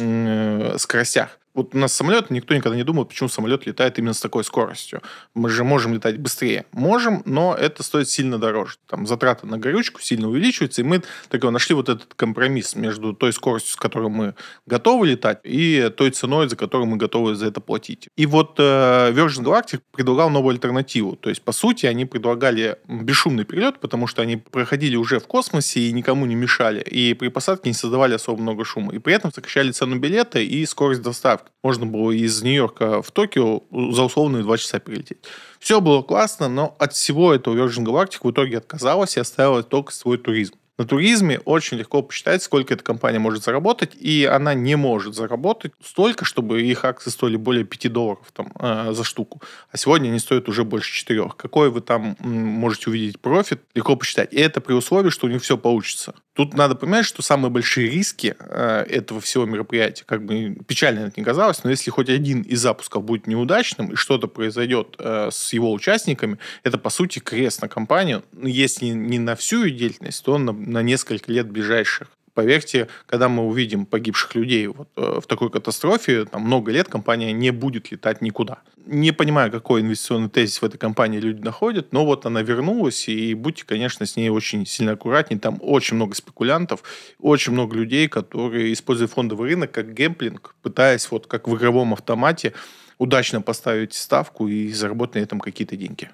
э, 0.00 0.74
скоростях. 0.76 1.39
Вот 1.52 1.74
у 1.74 1.78
нас 1.78 1.92
самолет, 1.92 2.30
никто 2.30 2.54
никогда 2.54 2.76
не 2.76 2.84
думал, 2.84 3.04
почему 3.04 3.28
самолет 3.28 3.66
летает 3.66 3.98
именно 3.98 4.14
с 4.14 4.20
такой 4.20 4.44
скоростью. 4.44 5.02
Мы 5.34 5.48
же 5.48 5.64
можем 5.64 5.94
летать 5.94 6.16
быстрее. 6.18 6.64
Можем, 6.72 7.22
но 7.24 7.56
это 7.56 7.82
стоит 7.82 8.08
сильно 8.08 8.38
дороже. 8.38 8.76
Там 8.86 9.04
затраты 9.04 9.48
на 9.48 9.58
горючку 9.58 10.00
сильно 10.00 10.28
увеличиваются, 10.28 10.82
и 10.82 10.84
мы 10.84 11.02
так 11.28 11.42
нашли 11.42 11.74
вот 11.74 11.88
этот 11.88 12.14
компромисс 12.14 12.76
между 12.76 13.14
той 13.14 13.32
скоростью, 13.32 13.72
с 13.72 13.76
которой 13.76 14.10
мы 14.10 14.34
готовы 14.66 15.08
летать, 15.08 15.40
и 15.42 15.90
той 15.96 16.10
ценой, 16.10 16.48
за 16.48 16.54
которую 16.54 16.86
мы 16.86 16.96
готовы 16.96 17.34
за 17.34 17.46
это 17.46 17.60
платить. 17.60 18.08
И 18.16 18.26
вот 18.26 18.54
э, 18.58 19.10
Virgin 19.10 19.42
Galactic 19.42 19.80
предлагал 19.90 20.30
новую 20.30 20.52
альтернативу. 20.52 21.16
То 21.16 21.30
есть, 21.30 21.42
по 21.42 21.50
сути, 21.50 21.86
они 21.86 22.04
предлагали 22.04 22.78
бесшумный 22.86 23.44
перелет, 23.44 23.80
потому 23.80 24.06
что 24.06 24.22
они 24.22 24.36
проходили 24.36 24.94
уже 24.94 25.18
в 25.18 25.26
космосе 25.26 25.80
и 25.80 25.92
никому 25.92 26.26
не 26.26 26.36
мешали. 26.36 26.80
И 26.80 27.14
при 27.14 27.26
посадке 27.28 27.70
не 27.70 27.74
создавали 27.74 28.14
особо 28.14 28.40
много 28.40 28.64
шума. 28.64 28.94
И 28.94 28.98
при 28.98 29.14
этом 29.14 29.32
сокращали 29.32 29.72
цену 29.72 29.98
билета 29.98 30.38
и 30.38 30.64
скорость 30.64 31.02
доставки 31.02 31.39
можно 31.62 31.86
было 31.86 32.10
из 32.10 32.42
Нью-Йорка 32.42 33.02
в 33.02 33.10
Токио 33.10 33.62
за 33.70 34.02
условные 34.02 34.42
два 34.42 34.56
часа 34.56 34.78
перелететь. 34.78 35.18
Все 35.58 35.80
было 35.80 36.02
классно, 36.02 36.48
но 36.48 36.74
от 36.78 36.94
всего 36.94 37.34
этого 37.34 37.54
Virgin 37.54 37.84
Galactic 37.84 38.20
в 38.22 38.30
итоге 38.30 38.58
отказалась 38.58 39.16
и 39.16 39.20
оставила 39.20 39.62
только 39.62 39.92
свой 39.92 40.18
туризм. 40.18 40.54
На 40.80 40.86
туризме 40.86 41.38
очень 41.44 41.76
легко 41.76 42.00
посчитать, 42.00 42.42
сколько 42.42 42.72
эта 42.72 42.82
компания 42.82 43.18
может 43.18 43.44
заработать, 43.44 43.90
и 44.00 44.24
она 44.24 44.54
не 44.54 44.76
может 44.76 45.14
заработать 45.14 45.72
столько, 45.84 46.24
чтобы 46.24 46.62
их 46.62 46.86
акции 46.86 47.10
стоили 47.10 47.36
более 47.36 47.66
5 47.66 47.92
долларов 47.92 48.24
там, 48.32 48.50
э, 48.58 48.92
за 48.94 49.04
штуку. 49.04 49.42
А 49.70 49.76
сегодня 49.76 50.08
они 50.08 50.18
стоят 50.18 50.48
уже 50.48 50.64
больше 50.64 50.90
4. 50.90 51.32
Какой 51.36 51.68
вы 51.68 51.82
там 51.82 52.16
можете 52.20 52.88
увидеть 52.88 53.20
профит, 53.20 53.60
легко 53.74 53.94
посчитать. 53.94 54.32
И 54.32 54.40
это 54.40 54.62
при 54.62 54.72
условии, 54.72 55.10
что 55.10 55.26
у 55.26 55.30
них 55.30 55.42
все 55.42 55.58
получится. 55.58 56.14
Тут 56.32 56.54
надо 56.54 56.74
понимать, 56.74 57.04
что 57.04 57.20
самые 57.20 57.50
большие 57.50 57.90
риски 57.90 58.34
э, 58.38 58.84
этого 58.88 59.20
всего 59.20 59.44
мероприятия, 59.44 60.04
как 60.06 60.24
бы 60.24 60.56
печально 60.66 61.00
это 61.00 61.12
не 61.18 61.24
казалось, 61.24 61.62
но 61.64 61.68
если 61.68 61.90
хоть 61.90 62.08
один 62.08 62.40
из 62.40 62.60
запусков 62.60 63.04
будет 63.04 63.26
неудачным 63.26 63.92
и 63.92 63.96
что-то 63.96 64.28
произойдет 64.28 64.94
э, 64.98 65.28
с 65.30 65.52
его 65.52 65.70
участниками, 65.70 66.38
это, 66.62 66.78
по 66.78 66.88
сути, 66.88 67.18
крест 67.18 67.60
на 67.60 67.68
компанию. 67.68 68.22
Если 68.42 68.86
не 68.86 69.18
на 69.18 69.36
всю 69.36 69.68
деятельность, 69.68 70.24
то 70.24 70.38
на, 70.38 70.52
на 70.70 70.82
несколько 70.82 71.32
лет 71.32 71.50
ближайших. 71.50 72.08
Поверьте, 72.32 72.88
когда 73.06 73.28
мы 73.28 73.42
увидим 73.46 73.84
погибших 73.84 74.34
людей 74.36 74.68
вот, 74.68 74.88
э, 74.96 75.20
в 75.20 75.26
такой 75.26 75.50
катастрофе, 75.50 76.24
там 76.24 76.42
много 76.42 76.70
лет 76.70 76.88
компания 76.88 77.32
не 77.32 77.50
будет 77.50 77.90
летать 77.90 78.22
никуда. 78.22 78.58
Не 78.86 79.12
понимаю, 79.12 79.50
какой 79.50 79.80
инвестиционный 79.80 80.30
тезис 80.30 80.62
в 80.62 80.64
этой 80.64 80.78
компании 80.78 81.18
люди 81.18 81.42
находят, 81.42 81.92
но 81.92 82.06
вот 82.06 82.26
она 82.26 82.42
вернулась, 82.42 83.08
и 83.08 83.34
будьте, 83.34 83.64
конечно, 83.66 84.06
с 84.06 84.16
ней 84.16 84.30
очень 84.30 84.64
сильно 84.64 84.92
аккуратнее. 84.92 85.40
Там 85.40 85.58
очень 85.60 85.96
много 85.96 86.14
спекулянтов, 86.14 86.82
очень 87.18 87.52
много 87.52 87.76
людей, 87.76 88.08
которые 88.08 88.72
используют 88.72 89.12
фондовый 89.12 89.50
рынок 89.50 89.72
как 89.72 89.92
гемплинг, 89.92 90.54
пытаясь 90.62 91.10
вот 91.10 91.26
как 91.26 91.48
в 91.48 91.56
игровом 91.56 91.92
автомате 91.92 92.54
удачно 92.98 93.42
поставить 93.42 93.94
ставку 93.94 94.46
и 94.46 94.70
заработать 94.72 95.16
на 95.16 95.20
этом 95.20 95.40
какие-то 95.40 95.76
деньги. 95.76 96.10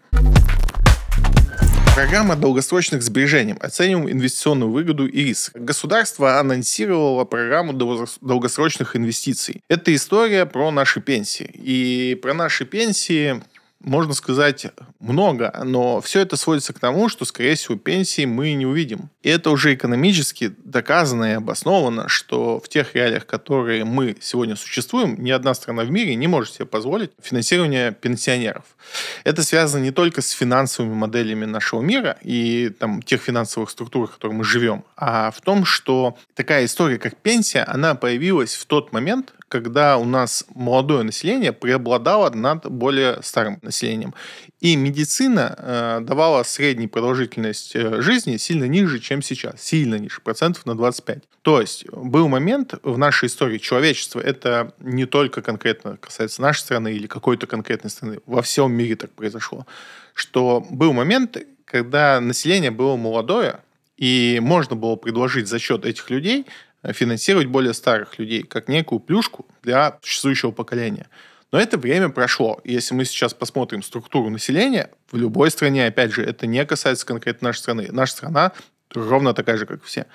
Программа 1.97 2.37
долгосрочных 2.37 3.03
сбережений. 3.03 3.55
Оцениваем 3.59 4.11
инвестиционную 4.11 4.71
выгоду 4.71 5.07
и 5.07 5.25
риск. 5.25 5.57
Государство 5.57 6.39
анонсировало 6.39 7.25
программу 7.25 7.73
долгосрочных 7.73 8.97
инвестиций. 8.97 9.63
Это 9.71 9.95
история 9.95 10.45
про 10.45 10.71
наши 10.71 11.01
пенсии. 11.01 11.51
И 11.55 12.15
про 12.21 12.35
наши 12.35 12.67
пенсии 12.67 13.43
можно 13.87 14.15
сказать 14.15 14.67
много, 14.99 15.63
но 15.65 16.01
все 16.01 16.21
это 16.21 16.37
сводится 16.37 16.73
к 16.73 16.79
тому, 16.79 17.09
что, 17.09 17.25
скорее 17.25 17.55
всего, 17.55 17.79
пенсии 17.79 18.25
мы 18.25 18.53
не 18.55 18.67
увидим. 18.67 19.11
И 19.23 19.31
это 19.31 19.51
уже 19.51 19.75
экономически 19.75 20.53
доказано 20.65 21.25
и 21.25 21.35
обосновано, 21.35 22.09
что 22.09 22.61
в 22.61 22.69
тех 22.69 22.95
реалиях, 22.95 23.27
которые 23.27 23.85
мы 23.85 24.17
сегодня 24.21 24.57
существуем, 24.57 25.23
ни 25.23 25.31
одна 25.31 25.55
страна 25.55 25.85
в 25.85 25.91
мире 25.91 26.17
не 26.17 26.27
может 26.27 26.55
себе 26.55 26.67
позволить 26.67 27.13
финансирование 27.23 27.93
пенсионеров. 27.93 28.65
Это 29.23 29.45
связано 29.45 29.83
не 29.83 29.93
только 29.93 30.21
с 30.21 30.31
финансовыми 30.31 30.95
моделями 30.95 31.45
нашего 31.45 31.81
мира 31.81 32.19
и 32.23 32.71
там, 32.71 33.03
тех 33.03 33.23
финансовых 33.23 33.71
структур, 33.71 34.09
в 34.09 34.15
которых 34.15 34.37
мы 34.37 34.45
живем, 34.45 34.85
а 34.97 35.31
в 35.31 35.41
том, 35.41 35.65
что 35.65 36.19
такая 36.35 36.65
история, 36.65 36.99
как 36.99 37.17
пенсия, 37.17 37.63
она 37.63 37.95
появилась 37.95 38.55
в 38.55 38.67
тот 38.67 38.93
момент, 38.93 39.33
когда 39.49 39.97
у 39.97 40.05
нас 40.05 40.45
молодое 40.55 41.03
население 41.03 41.53
преобладало 41.53 42.31
над 42.31 42.71
более 42.71 43.23
старым 43.23 43.59
населением. 43.63 44.15
И 44.61 44.75
медицина 44.75 45.55
э, 45.57 45.99
давала 46.03 46.43
среднюю 46.43 46.89
продолжительность 46.89 47.77
э, 47.77 48.03
жизни 48.03 48.39
сильно 48.39 48.65
ниже, 48.65 48.99
чем 48.99 49.23
сейчас. 49.23 49.63
Сильно 49.63 49.97
ниже, 49.97 50.21
процентов 50.21 50.67
на 50.67 50.75
25. 50.75 51.23
То 51.43 51.61
есть 51.61 51.89
был 51.91 52.29
момент 52.29 52.75
в 52.83 52.99
нашей 52.99 53.27
истории 53.27 53.59
человечества, 53.59 54.21
это 54.21 54.73
не 54.81 55.07
только 55.07 55.43
конкретно 55.43 55.97
касается 55.97 56.43
нашей 56.43 56.61
страны 56.61 56.93
или 56.95 57.07
какой-то 57.07 57.47
конкретной 57.47 57.91
страны, 57.91 58.19
во 58.27 58.43
всем 58.43 58.73
мире 58.73 58.97
так 58.97 59.13
произошло, 59.13 59.67
что 60.15 60.67
был 60.71 60.93
момент, 60.93 61.37
когда 61.65 62.21
население 62.21 62.73
было 62.73 62.97
молодое, 62.97 63.61
и 63.97 64.39
можно 64.43 64.77
было 64.77 64.97
предложить 64.97 65.49
за 65.49 65.59
счет 65.59 65.87
этих 65.87 66.11
людей 66.11 66.47
финансировать 66.93 67.47
более 67.47 67.75
старых 67.75 68.19
людей, 68.19 68.43
как 68.43 68.69
некую 68.69 69.01
плюшку 69.01 69.47
для 69.63 69.99
существующего 70.03 70.51
поколения. 70.51 71.09
Но 71.53 71.61
это 71.61 71.79
время 71.79 72.09
прошло. 72.09 72.61
Если 72.65 72.95
мы 72.95 73.05
сейчас 73.05 73.33
посмотрим 73.33 73.83
структуру 73.83 74.31
населения, 74.31 74.91
в 75.11 75.17
любой 75.17 75.51
стране, 75.51 75.87
опять 75.87 76.13
же, 76.13 76.23
это 76.23 76.47
не 76.47 76.65
касается 76.65 77.07
конкретно 77.07 77.49
нашей 77.49 77.59
страны. 77.59 77.89
Наша 77.91 78.13
страна 78.13 78.53
ровно 78.95 79.33
такая 79.33 79.57
же, 79.57 79.67
как 79.67 79.85
все 79.85 80.07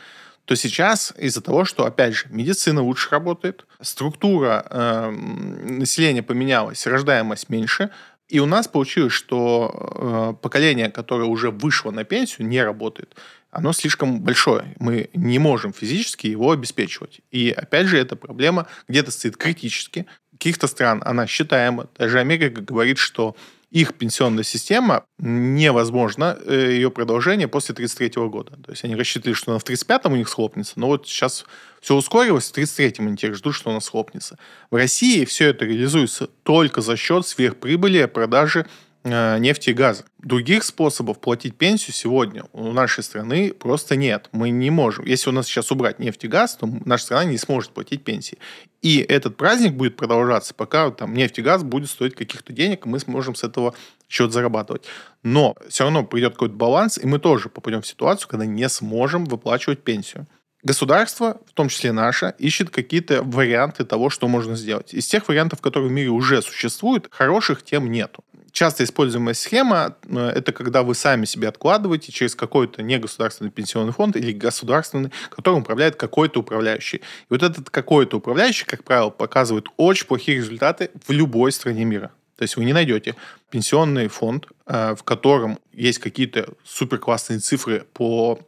то 0.45 0.55
сейчас 0.55 1.13
из-за 1.17 1.41
того, 1.41 1.65
что, 1.65 1.85
опять 1.85 2.15
же, 2.15 2.25
медицина 2.29 2.81
лучше 2.81 3.09
работает, 3.11 3.65
структура 3.79 4.65
э, 4.69 5.09
населения 5.11 6.23
поменялась, 6.23 6.87
рождаемость 6.87 7.49
меньше, 7.49 7.89
и 8.27 8.39
у 8.39 8.45
нас 8.45 8.67
получилось, 8.67 9.13
что 9.13 10.33
э, 10.35 10.41
поколение, 10.41 10.89
которое 10.89 11.25
уже 11.25 11.51
вышло 11.51 11.91
на 11.91 12.03
пенсию, 12.05 12.47
не 12.47 12.63
работает 12.63 13.15
оно 13.51 13.73
слишком 13.73 14.21
большое. 14.21 14.73
Мы 14.79 15.09
не 15.13 15.37
можем 15.37 15.73
физически 15.73 16.27
его 16.27 16.51
обеспечивать. 16.51 17.19
И 17.31 17.51
опять 17.51 17.87
же, 17.87 17.97
эта 17.97 18.15
проблема 18.15 18.67
где-то 18.87 19.11
стоит 19.11 19.37
критически. 19.37 20.07
В 20.33 20.37
каких-то 20.37 20.67
стран 20.67 21.03
она 21.05 21.27
считаема. 21.27 21.87
Даже 21.97 22.19
Америка 22.19 22.61
говорит, 22.61 22.97
что 22.97 23.35
их 23.71 23.93
пенсионная 23.93 24.43
система 24.43 25.05
невозможно 25.17 26.37
э, 26.45 26.71
ее 26.71 26.91
продолжение 26.91 27.47
после 27.47 27.73
1933 27.73 28.27
года. 28.27 28.57
То 28.63 28.71
есть 28.71 28.83
они 28.83 28.95
рассчитывали, 28.95 29.33
что 29.33 29.51
она 29.51 29.59
в 29.59 29.63
1935 29.63 30.11
у 30.11 30.17
них 30.17 30.27
схлопнется, 30.27 30.73
но 30.75 30.87
вот 30.87 31.07
сейчас 31.07 31.45
все 31.79 31.95
ускорилось, 31.95 32.47
в 32.47 32.51
1933 32.51 33.05
они 33.05 33.17
теперь 33.17 33.33
ждут, 33.33 33.55
что 33.55 33.69
она 33.69 33.79
схлопнется. 33.79 34.37
В 34.69 34.75
России 34.75 35.23
все 35.23 35.47
это 35.47 35.63
реализуется 35.63 36.27
только 36.43 36.81
за 36.81 36.97
счет 36.97 37.25
сверхприбыли 37.25 38.05
продажи 38.05 38.67
нефти 39.03 39.71
и 39.71 39.73
газа. 39.73 40.05
Других 40.19 40.63
способов 40.63 41.19
платить 41.19 41.55
пенсию 41.55 41.93
сегодня 41.93 42.43
у 42.53 42.71
нашей 42.71 43.03
страны 43.03 43.53
просто 43.53 43.95
нет. 43.95 44.29
Мы 44.31 44.49
не 44.51 44.69
можем. 44.69 45.05
Если 45.05 45.29
у 45.29 45.33
нас 45.33 45.47
сейчас 45.47 45.71
убрать 45.71 45.99
нефть 45.99 46.23
и 46.25 46.27
газ, 46.27 46.55
то 46.55 46.69
наша 46.85 47.05
страна 47.05 47.23
не 47.25 47.37
сможет 47.37 47.71
платить 47.71 48.03
пенсии. 48.03 48.37
И 48.81 48.99
этот 48.99 49.37
праздник 49.37 49.73
будет 49.73 49.95
продолжаться, 49.95 50.53
пока 50.53 50.89
там 50.91 51.13
нефть 51.13 51.39
и 51.39 51.41
газ 51.41 51.63
будет 51.63 51.89
стоить 51.89 52.15
каких-то 52.15 52.53
денег, 52.53 52.85
и 52.85 52.89
мы 52.89 52.99
сможем 52.99 53.35
с 53.35 53.43
этого 53.43 53.73
счет 54.07 54.31
зарабатывать. 54.31 54.85
Но 55.23 55.55
все 55.69 55.83
равно 55.83 56.03
придет 56.03 56.33
какой-то 56.33 56.55
баланс, 56.55 56.97
и 56.97 57.05
мы 57.05 57.19
тоже 57.19 57.49
попадем 57.49 57.81
в 57.81 57.87
ситуацию, 57.87 58.27
когда 58.29 58.45
не 58.45 58.67
сможем 58.69 59.25
выплачивать 59.25 59.83
пенсию. 59.83 60.27
Государство, 60.63 61.41
в 61.47 61.53
том 61.53 61.69
числе 61.69 61.91
наше, 61.91 62.35
ищет 62.37 62.69
какие-то 62.69 63.23
варианты 63.23 63.83
того, 63.83 64.11
что 64.11 64.27
можно 64.27 64.55
сделать. 64.55 64.93
Из 64.93 65.07
тех 65.07 65.27
вариантов, 65.27 65.59
которые 65.59 65.89
в 65.89 65.91
мире 65.91 66.09
уже 66.09 66.43
существуют, 66.43 67.07
хороших 67.09 67.63
тем 67.63 67.91
нету 67.91 68.23
часто 68.51 68.83
используемая 68.83 69.33
схема 69.33 69.95
э,– 70.03 70.27
это 70.35 70.51
когда 70.51 70.83
вы 70.83 70.95
сами 70.95 71.25
себе 71.25 71.47
откладываете 71.47 72.11
через 72.11 72.35
какой-то 72.35 72.83
негосударственный 72.83 73.51
пенсионный 73.51 73.93
фонд 73.93 74.15
или 74.15 74.31
государственный, 74.31 75.11
которым 75.29 75.61
управляет 75.61 75.95
какой-то 75.95 76.41
управляющий. 76.41 76.97
И 76.97 77.01
вот 77.29 77.43
этот 77.43 77.69
какой-то 77.69 78.17
управляющий, 78.17 78.65
как 78.65 78.83
правило, 78.83 79.09
показывает 79.09 79.65
очень 79.77 80.07
плохие 80.07 80.37
результаты 80.37 80.91
в 81.05 81.11
любой 81.11 81.51
стране 81.51 81.85
мира. 81.85 82.11
То 82.37 82.43
есть 82.43 82.57
вы 82.57 82.65
не 82.65 82.73
найдете 82.73 83.15
пенсионный 83.49 84.07
фонд, 84.07 84.47
э, 84.65 84.95
в 84.95 85.03
котором 85.03 85.59
есть 85.73 85.99
какие-то 85.99 86.53
суперклассные 86.63 87.39
цифры 87.39 87.85
по 87.93 88.39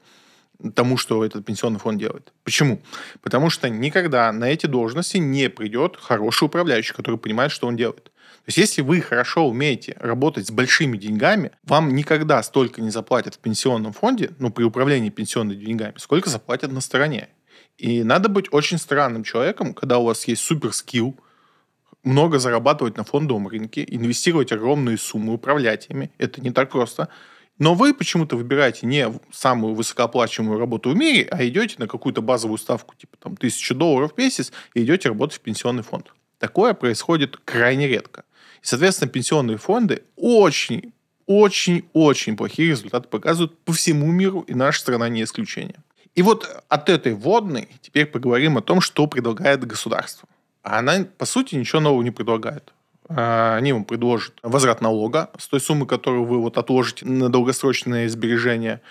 тому, 0.75 0.97
что 0.97 1.25
этот 1.25 1.45
пенсионный 1.45 1.79
фонд 1.79 1.99
делает. 1.99 2.31
Почему? 2.43 2.81
Потому 3.21 3.49
что 3.49 3.69
никогда 3.69 4.31
на 4.31 4.45
эти 4.45 4.65
должности 4.65 5.17
не 5.17 5.49
придет 5.49 5.97
хороший 5.99 6.45
управляющий, 6.45 6.93
который 6.93 7.17
понимает, 7.17 7.51
что 7.51 7.67
он 7.67 7.75
делает. 7.75 8.05
То 8.05 8.49
есть, 8.49 8.57
если 8.57 8.81
вы 8.81 8.99
хорошо 8.99 9.47
умеете 9.47 9.95
работать 9.99 10.47
с 10.47 10.51
большими 10.51 10.97
деньгами, 10.97 11.51
вам 11.63 11.95
никогда 11.95 12.43
столько 12.43 12.81
не 12.81 12.89
заплатят 12.89 13.35
в 13.35 13.39
пенсионном 13.39 13.93
фонде, 13.93 14.31
ну, 14.39 14.51
при 14.51 14.63
управлении 14.63 15.09
пенсионными 15.09 15.63
деньгами, 15.63 15.93
сколько 15.97 16.29
заплатят 16.29 16.71
на 16.71 16.81
стороне. 16.81 17.29
И 17.77 18.03
надо 18.03 18.27
быть 18.27 18.51
очень 18.51 18.77
странным 18.77 19.23
человеком, 19.23 19.73
когда 19.73 19.97
у 19.97 20.05
вас 20.05 20.25
есть 20.27 20.41
супер 20.41 20.73
скилл, 20.73 21.17
много 22.03 22.37
зарабатывать 22.37 22.97
на 22.97 23.05
фондовом 23.05 23.47
рынке, 23.47 23.85
инвестировать 23.87 24.51
огромные 24.51 24.97
суммы, 24.97 25.33
управлять 25.33 25.87
ими. 25.89 26.11
Это 26.17 26.41
не 26.41 26.51
так 26.51 26.69
просто. 26.69 27.07
Но 27.59 27.75
вы 27.75 27.93
почему-то 27.93 28.35
выбираете 28.35 28.87
не 28.87 29.11
самую 29.31 29.75
высокооплачиваемую 29.75 30.59
работу 30.59 30.89
в 30.89 30.95
мире, 30.95 31.27
а 31.31 31.45
идете 31.45 31.75
на 31.77 31.87
какую-то 31.87 32.21
базовую 32.21 32.57
ставку, 32.57 32.95
типа 32.95 33.17
там 33.17 33.37
тысячу 33.37 33.75
долларов 33.75 34.13
в 34.13 34.17
месяц, 34.17 34.51
и 34.73 34.83
идете 34.83 35.09
работать 35.09 35.37
в 35.37 35.41
пенсионный 35.41 35.83
фонд. 35.83 36.13
Такое 36.39 36.73
происходит 36.73 37.37
крайне 37.45 37.87
редко. 37.87 38.23
И, 38.61 38.65
соответственно, 38.65 39.09
пенсионные 39.09 39.57
фонды 39.57 40.03
очень, 40.15 40.93
очень, 41.25 41.85
очень 41.93 42.35
плохие 42.35 42.69
результаты 42.69 43.07
показывают 43.07 43.57
по 43.59 43.71
всему 43.71 44.11
миру, 44.11 44.41
и 44.41 44.53
наша 44.53 44.79
страна 44.79 45.07
не 45.09 45.23
исключение. 45.23 45.77
И 46.15 46.21
вот 46.21 46.63
от 46.69 46.89
этой 46.89 47.13
водной 47.13 47.69
теперь 47.81 48.05
поговорим 48.05 48.57
о 48.57 48.61
том, 48.61 48.81
что 48.81 49.07
предлагает 49.07 49.65
государство. 49.65 50.27
А 50.61 50.79
она, 50.79 51.05
по 51.17 51.25
сути, 51.25 51.55
ничего 51.55 51.81
нового 51.81 52.03
не 52.03 52.11
предлагает. 52.11 52.73
А, 53.15 53.55
они 53.55 53.73
вам 53.73 53.85
предложат 53.85 54.33
возврат 54.41 54.81
налога 54.81 55.29
с 55.37 55.47
той 55.47 55.59
суммы, 55.59 55.85
которую 55.85 56.25
вы 56.25 56.39
вот 56.39 56.57
отложите 56.57 57.05
на 57.05 57.29
долгосрочное 57.29 58.09
сбережение. 58.09 58.81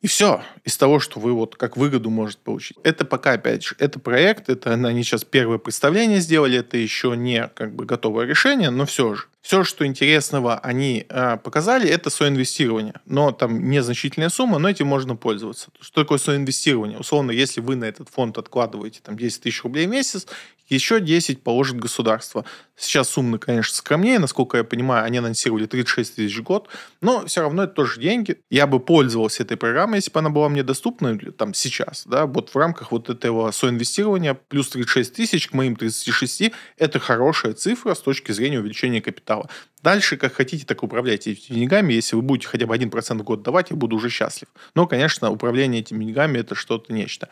И 0.00 0.08
все 0.08 0.42
из 0.64 0.76
того, 0.76 0.98
что 0.98 1.20
вы 1.20 1.32
вот 1.32 1.54
как 1.54 1.76
выгоду 1.76 2.10
можете 2.10 2.40
получить. 2.42 2.76
Это 2.82 3.04
пока, 3.04 3.32
опять 3.32 3.62
же, 3.62 3.76
это 3.78 4.00
проект, 4.00 4.48
это 4.48 4.72
они 4.72 5.04
сейчас 5.04 5.22
первое 5.22 5.58
представление 5.58 6.18
сделали, 6.18 6.58
это 6.58 6.76
еще 6.76 7.16
не 7.16 7.46
как 7.54 7.74
бы 7.76 7.84
готовое 7.84 8.26
решение, 8.26 8.70
но 8.70 8.84
все 8.84 9.14
же. 9.14 9.26
Все, 9.42 9.64
что 9.64 9.84
интересного 9.84 10.58
они 10.60 11.04
э, 11.08 11.36
показали, 11.36 11.88
это 11.88 12.10
соинвестирование. 12.10 12.94
Но 13.06 13.32
там 13.32 13.68
незначительная 13.68 14.28
сумма, 14.28 14.58
но 14.58 14.70
этим 14.70 14.86
можно 14.86 15.16
пользоваться. 15.16 15.70
Что 15.80 16.02
такое 16.02 16.18
соинвестирование? 16.18 16.96
Условно, 16.96 17.32
если 17.32 17.60
вы 17.60 17.74
на 17.74 17.84
этот 17.84 18.08
фонд 18.08 18.38
откладываете 18.38 19.00
там, 19.02 19.18
10 19.18 19.42
тысяч 19.42 19.64
рублей 19.64 19.86
в 19.86 19.90
месяц, 19.90 20.28
еще 20.68 21.00
10 21.00 21.42
положит 21.42 21.78
государство. 21.78 22.44
Сейчас 22.76 23.10
суммы, 23.10 23.38
конечно, 23.38 23.74
скромнее, 23.74 24.18
насколько 24.18 24.56
я 24.56 24.64
понимаю, 24.64 25.04
они 25.04 25.18
анонсировали 25.18 25.66
36 25.66 26.16
тысяч 26.16 26.38
в 26.38 26.42
год, 26.42 26.68
но 27.00 27.26
все 27.26 27.42
равно 27.42 27.64
это 27.64 27.74
тоже 27.74 28.00
деньги. 28.00 28.40
Я 28.50 28.66
бы 28.66 28.80
пользовался 28.80 29.42
этой 29.42 29.56
программой, 29.56 29.96
если 29.96 30.10
бы 30.10 30.18
она 30.18 30.30
была 30.30 30.48
мне 30.48 30.62
доступна 30.62 31.18
там 31.36 31.54
сейчас, 31.54 32.04
да, 32.06 32.26
вот 32.26 32.50
в 32.50 32.56
рамках 32.56 32.90
вот 32.90 33.10
этого 33.10 33.50
соинвестирования 33.50 34.34
плюс 34.34 34.70
36 34.70 35.14
тысяч 35.14 35.48
к 35.48 35.52
моим 35.52 35.76
36, 35.76 36.52
это 36.78 36.98
хорошая 36.98 37.52
цифра 37.52 37.94
с 37.94 38.00
точки 38.00 38.32
зрения 38.32 38.58
увеличения 38.58 39.00
капитала. 39.00 39.31
Дальше, 39.82 40.16
как 40.16 40.34
хотите, 40.34 40.64
так 40.64 40.82
управляйте 40.82 41.32
этими 41.32 41.56
деньгами. 41.56 41.92
Если 41.92 42.14
вы 42.14 42.22
будете 42.22 42.48
хотя 42.48 42.66
бы 42.66 42.74
1% 42.74 43.18
в 43.18 43.22
год 43.22 43.42
давать, 43.42 43.70
я 43.70 43.76
буду 43.76 43.96
уже 43.96 44.10
счастлив. 44.10 44.48
Но, 44.74 44.86
конечно, 44.86 45.30
управление 45.30 45.80
этими 45.80 46.04
деньгами– 46.04 46.38
это 46.40 46.54
что-то 46.54 46.92
нечто. 46.92 47.28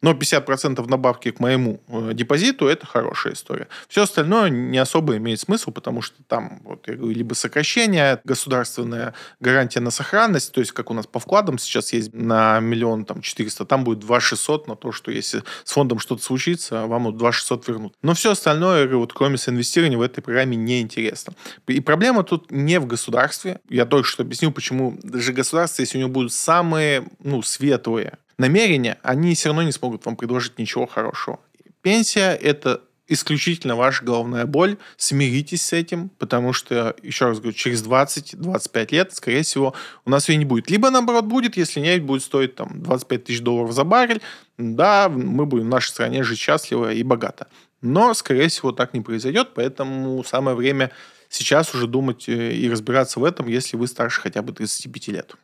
Но 0.00 0.12
50% 0.12 0.86
набавки 0.88 1.30
к 1.30 1.40
моему 1.40 1.80
э, 1.88 2.10
депозиту– 2.14 2.66
это 2.68 2.86
хорошая 2.86 3.32
история. 3.32 3.68
Все 3.88 4.02
остальное 4.02 4.48
не 4.48 4.78
особо 4.78 5.16
имеет 5.16 5.40
смысл, 5.40 5.72
потому 5.72 6.02
что 6.02 6.22
там 6.28 6.60
вот, 6.64 6.86
я 6.86 6.94
говорю, 6.94 7.14
либо 7.14 7.34
сокращение, 7.34 8.20
государственная 8.24 9.14
гарантия 9.40 9.80
на 9.80 9.90
сохранность, 9.90 10.52
то 10.52 10.60
есть 10.60 10.72
как 10.72 10.90
у 10.90 10.94
нас 10.94 11.06
по 11.06 11.18
вкладам 11.18 11.58
сейчас 11.58 11.92
есть 11.92 12.14
на 12.14 12.60
миллион 12.60 13.04
там 13.04 13.22
400, 13.22 13.64
там 13.64 13.84
будет 13.84 13.98
2 14.00 14.20
600 14.20 14.68
на 14.68 14.76
то, 14.76 14.92
что 14.92 15.10
если 15.10 15.42
с 15.64 15.72
фондом 15.72 15.98
что-то 15.98 16.22
случится, 16.22 16.86
вам 16.86 17.04
вот 17.04 17.16
2 17.16 17.32
600 17.32 17.68
вернут. 17.68 17.94
Но 18.02 18.14
все 18.14 18.32
остальное, 18.32 18.88
вот, 18.88 19.12
кроме 19.12 19.36
инвестирования 19.46 19.98
в 19.98 20.02
этой 20.02 20.20
программе 20.20 20.56
не 20.56 20.80
интересно. 20.80 21.34
И 21.66 21.80
проблема 21.80 22.22
тут 22.22 22.50
не 22.50 22.80
в 22.80 22.86
государстве. 22.86 23.60
Я 23.68 23.86
только 23.86 24.08
что 24.08 24.22
объяснил, 24.22 24.52
почему 24.52 24.98
даже 25.02 25.32
государство, 25.32 25.82
если 25.82 25.98
у 25.98 26.00
него 26.00 26.10
будут 26.10 26.32
самые 26.32 27.08
ну, 27.22 27.42
светлые 27.42 28.18
намерения, 28.38 28.98
они 29.02 29.34
все 29.34 29.48
равно 29.48 29.62
не 29.62 29.72
смогут 29.72 30.06
вам 30.06 30.16
предложить 30.16 30.58
ничего 30.58 30.86
хорошего. 30.86 31.40
Пенсия– 31.82 32.34
это 32.42 32.82
исключительно 33.08 33.74
ваша 33.74 34.04
головная 34.04 34.46
боль. 34.46 34.76
Смиритесь 34.96 35.62
с 35.62 35.72
этим, 35.72 36.10
потому 36.18 36.52
что, 36.52 36.94
еще 37.02 37.26
раз 37.26 37.38
говорю, 37.38 37.56
через 37.56 37.82
20-25 37.82 38.88
лет, 38.92 39.14
скорее 39.14 39.42
всего, 39.42 39.74
у 40.04 40.10
нас 40.10 40.28
ее 40.28 40.36
не 40.36 40.44
будет. 40.44 40.70
Либо, 40.70 40.90
наоборот, 40.90 41.24
будет, 41.24 41.56
если 41.56 41.80
нефть 41.80 42.02
будет 42.02 42.22
стоить 42.22 42.54
там 42.54 42.82
25 42.82 43.24
тысяч 43.24 43.40
долларов 43.40 43.72
за 43.72 43.84
баррель. 43.84 44.20
Да, 44.58 45.08
мы 45.08 45.46
будем 45.46 45.64
в 45.64 45.68
нашей 45.68 45.88
стране 45.88 46.22
жить 46.22 46.38
счастливо 46.38 46.92
и 46.92 47.02
богато. 47.02 47.48
Но, 47.80 48.12
скорее 48.14 48.48
всего, 48.48 48.72
так 48.72 48.92
не 48.92 49.00
произойдет, 49.00 49.50
поэтому 49.54 50.22
самое 50.24 50.56
время 50.56 50.90
сейчас 51.28 51.74
уже 51.74 51.86
думать 51.86 52.28
э, 52.28 52.52
и 52.52 52.68
разбираться 52.68 53.20
в 53.20 53.24
этом, 53.24 53.46
если 53.46 53.76
вы 53.76 53.86
старше 53.86 54.20
хотя 54.20 54.42
бы 54.42 54.52
35 54.52 55.08
лет. 55.08 55.34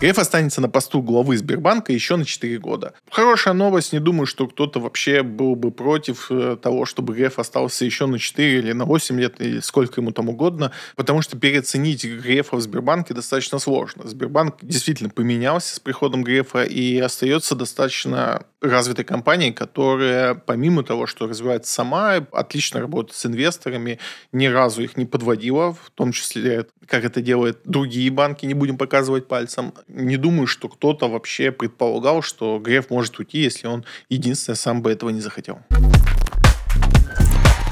Греф 0.00 0.20
останется 0.20 0.60
на 0.60 0.68
посту 0.68 1.02
главы 1.02 1.36
Сбербанка 1.36 1.92
еще 1.92 2.14
на 2.14 2.24
4 2.24 2.58
года. 2.58 2.94
Хорошая 3.10 3.52
новость, 3.52 3.92
не 3.92 3.98
думаю, 3.98 4.26
что 4.26 4.46
кто-то 4.46 4.78
вообще 4.78 5.24
был 5.24 5.56
бы 5.56 5.72
против 5.72 6.30
э, 6.30 6.56
того, 6.56 6.84
чтобы 6.84 7.14
Греф 7.14 7.40
остался 7.40 7.84
еще 7.84 8.06
на 8.06 8.20
4 8.20 8.58
или 8.58 8.72
на 8.72 8.84
8 8.84 9.18
лет, 9.18 9.40
или 9.40 9.58
сколько 9.58 10.00
ему 10.00 10.12
там 10.12 10.28
угодно, 10.28 10.70
потому 10.94 11.20
что 11.20 11.36
переоценить 11.36 12.04
Грефа 12.04 12.54
в 12.54 12.60
Сбербанке 12.60 13.12
достаточно 13.12 13.58
сложно. 13.58 14.06
Сбербанк 14.06 14.58
действительно 14.62 15.10
поменялся 15.10 15.74
с 15.74 15.80
приходом 15.80 16.22
Грефа 16.22 16.62
и 16.62 16.98
остается 16.98 17.56
достаточно 17.56 18.44
развитой 18.60 19.04
компанией, 19.04 19.52
которая, 19.52 20.34
помимо 20.34 20.82
того, 20.82 21.06
что 21.06 21.26
развивается 21.26 21.72
сама, 21.72 22.14
отлично 22.32 22.80
работает 22.80 23.16
с 23.16 23.26
инвесторами, 23.26 23.98
ни 24.32 24.46
разу 24.46 24.82
их 24.82 24.96
не 24.96 25.04
подводила, 25.04 25.74
в 25.74 25.90
том 25.94 26.12
числе, 26.12 26.66
как 26.86 27.04
это 27.04 27.20
делают 27.20 27.60
другие 27.64 28.10
банки, 28.10 28.46
не 28.46 28.54
будем 28.54 28.76
показывать 28.76 29.28
пальцем. 29.28 29.74
Не 29.86 30.16
думаю, 30.16 30.46
что 30.46 30.68
кто-то 30.68 31.08
вообще 31.08 31.52
предполагал, 31.52 32.22
что 32.22 32.58
Греф 32.58 32.90
может 32.90 33.18
уйти, 33.18 33.38
если 33.38 33.66
он 33.66 33.84
единственный 34.08 34.56
сам 34.56 34.82
бы 34.82 34.90
этого 34.90 35.10
не 35.10 35.20
захотел. 35.20 35.60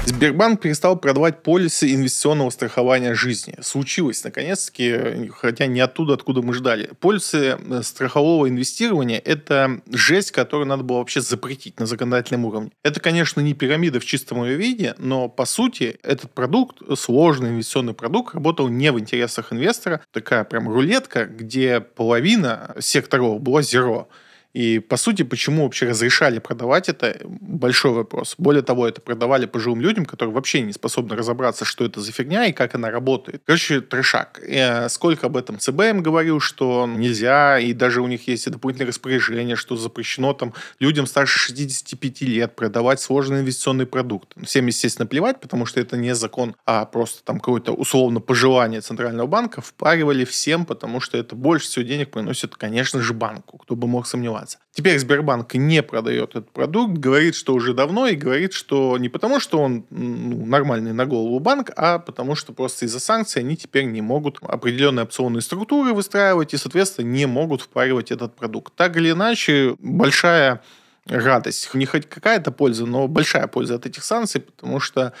Сбербанк 0.07 0.61
перестал 0.61 0.97
продавать 0.97 1.43
полисы 1.43 1.93
инвестиционного 1.93 2.49
страхования 2.49 3.13
жизни. 3.13 3.55
Случилось, 3.61 4.23
наконец-таки, 4.23 5.27
хотя 5.35 5.65
не 5.67 5.81
оттуда, 5.81 6.13
откуда 6.13 6.41
мы 6.41 6.53
ждали. 6.53 6.91
Полисы 7.01 7.57
э, 7.59 7.81
страхового 7.83 8.47
инвестирования– 8.47 9.21
это 9.25 9.81
жесть, 9.91 10.31
которую 10.31 10.65
надо 10.65 10.83
было 10.83 10.99
вообще 10.99 11.19
запретить 11.19 11.77
на 11.81 11.85
законодательном 11.85 12.45
уровне. 12.45 12.71
Это, 12.83 13.01
конечно, 13.01 13.41
не 13.41 13.53
пирамида 13.53 13.99
в 13.99 14.05
чистом 14.05 14.45
ее 14.45 14.55
виде, 14.55 14.95
но, 14.97 15.27
по 15.27 15.45
сути, 15.45 15.99
этот 16.03 16.31
продукт, 16.31 16.77
сложный 16.97 17.49
инвестиционный 17.49 17.93
продукт, 17.93 18.33
работал 18.33 18.69
не 18.69 18.93
в 18.93 18.99
интересах 18.99 19.51
инвестора. 19.51 20.01
Такая 20.13 20.45
прям 20.45 20.69
рулетка, 20.69 21.25
где 21.25 21.81
половина 21.81 22.73
секторов 22.79 23.41
была 23.41 23.61
зеро. 23.61 24.07
И, 24.53 24.79
по 24.79 24.97
сути, 24.97 25.23
почему 25.23 25.63
вообще 25.63 25.87
разрешали 25.87 26.39
продавать 26.39 26.89
это, 26.89 27.19
большой 27.23 27.91
вопрос. 27.91 28.35
Более 28.37 28.63
того, 28.63 28.87
это 28.87 29.01
продавали 29.01 29.45
пожилым 29.45 29.81
людям, 29.81 30.05
которые 30.05 30.33
вообще 30.33 30.61
не 30.61 30.73
способны 30.73 31.15
разобраться, 31.15 31.65
что 31.65 31.85
это 31.85 32.01
за 32.01 32.11
фигня 32.11 32.45
и 32.45 32.53
как 32.53 32.73
она 32.73 32.89
работает. 32.89 33.43
Короче, 33.45 33.81
трешак. 33.81 34.39
Э, 34.43 34.89
сколько 34.89 35.27
об 35.27 35.37
этом 35.37 35.59
ЦБМ 35.59 36.01
говорил, 36.01 36.39
что 36.39 36.87
нельзя, 36.87 37.59
и 37.59 37.73
даже 37.73 38.01
у 38.01 38.07
них 38.07 38.27
есть 38.27 38.49
дополнительное 38.49 38.87
распоряжение, 38.87 39.55
что 39.55 39.75
запрещено 39.75 40.33
там 40.33 40.53
людям 40.79 41.05
старше 41.05 41.37
65 41.37 42.21
лет 42.21 42.55
продавать 42.55 42.99
сложный 42.99 43.41
инвестиционный 43.41 43.85
продукт. 43.85 44.33
Всем, 44.43 44.65
естественно, 44.65 45.05
плевать, 45.05 45.39
потому 45.39 45.65
что 45.65 45.79
это 45.79 45.97
не 45.97 46.15
закон, 46.15 46.55
а 46.65 46.85
просто 46.85 47.23
там 47.23 47.39
какое-то 47.39 47.73
условно 47.73 48.21
пожелание 48.21 48.81
Центрального 48.81 49.27
банка 49.27 49.61
впаривали 49.61 50.25
всем, 50.25 50.65
потому 50.65 50.99
что 50.99 51.17
это 51.17 51.35
больше 51.35 51.67
всего 51.67 51.85
денег 51.85 52.11
приносит, 52.11 52.55
конечно 52.55 53.01
же, 53.01 53.13
банку. 53.13 53.57
Кто 53.59 53.75
бы 53.75 53.87
мог 53.87 54.07
сомневаться 54.07 54.46
заниматься. 54.47 54.59
Теперь 54.71 54.99
Сбербанк 54.99 55.53
не 55.55 55.83
продает 55.83 56.31
этот 56.31 56.51
продукт, 56.51 56.97
говорит, 56.97 57.35
что 57.35 57.53
уже 57.53 57.73
давно, 57.73 58.07
и 58.07 58.15
говорит, 58.15 58.53
что 58.53 58.97
не 58.97 59.09
потому, 59.09 59.39
что 59.39 59.59
он 59.59 59.85
ну, 59.89 60.45
нормальный 60.45 60.93
на 60.93 61.05
голову 61.05 61.39
банк, 61.39 61.71
а 61.75 61.99
потому 61.99 62.35
что 62.35 62.53
просто 62.53 62.85
из-за 62.85 62.99
санкций 62.99 63.41
они 63.41 63.57
теперь 63.57 63.85
не 63.85 64.01
могут 64.01 64.37
определенные 64.41 65.03
опционные 65.03 65.41
структуры 65.41 65.93
выстраивать 65.93 66.53
и, 66.53 66.57
соответственно, 66.57 67.07
не 67.07 67.25
могут 67.25 67.61
впаривать 67.61 68.11
этот 68.11 68.35
продукт. 68.35 68.73
Так 68.75 68.97
или 68.97 69.11
иначе, 69.11 69.75
большая 69.79 70.61
радость, 71.05 71.73
не 71.73 71.85
хоть 71.85 72.07
какая-то 72.07 72.51
польза, 72.51 72.85
но 72.85 73.07
большая 73.07 73.47
польза 73.47 73.75
от 73.75 73.85
этих 73.85 74.03
санкций, 74.03 74.41
потому 74.41 74.79
что 74.79 75.13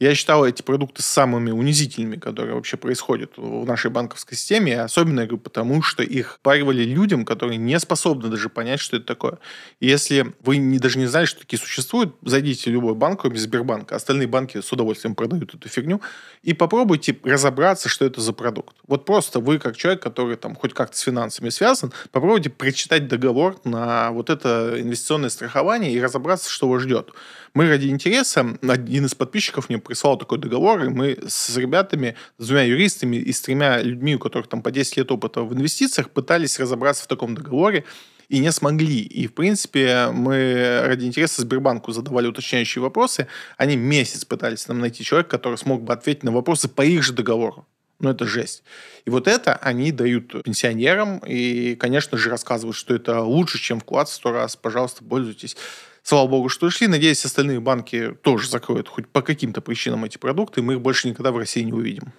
я 0.00 0.14
считал 0.14 0.46
эти 0.46 0.62
продукты 0.62 1.02
самыми 1.02 1.50
унизительными, 1.50 2.16
которые 2.16 2.54
вообще 2.54 2.78
происходят 2.78 3.32
в 3.36 3.66
нашей 3.66 3.90
банковской 3.90 4.36
системе. 4.36 4.80
Особенно, 4.80 5.20
я 5.20 5.26
говорю, 5.26 5.42
потому 5.42 5.82
что 5.82 6.02
их 6.02 6.40
паривали 6.42 6.84
людям, 6.84 7.26
которые 7.26 7.58
не 7.58 7.78
способны 7.78 8.30
даже 8.30 8.48
понять, 8.48 8.80
что 8.80 8.96
это 8.96 9.04
такое. 9.04 9.38
И 9.78 9.86
если 9.86 10.32
вы 10.40 10.56
не, 10.56 10.78
даже 10.78 10.98
не 10.98 11.04
знали, 11.04 11.26
что 11.26 11.40
такие 11.40 11.58
существуют, 11.58 12.16
зайдите 12.22 12.70
в 12.70 12.72
любой 12.72 12.94
банк, 12.94 13.20
кроме 13.20 13.36
Сбербанка. 13.36 13.94
Остальные 13.94 14.26
банки 14.26 14.62
с 14.62 14.72
удовольствием 14.72 15.14
продают 15.14 15.54
эту 15.54 15.68
фигню. 15.68 16.00
И 16.42 16.54
попробуйте 16.54 17.18
разобраться, 17.22 17.90
что 17.90 18.06
это 18.06 18.22
за 18.22 18.32
продукт. 18.32 18.74
Вот 18.86 19.04
просто 19.04 19.38
вы, 19.38 19.58
как 19.58 19.76
человек, 19.76 20.02
который 20.02 20.36
там 20.36 20.54
хоть 20.54 20.72
как-то 20.72 20.96
с 20.96 21.00
финансами 21.00 21.50
связан, 21.50 21.92
попробуйте 22.10 22.48
прочитать 22.48 23.06
договор 23.06 23.60
на 23.64 24.12
вот 24.12 24.30
это 24.30 24.76
инвестиционное 24.80 25.28
страхование 25.28 25.92
и 25.92 26.00
разобраться, 26.00 26.48
что 26.48 26.70
вас 26.70 26.80
ждет. 26.80 27.10
Мы 27.52 27.68
ради 27.68 27.88
интереса, 27.88 28.56
один 28.62 29.06
из 29.06 29.14
подписчиков 29.14 29.68
мне 29.68 29.78
прислал 29.78 30.16
такой 30.16 30.38
договор, 30.38 30.84
и 30.84 30.88
мы 30.88 31.18
с 31.26 31.56
ребятами, 31.56 32.14
с 32.38 32.46
двумя 32.46 32.62
юристами 32.62 33.16
и 33.16 33.32
с 33.32 33.40
тремя 33.40 33.82
людьми, 33.82 34.14
у 34.14 34.18
которых 34.20 34.48
там 34.48 34.62
по 34.62 34.70
10 34.70 34.98
лет 34.98 35.10
опыта 35.10 35.42
в 35.42 35.52
инвестициях, 35.52 36.10
пытались 36.10 36.60
разобраться 36.60 37.04
в 37.04 37.06
таком 37.08 37.34
договоре 37.34 37.84
и 38.28 38.38
не 38.38 38.52
смогли. 38.52 39.00
И, 39.00 39.26
в 39.26 39.34
принципе, 39.34 40.10
мы 40.12 40.82
ради 40.86 41.04
интереса 41.06 41.42
Сбербанку 41.42 41.90
задавали 41.90 42.28
уточняющие 42.28 42.80
вопросы. 42.80 43.26
Они 43.56 43.76
месяц 43.76 44.24
пытались 44.24 44.68
нам 44.68 44.78
найти 44.78 45.02
человека, 45.02 45.30
который 45.30 45.58
смог 45.58 45.82
бы 45.82 45.92
ответить 45.92 46.22
на 46.22 46.30
вопросы 46.30 46.68
по 46.68 46.82
их 46.82 47.02
же 47.02 47.12
договору. 47.12 47.66
Ну, 47.98 48.10
это 48.10 48.26
жесть. 48.26 48.62
И 49.04 49.10
вот 49.10 49.26
это 49.26 49.56
они 49.56 49.90
дают 49.92 50.44
пенсионерам, 50.44 51.18
и, 51.18 51.74
конечно 51.74 52.16
же, 52.16 52.30
рассказывают, 52.30 52.76
что 52.76 52.94
это 52.94 53.20
лучше, 53.20 53.58
чем 53.58 53.80
вклад 53.80 54.08
в 54.08 54.12
сто 54.12 54.30
раз. 54.30 54.56
Пожалуйста, 54.56 55.04
пользуйтесь. 55.04 55.56
Слава 56.02 56.26
богу, 56.28 56.48
что 56.48 56.66
ушли. 56.66 56.86
Надеюсь, 56.86 57.24
остальные 57.24 57.60
банки 57.60 58.14
тоже 58.22 58.48
закроют 58.48 58.88
хоть 58.88 59.08
по 59.08 59.22
каким-то 59.22 59.60
причинам 59.60 60.04
эти 60.04 60.18
продукты, 60.18 60.60
и 60.60 60.62
мы 60.62 60.74
их 60.74 60.80
больше 60.80 61.08
никогда 61.08 61.30
в 61.32 61.36
России 61.36 61.62
не 61.62 61.72
увидим. 61.72 62.12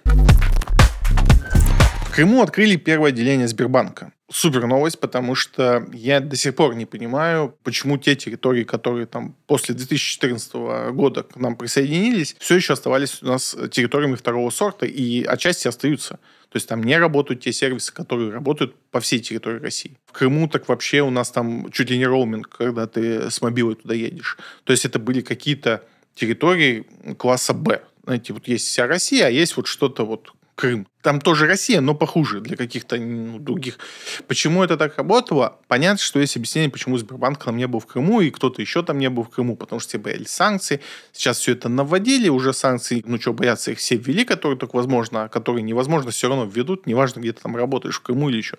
Крыму 2.14 2.42
открыли 2.42 2.76
первое 2.76 3.10
отделение 3.10 3.48
Сбербанка. 3.48 4.12
Супер 4.30 4.68
новость, 4.68 5.00
потому 5.00 5.34
что 5.34 5.88
я 5.94 6.20
до 6.20 6.36
сих 6.36 6.56
пор 6.56 6.76
не 6.76 6.86
понимаю, 6.86 7.56
почему 7.64 7.98
те 7.98 8.18
территории, 8.18 8.66
которые 8.66 9.06
там 9.06 9.34
после 9.48 9.76
2014 9.76 10.54
года 10.92 11.24
к 11.24 11.38
нам 11.38 11.56
присоединились, 11.56 12.36
все 12.38 12.56
еще 12.56 12.74
оставались 12.74 13.24
у 13.24 13.28
нас 13.28 13.56
территориями 13.72 14.16
второго 14.16 14.50
сорта 14.50 14.86
и 14.86 15.24
отчасти 15.24 15.70
остаются. 15.70 16.20
То 16.50 16.58
есть 16.58 16.68
там 16.68 16.84
не 16.84 16.98
работают 16.98 17.42
те 17.42 17.54
сервисы, 17.54 17.94
которые 17.94 18.30
работают 18.32 18.76
по 18.92 19.00
всей 19.00 19.20
территории 19.20 19.60
России. 19.60 19.98
В 20.06 20.12
Крыму 20.12 20.50
так 20.50 20.68
вообще 20.68 21.02
у 21.02 21.12
нас 21.12 21.32
там 21.32 21.72
чуть 21.72 21.90
ли 21.90 21.98
не 21.98 22.06
роуминг, 22.06 22.50
когда 22.50 22.88
ты 22.88 23.32
с 23.32 23.42
мобилой 23.42 23.76
туда 23.76 23.94
едешь. 23.94 24.38
То 24.66 24.72
есть 24.72 24.84
это 24.84 25.00
были 25.00 25.22
какие-то 25.22 25.86
территории 26.14 26.86
класса 27.18 27.54
Б. 27.54 27.84
Знаете, 28.04 28.34
вот 28.34 28.50
есть 28.50 28.68
вся 28.68 28.86
Россия, 28.86 29.28
а 29.28 29.30
есть 29.30 29.56
вот 29.56 29.68
что-то 29.68 30.06
вот 30.06 30.34
Крым. 30.56 30.88
Там 31.02 31.20
тоже 31.20 31.48
Россия, 31.48 31.82
но 31.82 31.96
похуже 31.96 32.42
для 32.42 32.56
каких-то 32.56 32.98
ну, 32.98 33.40
других. 33.40 33.80
Почему 34.28 34.64
это 34.64 34.78
так 34.78 34.98
работало? 34.98 35.60
Понятно, 35.68 35.98
что 35.98 36.20
есть 36.20 36.38
объяснение, 36.38 36.70
почему 36.70 36.98
Сбербанк 36.98 37.44
там 37.44 37.58
не 37.58 37.66
был 37.68 37.80
в 37.80 37.88
Крыму, 37.88 38.22
и 38.22 38.30
кто-то 38.30 38.62
еще 38.62 38.84
там 38.84 39.00
не 39.00 39.10
был 39.10 39.24
в 39.24 39.30
Крыму, 39.30 39.56
потому 39.56 39.80
что 39.80 39.90
все 39.90 39.98
боялись 39.98 40.30
санкций. 40.30 40.82
Сейчас 41.12 41.40
все 41.40 41.54
это 41.54 41.70
наводили, 41.70 42.30
уже 42.30 42.54
санкции, 42.54 43.04
ну 43.06 43.20
что, 43.20 43.34
боятся 43.34 43.72
их 43.72 43.80
все 43.80 43.96
ввели, 43.96 44.24
которые 44.24 44.58
только 44.58 44.76
возможно, 44.76 45.24
а 45.24 45.30
которые 45.30 45.64
невозможно 45.64 46.12
все 46.12 46.30
равно 46.30 46.46
введут, 46.46 46.86
неважно, 46.86 47.22
где 47.22 47.34
ты 47.34 47.42
там 47.42 47.56
работаешь, 47.56 47.96
в 47.96 48.02
Крыму 48.02 48.30
или 48.30 48.38
еще. 48.38 48.58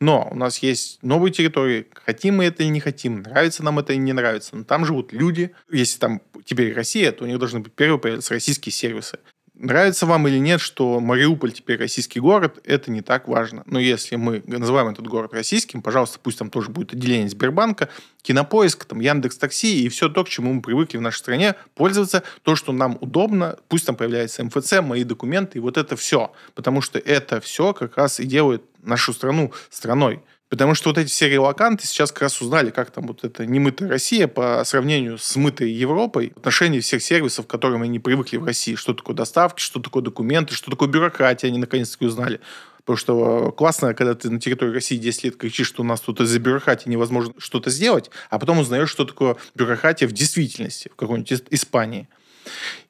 Но 0.00 0.28
у 0.30 0.34
нас 0.34 0.58
есть 0.58 0.98
новые 1.02 1.32
территории, 1.32 1.86
хотим 2.04 2.36
мы 2.36 2.46
это 2.46 2.62
или 2.62 2.70
не 2.70 2.80
хотим, 2.80 3.22
нравится 3.22 3.62
нам 3.62 3.78
это 3.78 3.92
или 3.92 4.00
не 4.00 4.12
нравится, 4.12 4.56
но 4.56 4.64
там 4.64 4.84
живут 4.84 5.12
люди. 5.12 5.54
Если 5.70 5.98
там 5.98 6.20
теперь 6.44 6.74
Россия, 6.74 7.12
то 7.12 7.24
у 7.24 7.26
них 7.26 7.38
должны 7.38 7.60
быть 7.60 7.72
первые 7.72 8.00
появляться 8.00 8.34
российские 8.34 8.72
сервисы. 8.72 9.18
Нравится 9.56 10.04
вам 10.04 10.26
или 10.26 10.38
нет, 10.38 10.60
что 10.60 10.98
Мариуполь 10.98 11.52
теперь 11.52 11.78
российский 11.78 12.18
город, 12.18 12.58
это 12.64 12.90
не 12.90 13.02
так 13.02 13.28
важно. 13.28 13.62
Но 13.66 13.78
если 13.78 14.16
мы 14.16 14.42
называем 14.48 14.88
этот 14.88 15.06
город 15.06 15.32
российским, 15.32 15.80
пожалуйста, 15.80 16.18
пусть 16.20 16.38
там 16.38 16.50
тоже 16.50 16.70
будет 16.70 16.92
отделение 16.92 17.28
Сбербанка, 17.28 17.88
Кинопоиск, 18.22 18.84
там 18.84 18.98
Яндекс 18.98 19.38
Такси 19.38 19.84
и 19.84 19.88
все 19.88 20.08
то, 20.08 20.24
к 20.24 20.28
чему 20.28 20.52
мы 20.54 20.60
привыкли 20.60 20.96
в 20.96 21.02
нашей 21.02 21.18
стране, 21.18 21.54
пользоваться, 21.76 22.24
то, 22.42 22.56
что 22.56 22.72
нам 22.72 22.98
удобно, 23.00 23.56
пусть 23.68 23.86
там 23.86 23.94
появляется 23.94 24.42
МФЦ, 24.42 24.80
мои 24.80 25.04
документы, 25.04 25.58
и 25.58 25.60
вот 25.60 25.76
это 25.76 25.94
все. 25.94 26.32
Потому 26.56 26.80
что 26.80 26.98
это 26.98 27.40
все 27.40 27.72
как 27.72 27.96
раз 27.96 28.18
и 28.18 28.24
делает 28.24 28.64
нашу 28.82 29.12
страну 29.12 29.52
страной. 29.70 30.20
Потому 30.54 30.76
что 30.76 30.90
вот 30.90 30.98
эти 30.98 31.08
все 31.08 31.28
релаканты 31.28 31.84
сейчас 31.84 32.12
как 32.12 32.22
раз 32.22 32.40
узнали, 32.40 32.70
как 32.70 32.92
там 32.92 33.08
вот 33.08 33.24
эта 33.24 33.44
немытая 33.44 33.88
Россия 33.88 34.28
по 34.28 34.62
сравнению 34.64 35.18
с 35.18 35.34
мытой 35.34 35.72
Европой 35.72 36.32
в 36.32 36.38
отношении 36.38 36.78
всех 36.78 37.02
сервисов, 37.02 37.48
к 37.48 37.50
которым 37.50 37.82
они 37.82 37.98
привыкли 37.98 38.36
в 38.36 38.44
России. 38.44 38.76
Что 38.76 38.94
такое 38.94 39.16
доставки, 39.16 39.60
что 39.60 39.80
такое 39.80 40.04
документы, 40.04 40.54
что 40.54 40.70
такое 40.70 40.88
бюрократия, 40.88 41.48
они 41.48 41.58
наконец-таки 41.58 42.06
узнали. 42.06 42.38
Потому 42.84 42.96
что 42.96 43.50
классно, 43.50 43.94
когда 43.94 44.14
ты 44.14 44.30
на 44.30 44.38
территории 44.38 44.74
России 44.74 44.96
10 44.96 45.24
лет 45.24 45.36
кричишь, 45.36 45.66
что 45.66 45.82
у 45.82 45.84
нас 45.84 46.00
тут 46.00 46.20
из-за 46.20 46.38
бюрократии 46.38 46.88
невозможно 46.88 47.34
что-то 47.38 47.70
сделать, 47.70 48.12
а 48.30 48.38
потом 48.38 48.60
узнаешь, 48.60 48.90
что 48.90 49.04
такое 49.04 49.34
бюрократия 49.56 50.06
в 50.06 50.12
действительности, 50.12 50.88
в 50.88 50.94
какой-нибудь 50.94 51.32
Испании. 51.50 52.08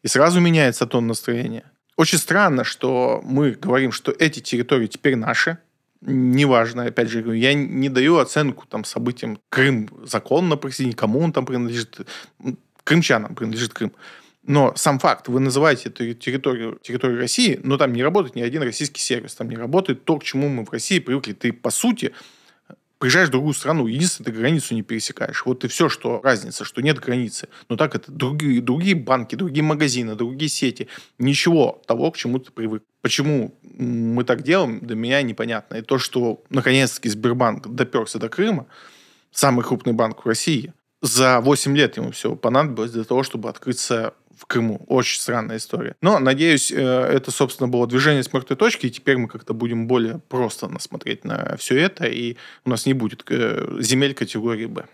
И 0.02 0.08
сразу 0.08 0.38
меняется 0.38 0.84
тон 0.84 1.06
настроения. 1.06 1.64
Очень 1.96 2.18
странно, 2.18 2.62
что 2.62 3.22
мы 3.24 3.52
говорим, 3.52 3.90
что 3.90 4.12
эти 4.12 4.40
территории 4.40 4.86
теперь 4.86 5.16
наши, 5.16 5.56
неважно, 6.04 6.84
опять 6.84 7.08
же, 7.08 7.36
я 7.36 7.54
не 7.54 7.88
даю 7.88 8.18
оценку 8.18 8.66
там 8.66 8.84
событиям. 8.84 9.38
Крым 9.48 9.88
законно 10.04 10.56
присоединить, 10.56 10.96
кому 10.96 11.20
он 11.20 11.32
там 11.32 11.46
принадлежит. 11.46 12.00
Крымчанам 12.84 13.34
принадлежит 13.34 13.72
Крым. 13.72 13.92
Но 14.46 14.74
сам 14.76 14.98
факт, 14.98 15.28
вы 15.28 15.40
называете 15.40 15.88
эту 15.88 16.12
территорию, 16.12 16.78
территорию 16.82 17.18
России, 17.18 17.58
но 17.62 17.78
там 17.78 17.94
не 17.94 18.02
работает 18.02 18.36
ни 18.36 18.42
один 18.42 18.62
российский 18.62 19.00
сервис, 19.00 19.34
там 19.34 19.48
не 19.48 19.56
работает 19.56 20.04
то, 20.04 20.18
к 20.18 20.24
чему 20.24 20.48
мы 20.50 20.64
в 20.66 20.70
России 20.70 20.98
привыкли. 20.98 21.32
Ты, 21.32 21.52
по 21.54 21.70
сути, 21.70 22.12
приезжаешь 22.98 23.28
в 23.28 23.32
другую 23.32 23.54
страну, 23.54 23.86
единственное, 23.86 24.26
ты 24.26 24.38
границу 24.38 24.74
не 24.74 24.82
пересекаешь. 24.82 25.46
Вот 25.46 25.64
и 25.64 25.68
все, 25.68 25.88
что 25.88 26.20
разница, 26.22 26.64
что 26.64 26.82
нет 26.82 27.00
границы. 27.00 27.48
Но 27.70 27.76
так 27.76 27.94
это 27.94 28.12
другие, 28.12 28.60
другие 28.60 28.94
банки, 28.94 29.34
другие 29.34 29.64
магазины, 29.64 30.14
другие 30.14 30.50
сети. 30.50 30.88
Ничего 31.18 31.82
того, 31.86 32.10
к 32.10 32.18
чему 32.18 32.38
ты 32.38 32.52
привык. 32.52 32.82
Почему 33.04 33.54
мы 33.60 34.24
так 34.24 34.42
делаем, 34.42 34.80
для 34.80 34.96
меня 34.96 35.20
непонятно. 35.20 35.74
И 35.74 35.82
то, 35.82 35.98
что 35.98 36.42
наконец-таки 36.48 37.10
Сбербанк 37.10 37.68
доперся 37.68 38.18
до 38.18 38.30
Крыма, 38.30 38.64
самый 39.30 39.62
крупный 39.62 39.92
банк 39.92 40.24
в 40.24 40.26
России, 40.26 40.72
за 41.02 41.40
8 41.40 41.76
лет 41.76 41.98
ему 41.98 42.12
все 42.12 42.34
понадобилось 42.34 42.92
для 42.92 43.04
того, 43.04 43.22
чтобы 43.22 43.50
открыться 43.50 44.14
в 44.34 44.46
Крыму. 44.46 44.86
Очень 44.88 45.20
странная 45.20 45.58
история. 45.58 45.96
Но, 46.00 46.18
надеюсь, 46.18 46.72
э, 46.72 46.76
это, 46.76 47.30
собственно, 47.30 47.68
было 47.68 47.86
движение 47.86 48.22
с 48.22 48.32
мертвой 48.32 48.56
точки, 48.56 48.86
и 48.86 48.90
теперь 48.90 49.18
мы 49.18 49.28
как-то 49.28 49.52
будем 49.52 49.86
более 49.86 50.20
просто 50.30 50.66
насмотреть 50.66 51.24
на 51.24 51.58
все 51.58 51.78
это, 51.78 52.06
и 52.06 52.38
у 52.64 52.70
нас 52.70 52.86
не 52.86 52.94
будет 52.94 53.22
э, 53.28 53.80
земель 53.80 54.14
категории 54.14 54.64
«Б». 54.64 54.86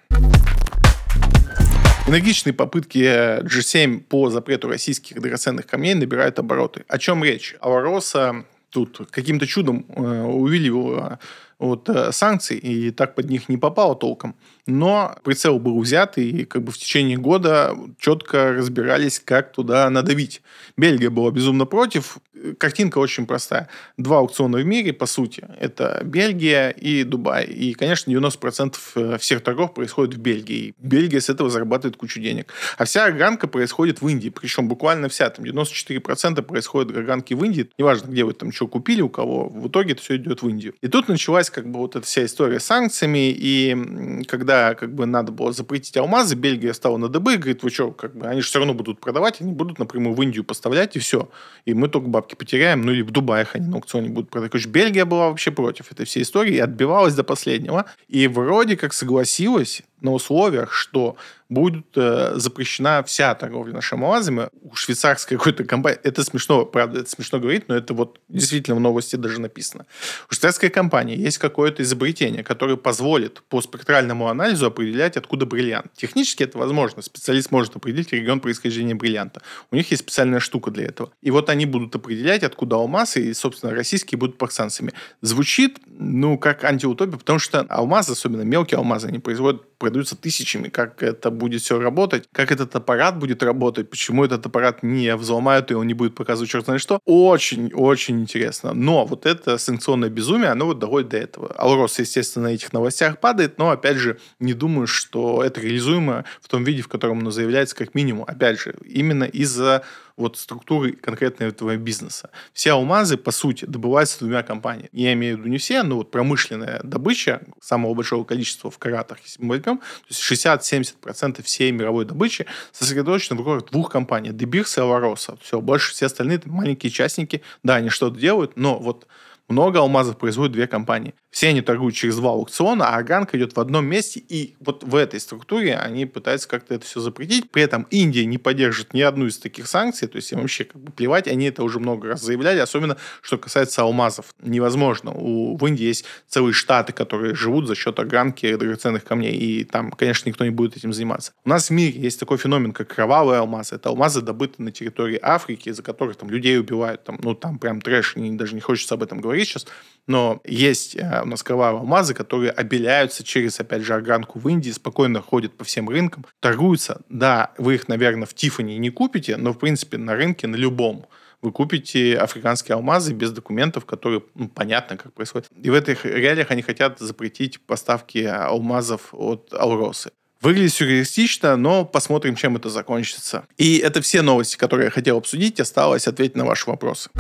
Энергичные 2.11 2.53
попытки 2.53 2.99
G7 3.45 4.01
по 4.01 4.31
запрету 4.31 4.67
российских 4.67 5.21
драгоценных 5.21 5.65
камней 5.65 5.95
набирают 5.95 6.41
обороты. 6.41 6.85
О 6.89 6.99
чем 6.99 7.23
речь? 7.23 7.55
Авароса 7.61 8.45
тут 8.71 9.09
каким-то 9.13 9.47
чудом 9.47 9.87
э, 9.89 10.23
увиливала 10.23 11.21
от 11.61 11.89
э, 11.89 12.11
санкций 12.11 12.57
и 12.57 12.91
так 12.91 13.15
под 13.15 13.31
них 13.31 13.49
не 13.49 13.59
попало 13.59 13.95
толком. 13.95 14.35
Но 14.67 15.15
прицел 15.23 15.61
был 15.61 15.79
взят, 15.79 16.19
и 16.19 16.45
как 16.47 16.65
бы 16.65 16.73
в 16.73 16.79
течение 16.79 17.17
года 17.17 17.77
четко 18.01 18.55
разбирались, 18.55 19.21
как 19.21 19.53
туда 19.53 19.89
надавить. 19.89 20.43
Бельгия 20.77 21.11
была 21.11 21.31
безумно 21.31 21.65
против. 21.65 22.19
Картинка 22.59 22.99
очень 22.99 23.27
простая. 23.27 23.69
Два 23.97 24.19
аукциона 24.19 24.59
в 24.59 24.65
мире, 24.65 24.93
по 24.93 25.07
сути. 25.07 25.47
Это 25.59 26.01
Бельгия 26.05 26.71
и 26.71 27.05
Дубай. 27.05 27.45
И, 27.47 27.75
конечно, 27.75 28.11
90% 28.11 28.77
э, 28.95 29.19
всех 29.19 29.43
торгов 29.43 29.75
происходит 29.75 30.15
в 30.15 30.19
Бельгии. 30.19 30.75
Бельгия 30.79 31.21
с 31.21 31.29
этого 31.29 31.51
зарабатывает 31.51 31.97
кучу 31.97 32.21
денег. 32.21 32.53
А 32.79 32.85
вся 32.85 33.05
огранка 33.05 33.47
происходит 33.47 34.03
в 34.03 34.09
Индии. 34.09 34.31
Причем 34.31 34.69
буквально 34.69 35.09
вся. 35.09 35.29
Там 35.31 35.45
94% 35.45 36.43
происходит 36.43 36.97
огранки 36.97 37.35
в 37.35 37.45
Индии. 37.45 37.71
Неважно, 37.79 38.09
где 38.09 38.25
вы 38.25 38.33
там 38.33 38.53
что 38.53 38.67
купили, 38.67 39.03
у 39.03 39.09
кого. 39.09 39.49
В 39.49 39.69
итоге 39.69 39.93
это 39.93 40.03
все 40.03 40.17
идет 40.17 40.43
в 40.43 40.49
Индию. 40.49 40.75
И 40.81 40.89
тут 40.89 41.09
началась 41.09 41.51
как 41.51 41.71
бы 41.71 41.79
вот 41.79 41.97
эта 41.97 42.07
вся 42.07 42.25
история 42.25 42.61
с 42.61 42.65
санкциями, 42.65 43.31
и 43.31 44.25
когда 44.29 44.75
как 44.75 44.95
бы 44.95 45.07
надо 45.07 45.33
было 45.33 45.53
запретить 45.53 45.97
алмазы, 45.97 46.35
Бельгия 46.37 46.73
стала 46.73 46.97
на 46.97 47.09
ДБ 47.09 47.35
и 47.35 47.37
говорит, 47.37 47.63
вы 47.63 47.71
что, 47.71 47.91
как 47.91 48.17
бы, 48.17 48.27
они 48.27 48.41
же 48.41 48.47
все 48.47 48.59
равно 48.59 48.75
будут 48.75 49.01
продавать, 49.01 49.41
они 49.41 49.53
будут 49.53 49.79
напрямую 49.79 50.15
в 50.15 50.23
Индию 50.23 50.45
поставлять, 50.45 50.97
и 50.97 50.99
все. 50.99 51.29
И 51.65 51.75
мы 51.75 51.89
только 51.89 52.09
бабки 52.09 52.30
потеряем, 52.37 52.83
ну 52.83 52.93
или 52.93 53.03
в 53.03 53.11
Дубаях 53.11 53.55
они 53.55 53.67
на 53.67 53.77
аукционе 53.77 54.09
будут 54.09 54.31
продавать. 54.31 54.53
Короче, 54.53 54.69
Бельгия 54.69 55.05
была 55.05 55.29
вообще 55.29 55.51
против 55.51 55.93
этой 55.93 56.07
всей 56.07 56.23
истории 56.23 56.55
и 56.55 56.59
отбивалась 56.59 57.15
до 57.15 57.25
последнего. 57.25 57.87
И 58.09 58.27
вроде 58.29 58.77
как 58.77 58.93
согласилась 58.93 59.83
на 60.01 60.13
условиях, 60.13 60.73
что 60.73 61.17
будет 61.51 61.87
э, 61.97 62.35
запрещена 62.37 63.03
вся 63.03 63.35
торговля 63.35 63.75
нашими 63.75 64.05
алмазами 64.05 64.49
у 64.63 64.75
швейцарской 64.75 65.37
какой-то 65.37 65.65
компании. 65.65 65.99
Это 66.05 66.23
смешно, 66.23 66.65
правда, 66.65 67.01
это 67.01 67.11
смешно 67.11 67.41
говорить, 67.41 67.69
но 67.69 67.75
это 67.75 67.93
вот 67.93 68.21
действительно 68.29 68.77
в 68.77 68.81
новости 68.81 69.17
даже 69.17 69.41
написано. 69.41 69.85
У 70.31 70.33
швейцарской 70.33 70.71
компании 70.71 71.19
есть 71.19 71.39
какое-то 71.39 71.83
изобретение, 71.83 72.45
которое 72.45 72.77
позволит 72.77 73.43
по 73.49 73.61
спектральному 73.61 74.29
анализу 74.29 74.67
определять, 74.67 75.17
откуда 75.17 75.45
бриллиант. 75.45 75.93
Технически 75.95 76.45
это 76.45 76.57
возможно. 76.57 77.03
Специалист 77.03 77.51
может 77.51 77.75
определить 77.75 78.13
регион 78.13 78.39
происхождения 78.39 78.95
бриллианта. 78.95 79.43
У 79.73 79.77
них 79.77 79.91
есть 79.91 80.05
специальная 80.05 80.41
штука 80.41 80.71
для 80.71 80.85
этого. 80.85 81.11
И 81.21 81.33
вот 81.33 81.51
они 81.51 81.67
будут 81.67 81.95
определять, 81.97 82.45
откуда 82.45 82.77
алмазы, 82.77 83.23
и, 83.23 83.35
собственно, 83.35 83.75
российские 83.75 84.19
будут 84.19 84.39
парксанцами. 84.39 84.93
Звучит, 85.21 85.79
ну, 85.89 86.39
как 86.39 86.63
антиутопия, 86.63 87.19
потому 87.19 87.41
что 87.41 87.63
алмазы, 87.63 88.13
особенно 88.13 88.43
мелкие 88.43 88.79
алмазы, 88.79 89.09
они 89.09 89.19
производят 89.19 89.63
продаются 89.91 90.15
тысячами, 90.15 90.69
как 90.69 91.03
это 91.03 91.33
будет 91.33 91.63
все 91.63 91.81
работать, 91.81 92.29
как 92.31 92.53
этот 92.53 92.77
аппарат 92.77 93.19
будет 93.19 93.43
работать, 93.43 93.91
почему 93.91 94.25
этот 94.25 94.47
аппарат 94.47 94.85
не 94.85 95.17
взломают, 95.17 95.73
и 95.73 95.75
он 95.75 95.89
не 95.89 95.95
будет 95.95 96.15
показывать 96.15 96.49
черт 96.49 96.65
знает 96.65 96.81
что. 96.81 97.01
Очень-очень 97.07 98.21
интересно. 98.21 98.73
Но 98.73 99.05
вот 99.05 99.27
это 99.27 99.59
санкционное 99.59 100.09
безумие, 100.09 100.51
оно 100.51 100.67
вот 100.67 100.79
доходит 100.79 101.09
до 101.09 101.17
этого. 101.17 101.53
Алрос, 101.59 101.99
естественно, 101.99 102.49
на 102.49 102.53
этих 102.53 102.73
новостях 102.73 103.19
падает, 103.19 103.59
но, 103.59 103.71
опять 103.71 103.97
же, 103.97 104.19
не 104.39 104.55
думаю, 104.55 104.87
что 104.87 105.43
это 105.43 105.61
реализуемо 105.61 106.25
в 106.41 106.49
том 106.49 106.63
виде, 106.63 106.83
в 106.83 106.89
котором 106.89 107.19
оно 107.19 107.33
заявляется, 107.33 107.75
как 107.75 107.97
минимум. 107.97 108.25
Опять 108.29 108.61
же, 108.61 108.77
именно 108.87 109.25
из-за 109.25 109.83
вот 110.21 110.37
структуры 110.37 110.93
конкретно 110.93 111.45
этого 111.45 111.77
бизнеса. 111.77 112.31
Все 112.53 112.73
алмазы, 112.73 113.17
по 113.17 113.31
сути, 113.31 113.65
добываются 113.65 114.21
двумя 114.21 114.43
компаниями. 114.43 114.89
Я 114.93 115.13
имею 115.15 115.37
в 115.37 115.41
виду 115.41 115.49
не 115.49 115.59
все, 115.59 115.83
но 115.83 115.97
вот 115.97 116.11
промышленная 116.11 116.81
добыча 116.85 117.43
самого 117.61 117.95
большого 117.95 118.25
количества 118.25 118.71
в 118.71 118.79
каратах, 118.79 119.19
если 119.25 119.43
мы 119.43 119.57
возьмем, 119.57 119.79
то 119.79 119.85
есть 120.09 120.21
60-70% 120.21 121.43
всей 121.43 121.73
мировой 121.73 122.05
добычи 122.05 122.47
сосредоточено 122.73 123.37
в 123.37 123.47
руках 123.47 123.71
двух 123.71 123.91
компаний. 123.91 124.31
Дебирс 124.31 124.79
и 124.79 124.81
Алароса. 124.81 125.37
Все, 125.43 125.61
больше 125.61 125.93
все 125.93 126.07
остальные 126.07 126.41
маленькие 126.45 126.91
частники, 126.91 127.43
да, 127.63 127.77
они 127.77 127.89
что-то 127.89 128.19
делают, 128.19 128.57
но 128.57 128.79
вот 128.79 129.07
много 129.51 129.81
алмазов 129.81 130.17
производят 130.17 130.53
две 130.53 130.67
компании. 130.67 131.15
Все 131.31 131.49
они 131.49 131.61
торгуют 131.61 131.95
через 131.95 132.17
два 132.17 132.31
аукциона, 132.31 132.89
а 132.89 132.97
органка 132.97 133.37
идет 133.37 133.55
в 133.55 133.61
одном 133.61 133.85
месте, 133.87 134.21
и 134.21 134.55
вот 134.61 134.85
в 134.85 134.95
этой 134.95 135.21
структуре 135.21 135.77
они 135.77 136.07
пытаются 136.07 136.49
как-то 136.49 136.75
это 136.75 136.87
все 136.87 137.01
запретить. 137.01 137.51
При 137.51 137.63
этом 137.63 137.87
Индия 137.91 138.25
не 138.25 138.39
поддержит 138.39 138.95
ни 138.95 139.01
одну 139.01 139.27
из 139.27 139.39
таких 139.39 139.67
санкций, 139.67 140.09
то 140.09 140.17
есть 140.17 140.33
им 140.33 140.41
вообще 140.41 140.65
как 140.65 140.81
бы 140.81 140.93
плевать, 140.93 141.29
они 141.29 141.47
это 141.47 141.63
уже 141.63 141.79
много 141.81 142.09
раз 142.09 142.23
заявляли, 142.23 142.59
особенно 142.59 142.97
что 143.23 143.39
касается 143.39 143.83
алмазов. 143.83 144.35
Невозможно. 144.43 145.13
У, 145.13 145.57
в 145.57 145.67
Индии 145.67 145.85
есть 145.85 146.05
целые 146.29 146.53
штаты, 146.53 146.93
которые 146.93 147.35
живут 147.35 147.67
за 147.67 147.75
счет 147.75 147.99
органки 147.99 148.55
драгоценных 148.55 149.05
камней, 149.05 149.35
и 149.35 149.65
там, 149.65 149.91
конечно, 149.91 150.29
никто 150.29 150.45
не 150.45 150.51
будет 150.51 150.77
этим 150.77 150.93
заниматься. 150.93 151.33
У 151.45 151.49
нас 151.49 151.71
в 151.71 151.73
мире 151.73 152.01
есть 152.01 152.21
такой 152.21 152.39
феномен, 152.39 152.73
как 152.73 152.95
кровавые 152.95 153.41
алмазы. 153.41 153.77
Это 153.77 153.89
алмазы, 153.89 154.21
добытые 154.21 154.65
на 154.65 154.73
территории 154.73 155.19
Африки, 155.21 155.71
за 155.71 155.83
которых 155.83 156.17
там 156.17 156.31
людей 156.31 156.59
убивают, 156.59 157.05
там, 157.05 157.19
ну 157.23 157.35
там 157.35 157.59
прям 157.59 157.81
трэш, 157.81 158.15
даже 158.17 158.55
не 158.55 158.61
хочется 158.61 158.95
об 158.95 159.03
этом 159.03 159.21
говорить 159.21 159.40
сейчас, 159.45 159.67
но 160.07 160.41
есть 160.45 160.97
э, 160.97 161.23
у 161.23 161.27
нас 161.27 161.43
кровавые 161.43 161.81
алмазы, 161.81 162.15
которые 162.15 162.51
обеляются 162.51 163.23
через, 163.23 163.61
опять 163.61 163.83
же, 163.83 163.95
органку 163.95 164.39
в 164.39 164.49
Индии, 164.49 164.71
спокойно 164.71 165.21
ходят 165.21 165.57
по 165.57 165.65
всем 165.65 165.89
рынкам, 165.89 166.27
торгуются. 166.41 167.03
Да, 167.09 167.53
вы 167.59 167.77
их, 167.77 167.89
наверное, 167.89 168.27
в 168.27 168.35
Тифани 168.35 168.77
не 168.79 168.91
купите, 168.91 169.37
но, 169.37 169.53
в 169.53 169.59
принципе, 169.59 169.99
на 169.99 170.15
рынке, 170.15 170.47
на 170.47 170.57
любом 170.57 171.07
вы 171.43 171.53
купите 171.53 172.19
африканские 172.19 172.75
алмазы 172.75 173.15
без 173.15 173.33
документов, 173.33 173.87
которые 173.87 174.23
ну, 174.35 174.49
понятно, 174.49 174.97
как 174.97 175.13
происходит. 175.15 175.49
И 175.63 175.71
в 175.71 175.75
этих 175.75 176.05
реалиях 176.05 176.51
они 176.51 176.63
хотят 176.63 176.99
запретить 176.99 177.61
поставки 177.61 178.19
алмазов 178.19 179.09
от 179.13 179.55
Алросы. 179.55 180.11
Выглядит 180.43 180.73
сюрреалистично, 180.73 181.57
но 181.57 181.85
посмотрим, 181.85 182.35
чем 182.35 182.57
это 182.57 182.71
закончится. 182.71 183.45
И 183.59 183.79
это 183.79 184.01
все 184.01 184.23
новости, 184.23 184.57
которые 184.57 184.87
я 184.87 184.91
хотел 184.91 185.19
обсудить. 185.19 185.61
Осталось 185.61 186.09
ответить 186.09 186.37
на 186.37 186.47
ваши 186.47 186.69
вопросы. 186.69 187.11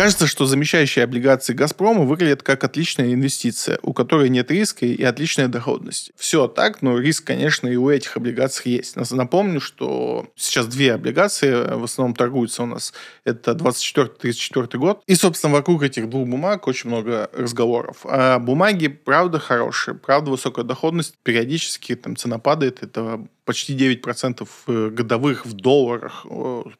Кажется, 0.00 0.26
что 0.26 0.46
замещающие 0.46 1.04
облигации 1.04 1.52
«Газпрома» 1.52 2.04
выглядят 2.04 2.42
как 2.42 2.64
отличная 2.64 3.12
инвестиция, 3.12 3.78
у 3.82 3.92
которой 3.92 4.30
нет 4.30 4.50
риска 4.50 4.86
и 4.86 5.02
отличная 5.02 5.46
доходность. 5.46 6.12
Все 6.16 6.48
так, 6.48 6.80
но 6.80 6.98
риск, 6.98 7.26
конечно, 7.26 7.68
и 7.68 7.76
у 7.76 7.90
этих 7.90 8.16
облигаций 8.16 8.72
есть. 8.72 8.96
Напомню, 9.10 9.60
что 9.60 10.26
сейчас 10.36 10.68
две 10.68 10.94
облигации 10.94 11.74
в 11.74 11.84
основном 11.84 12.16
торгуются 12.16 12.62
у 12.62 12.66
нас. 12.66 12.94
Это 13.24 13.50
24-34 13.52 14.78
год. 14.78 15.02
И, 15.06 15.14
собственно, 15.14 15.52
вокруг 15.52 15.82
этих 15.82 16.08
двух 16.08 16.26
бумаг 16.26 16.66
очень 16.66 16.88
много 16.88 17.28
разговоров. 17.34 17.98
А 18.04 18.38
бумаги, 18.38 18.88
правда, 18.88 19.38
хорошие, 19.38 19.94
правда, 19.96 20.30
высокая 20.30 20.64
доходность. 20.64 21.14
Периодически 21.22 21.94
там 21.94 22.16
цена 22.16 22.38
падает. 22.38 22.82
Это 22.82 23.26
почти 23.50 23.74
9% 23.74 24.48
э, 24.68 24.90
годовых 24.90 25.44
в 25.44 25.54
долларах. 25.54 26.24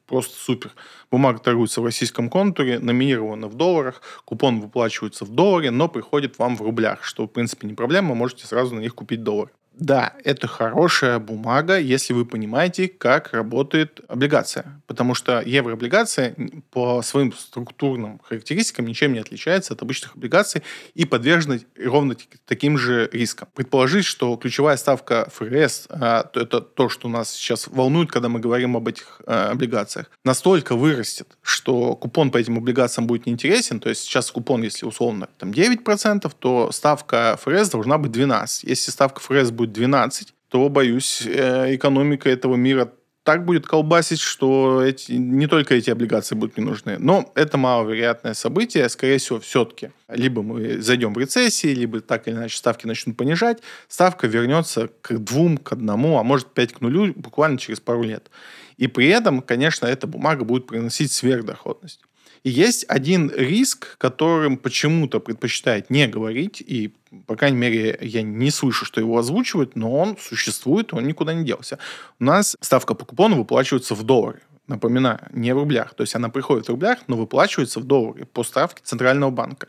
Просто 0.07 0.37
супер. 0.39 0.71
Бумага 1.11 1.41
торгуется 1.41 1.81
в 1.81 1.85
российском 1.85 2.31
контуре, 2.31 2.79
номинирована 2.79 3.49
в 3.49 3.57
долларах, 3.57 4.03
купон 4.25 4.61
выплачивается 4.61 5.25
в 5.25 5.31
долларе, 5.31 5.73
но 5.73 5.89
приходит 5.89 6.39
вам 6.39 6.57
в 6.57 6.63
рублях, 6.63 7.03
что, 7.03 7.25
в 7.25 7.27
принципе, 7.27 7.67
не 7.67 7.75
проблема, 7.75 8.15
можете 8.15 8.47
сразу 8.47 8.77
на 8.77 8.81
них 8.81 8.95
купить 8.95 9.25
доллар. 9.25 9.51
Да, 9.73 10.13
это 10.25 10.47
хорошая 10.47 11.19
бумага, 11.19 11.79
если 11.79 12.13
вы 12.13 12.27
понимаете, 12.27 12.89
как 12.89 13.33
работает 13.33 14.01
облигация. 14.09 14.83
Потому 14.87 15.15
что 15.15 15.41
еврооблигация 15.41 16.35
по 16.71 17.01
своим 17.03 17.33
структурным 17.33 18.21
характеристикам 18.23 18.87
ничем 18.87 19.13
не 19.13 19.21
отличается 19.21 19.73
от 19.73 19.83
обычных 19.83 20.17
облигаций 20.17 20.63
и 20.95 21.05
подвержена 21.05 21.59
ровно 21.83 22.17
таким 22.47 22.77
же 22.77 23.09
рискам. 23.13 23.49
Предположить, 23.55 24.05
что 24.05 24.37
ключевая 24.37 24.77
ставка 24.77 25.29
ФРС, 25.33 25.87
а, 25.89 26.29
это 26.35 26.61
то, 26.61 26.89
что 26.89 27.09
нас 27.09 27.31
сейчас 27.31 27.67
волнует, 27.69 28.11
когда 28.11 28.29
мы 28.29 28.41
говорим 28.41 28.77
об 28.77 28.89
этих 28.89 29.23
а, 29.27 29.51
облигациях, 29.53 30.11
настолько 30.25 30.75
вырастет, 30.75 31.39
что 31.43 31.95
купон 31.95 32.31
по 32.31 32.39
этим 32.39 32.59
облигациям 32.59 33.07
будет 33.07 33.27
неинтересен, 33.27 33.81
то 33.81 33.89
есть 33.89 34.03
сейчас 34.03 34.31
купон, 34.31 34.63
если 34.63 34.85
условно 34.85 35.29
там 35.39 35.53
9%, 35.53 36.31
то 36.39 36.71
ставка 36.73 37.39
ФРС 37.41 37.71
должна 37.71 37.97
быть 37.97 38.13
12%. 38.13 38.61
Если 38.63 38.91
ставка 38.91 39.21
ФРС 39.21 39.51
будет 39.51 39.60
12, 39.67 40.35
то, 40.49 40.69
боюсь, 40.69 41.23
э, 41.27 41.75
экономика 41.75 42.29
этого 42.29 42.57
мира 42.57 42.93
так 43.23 43.45
будет 43.45 43.67
колбасить, 43.67 44.21
что 44.21 44.83
эти, 44.83 45.13
не 45.13 45.47
только 45.47 45.75
эти 45.75 45.91
облигации 45.91 46.35
будут 46.35 46.57
не 46.57 46.65
нужны. 46.65 46.97
Но 46.99 47.31
это 47.35 47.59
маловероятное 47.59 48.35
событие. 48.35 48.89
Скорее 48.89 49.19
всего, 49.19 49.39
все-таки 49.41 49.91
либо 50.09 50.43
мы 50.43 50.81
зайдем 50.81 51.13
в 51.13 51.19
рецессии, 51.19 51.69
либо 51.69 52.01
так 52.01 52.27
или 52.27 52.35
иначе 52.35 52.57
ставки 52.57 52.87
начнут 52.87 53.17
понижать. 53.17 53.59
Ставка 53.89 54.27
вернется 54.27 54.89
к 55.03 55.19
двум, 55.19 55.59
к 55.59 55.73
одному, 55.73 56.19
а 56.19 56.25
может 56.25 56.49
пять 56.49 56.73
к 56.73 56.81
нулю 56.81 57.13
буквально 57.15 57.59
через 57.59 57.79
пару 57.79 58.03
лет. 58.03 58.31
И 58.79 58.87
при 58.87 59.09
этом, 59.09 59.43
конечно, 59.43 59.87
эта 59.87 60.07
бумага 60.07 60.45
будет 60.45 60.67
приносить 60.67 61.13
сверхдоходность. 61.13 62.01
И 62.43 62.51
есть 62.51 62.85
один 62.89 63.31
риск, 63.35 63.99
которым 63.99 64.57
почему-то 64.57 65.21
предпочитает 65.21 65.91
не 65.91 66.07
говорить, 66.07 66.63
и, 66.67 66.95
по 67.27 67.37
крайней 67.37 67.59
мере, 67.59 67.99
я 68.01 68.23
не 68.23 68.51
слышу, 68.51 68.85
что 68.85 69.01
его 69.01 69.19
озвучивают, 69.19 69.77
но 69.77 69.93
он 69.93 70.17
существует, 70.19 70.95
он 70.95 71.07
никуда 71.07 71.35
не 71.35 71.45
делся. 71.45 71.79
У 72.19 72.25
нас 72.25 72.57
ставка 72.61 72.95
по 72.95 73.05
купону 73.05 73.37
выплачивается 73.37 73.95
в 73.95 74.03
долларе. 74.03 74.41
Напоминаю, 74.67 75.19
не 75.33 75.53
в 75.53 75.59
рублях. 75.59 75.95
То 75.95 76.03
есть 76.03 76.15
она 76.15 76.29
приходит 76.29 76.67
в 76.67 76.71
рублях, 76.71 77.01
но 77.09 77.17
выплачивается 77.17 77.81
в 77.81 77.85
долларе 77.85 78.25
по 78.25 78.45
ставке 78.45 78.81
Центрального 78.85 79.31
банка. 79.31 79.67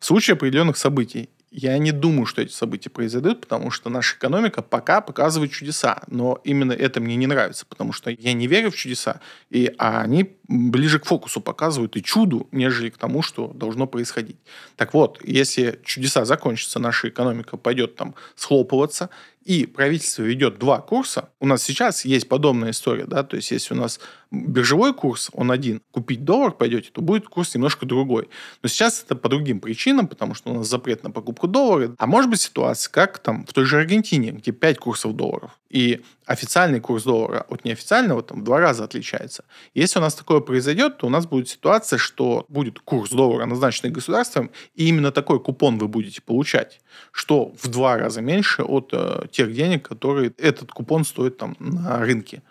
В 0.00 0.04
случае 0.04 0.34
определенных 0.34 0.76
событий 0.76 1.30
я 1.50 1.76
не 1.78 1.90
думаю, 1.90 2.26
что 2.26 2.42
эти 2.42 2.52
события 2.52 2.90
произойдут, 2.90 3.40
потому 3.40 3.70
что 3.70 3.90
наша 3.90 4.16
экономика 4.16 4.62
пока 4.62 5.00
показывает 5.00 5.50
чудеса. 5.50 6.02
Но 6.06 6.40
именно 6.44 6.72
это 6.72 7.00
мне 7.00 7.16
не 7.16 7.26
нравится, 7.26 7.66
потому 7.66 7.92
что 7.92 8.10
я 8.10 8.32
не 8.32 8.46
верю 8.46 8.70
в 8.70 8.76
чудеса, 8.76 9.20
и, 9.50 9.72
а 9.78 10.00
они 10.00 10.36
ближе 10.46 11.00
к 11.00 11.06
фокусу 11.06 11.40
показывают 11.40 11.96
и 11.96 12.02
чуду, 12.02 12.48
нежели 12.52 12.90
к 12.90 12.98
тому, 12.98 13.22
что 13.22 13.48
должно 13.48 13.88
происходить. 13.88 14.36
Так 14.76 14.94
вот, 14.94 15.20
если 15.24 15.80
чудеса 15.84 16.24
закончатся, 16.24 16.78
наша 16.78 17.08
экономика 17.08 17.56
пойдет 17.56 17.96
там 17.96 18.14
схлопываться, 18.36 19.10
и 19.44 19.64
правительство 19.66 20.22
ведет 20.22 20.58
два 20.58 20.80
курса, 20.80 21.30
у 21.40 21.46
нас 21.46 21.62
сейчас 21.62 22.04
есть 22.04 22.28
подобная 22.28 22.70
история, 22.70 23.06
да, 23.06 23.22
то 23.22 23.36
есть 23.36 23.50
если 23.50 23.74
у 23.74 23.76
нас 23.76 23.98
биржевой 24.30 24.94
курс, 24.94 25.30
он 25.32 25.50
один, 25.50 25.80
купить 25.90 26.24
доллар 26.24 26.52
пойдете, 26.52 26.90
то 26.92 27.00
будет 27.00 27.26
курс 27.26 27.54
немножко 27.54 27.86
другой. 27.86 28.28
Но 28.62 28.68
сейчас 28.68 29.02
это 29.02 29.16
по 29.16 29.28
другим 29.28 29.60
причинам, 29.60 30.06
потому 30.08 30.34
что 30.34 30.50
у 30.50 30.54
нас 30.54 30.68
запрет 30.68 31.02
на 31.02 31.10
покупку 31.10 31.48
доллара. 31.48 31.94
А 31.98 32.06
может 32.06 32.30
быть 32.30 32.40
ситуация, 32.40 32.92
как 32.92 33.18
там 33.18 33.46
в 33.46 33.52
той 33.52 33.64
же 33.64 33.78
Аргентине, 33.78 34.30
где 34.30 34.52
5 34.52 34.78
курсов 34.78 35.16
долларов, 35.16 35.58
и 35.68 36.02
официальный 36.30 36.78
курс 36.78 37.02
доллара 37.02 37.44
от 37.48 37.64
неофициального 37.64 38.22
там 38.22 38.40
в 38.40 38.44
два 38.44 38.60
раза 38.60 38.84
отличается. 38.84 39.44
Если 39.74 39.98
у 39.98 40.02
нас 40.02 40.14
такое 40.14 40.38
произойдет, 40.38 40.98
то 40.98 41.08
у 41.08 41.10
нас 41.10 41.26
будет 41.26 41.48
ситуация, 41.48 41.98
что 41.98 42.44
будет 42.48 42.78
курс 42.78 43.10
доллара, 43.10 43.46
назначенный 43.46 43.90
государством, 43.90 44.52
и 44.76 44.86
именно 44.86 45.10
такой 45.10 45.40
купон 45.40 45.78
вы 45.78 45.88
будете 45.88 46.22
получать, 46.22 46.80
что 47.10 47.52
в 47.60 47.66
два 47.68 47.98
раза 47.98 48.20
меньше 48.20 48.62
от 48.62 48.90
э, 48.92 49.26
тех 49.32 49.52
денег, 49.52 49.88
которые 49.88 50.32
этот 50.38 50.70
купон 50.70 51.04
стоит 51.04 51.36
там 51.36 51.56
на 51.58 51.98
рынке. 51.98 52.42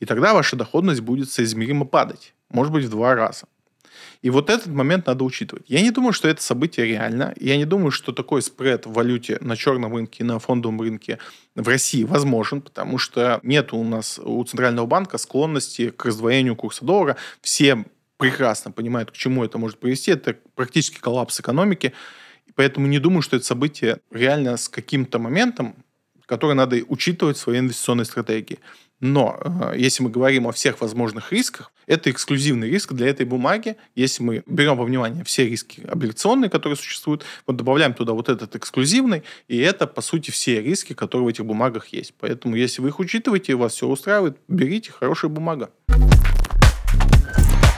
И 0.00 0.06
тогда 0.06 0.32
ваша 0.32 0.56
доходность 0.56 1.02
будет 1.02 1.30
соизмеримо 1.30 1.84
падать. 1.84 2.32
Может 2.48 2.72
быть, 2.72 2.86
в 2.86 2.90
два 2.90 3.14
раза. 3.14 3.44
И 4.26 4.30
вот 4.30 4.50
этот 4.50 4.66
момент 4.66 5.06
надо 5.06 5.22
учитывать. 5.22 5.66
Я 5.68 5.80
не 5.82 5.92
думаю, 5.92 6.12
что 6.12 6.26
это 6.26 6.42
событие 6.42 6.84
реально. 6.84 7.32
Я 7.38 7.56
не 7.56 7.64
думаю, 7.64 7.92
что 7.92 8.10
такой 8.10 8.42
спред 8.42 8.84
в 8.84 8.92
валюте 8.92 9.38
на 9.40 9.54
черном 9.54 9.94
рынке 9.94 10.24
и 10.24 10.26
на 10.26 10.40
фондовом 10.40 10.80
рынке 10.80 11.20
в 11.54 11.68
России 11.68 12.02
возможен, 12.02 12.60
потому 12.60 12.98
что 12.98 13.38
нет 13.44 13.72
у 13.72 13.84
нас 13.84 14.18
у 14.18 14.42
Центрального 14.42 14.84
банка 14.84 15.16
склонности 15.18 15.90
к 15.90 16.04
раздвоению 16.06 16.56
курса 16.56 16.84
доллара. 16.84 17.16
Все 17.40 17.84
прекрасно 18.16 18.72
понимают, 18.72 19.12
к 19.12 19.14
чему 19.14 19.44
это 19.44 19.58
может 19.58 19.78
привести. 19.78 20.10
Это 20.10 20.36
практически 20.56 20.98
коллапс 20.98 21.38
экономики. 21.38 21.92
Поэтому 22.56 22.88
не 22.88 22.98
думаю, 22.98 23.22
что 23.22 23.36
это 23.36 23.46
событие 23.46 24.00
реально 24.10 24.56
с 24.56 24.68
каким-то 24.68 25.20
моментом, 25.20 25.76
который 26.26 26.56
надо 26.56 26.82
учитывать 26.88 27.36
в 27.36 27.40
своей 27.40 27.60
инвестиционной 27.60 28.04
стратегии. 28.04 28.58
Но 29.00 29.38
э, 29.40 29.74
если 29.76 30.02
мы 30.02 30.10
говорим 30.10 30.46
о 30.46 30.52
всех 30.52 30.80
возможных 30.80 31.32
рисках, 31.32 31.72
это 31.86 32.10
эксклюзивный 32.10 32.70
риск 32.70 32.92
для 32.92 33.08
этой 33.08 33.26
бумаги. 33.26 33.76
Если 33.94 34.22
мы 34.22 34.42
берем 34.46 34.76
во 34.76 34.84
внимание 34.84 35.22
все 35.24 35.48
риски 35.48 35.82
облигационные, 35.86 36.50
которые 36.50 36.76
существуют, 36.76 37.24
вот 37.46 37.56
добавляем 37.56 37.94
туда 37.94 38.12
вот 38.12 38.28
этот 38.28 38.56
эксклюзивный, 38.56 39.22
и 39.48 39.58
это, 39.58 39.86
по 39.86 40.00
сути, 40.00 40.30
все 40.30 40.62
риски, 40.62 40.94
которые 40.94 41.26
в 41.26 41.28
этих 41.28 41.44
бумагах 41.44 41.88
есть. 41.88 42.14
Поэтому, 42.18 42.56
если 42.56 42.82
вы 42.82 42.88
их 42.88 42.98
учитываете, 42.98 43.52
и 43.52 43.54
вас 43.54 43.74
все 43.74 43.86
устраивает, 43.86 44.38
берите, 44.48 44.90
хорошая 44.90 45.30
бумага. 45.30 45.70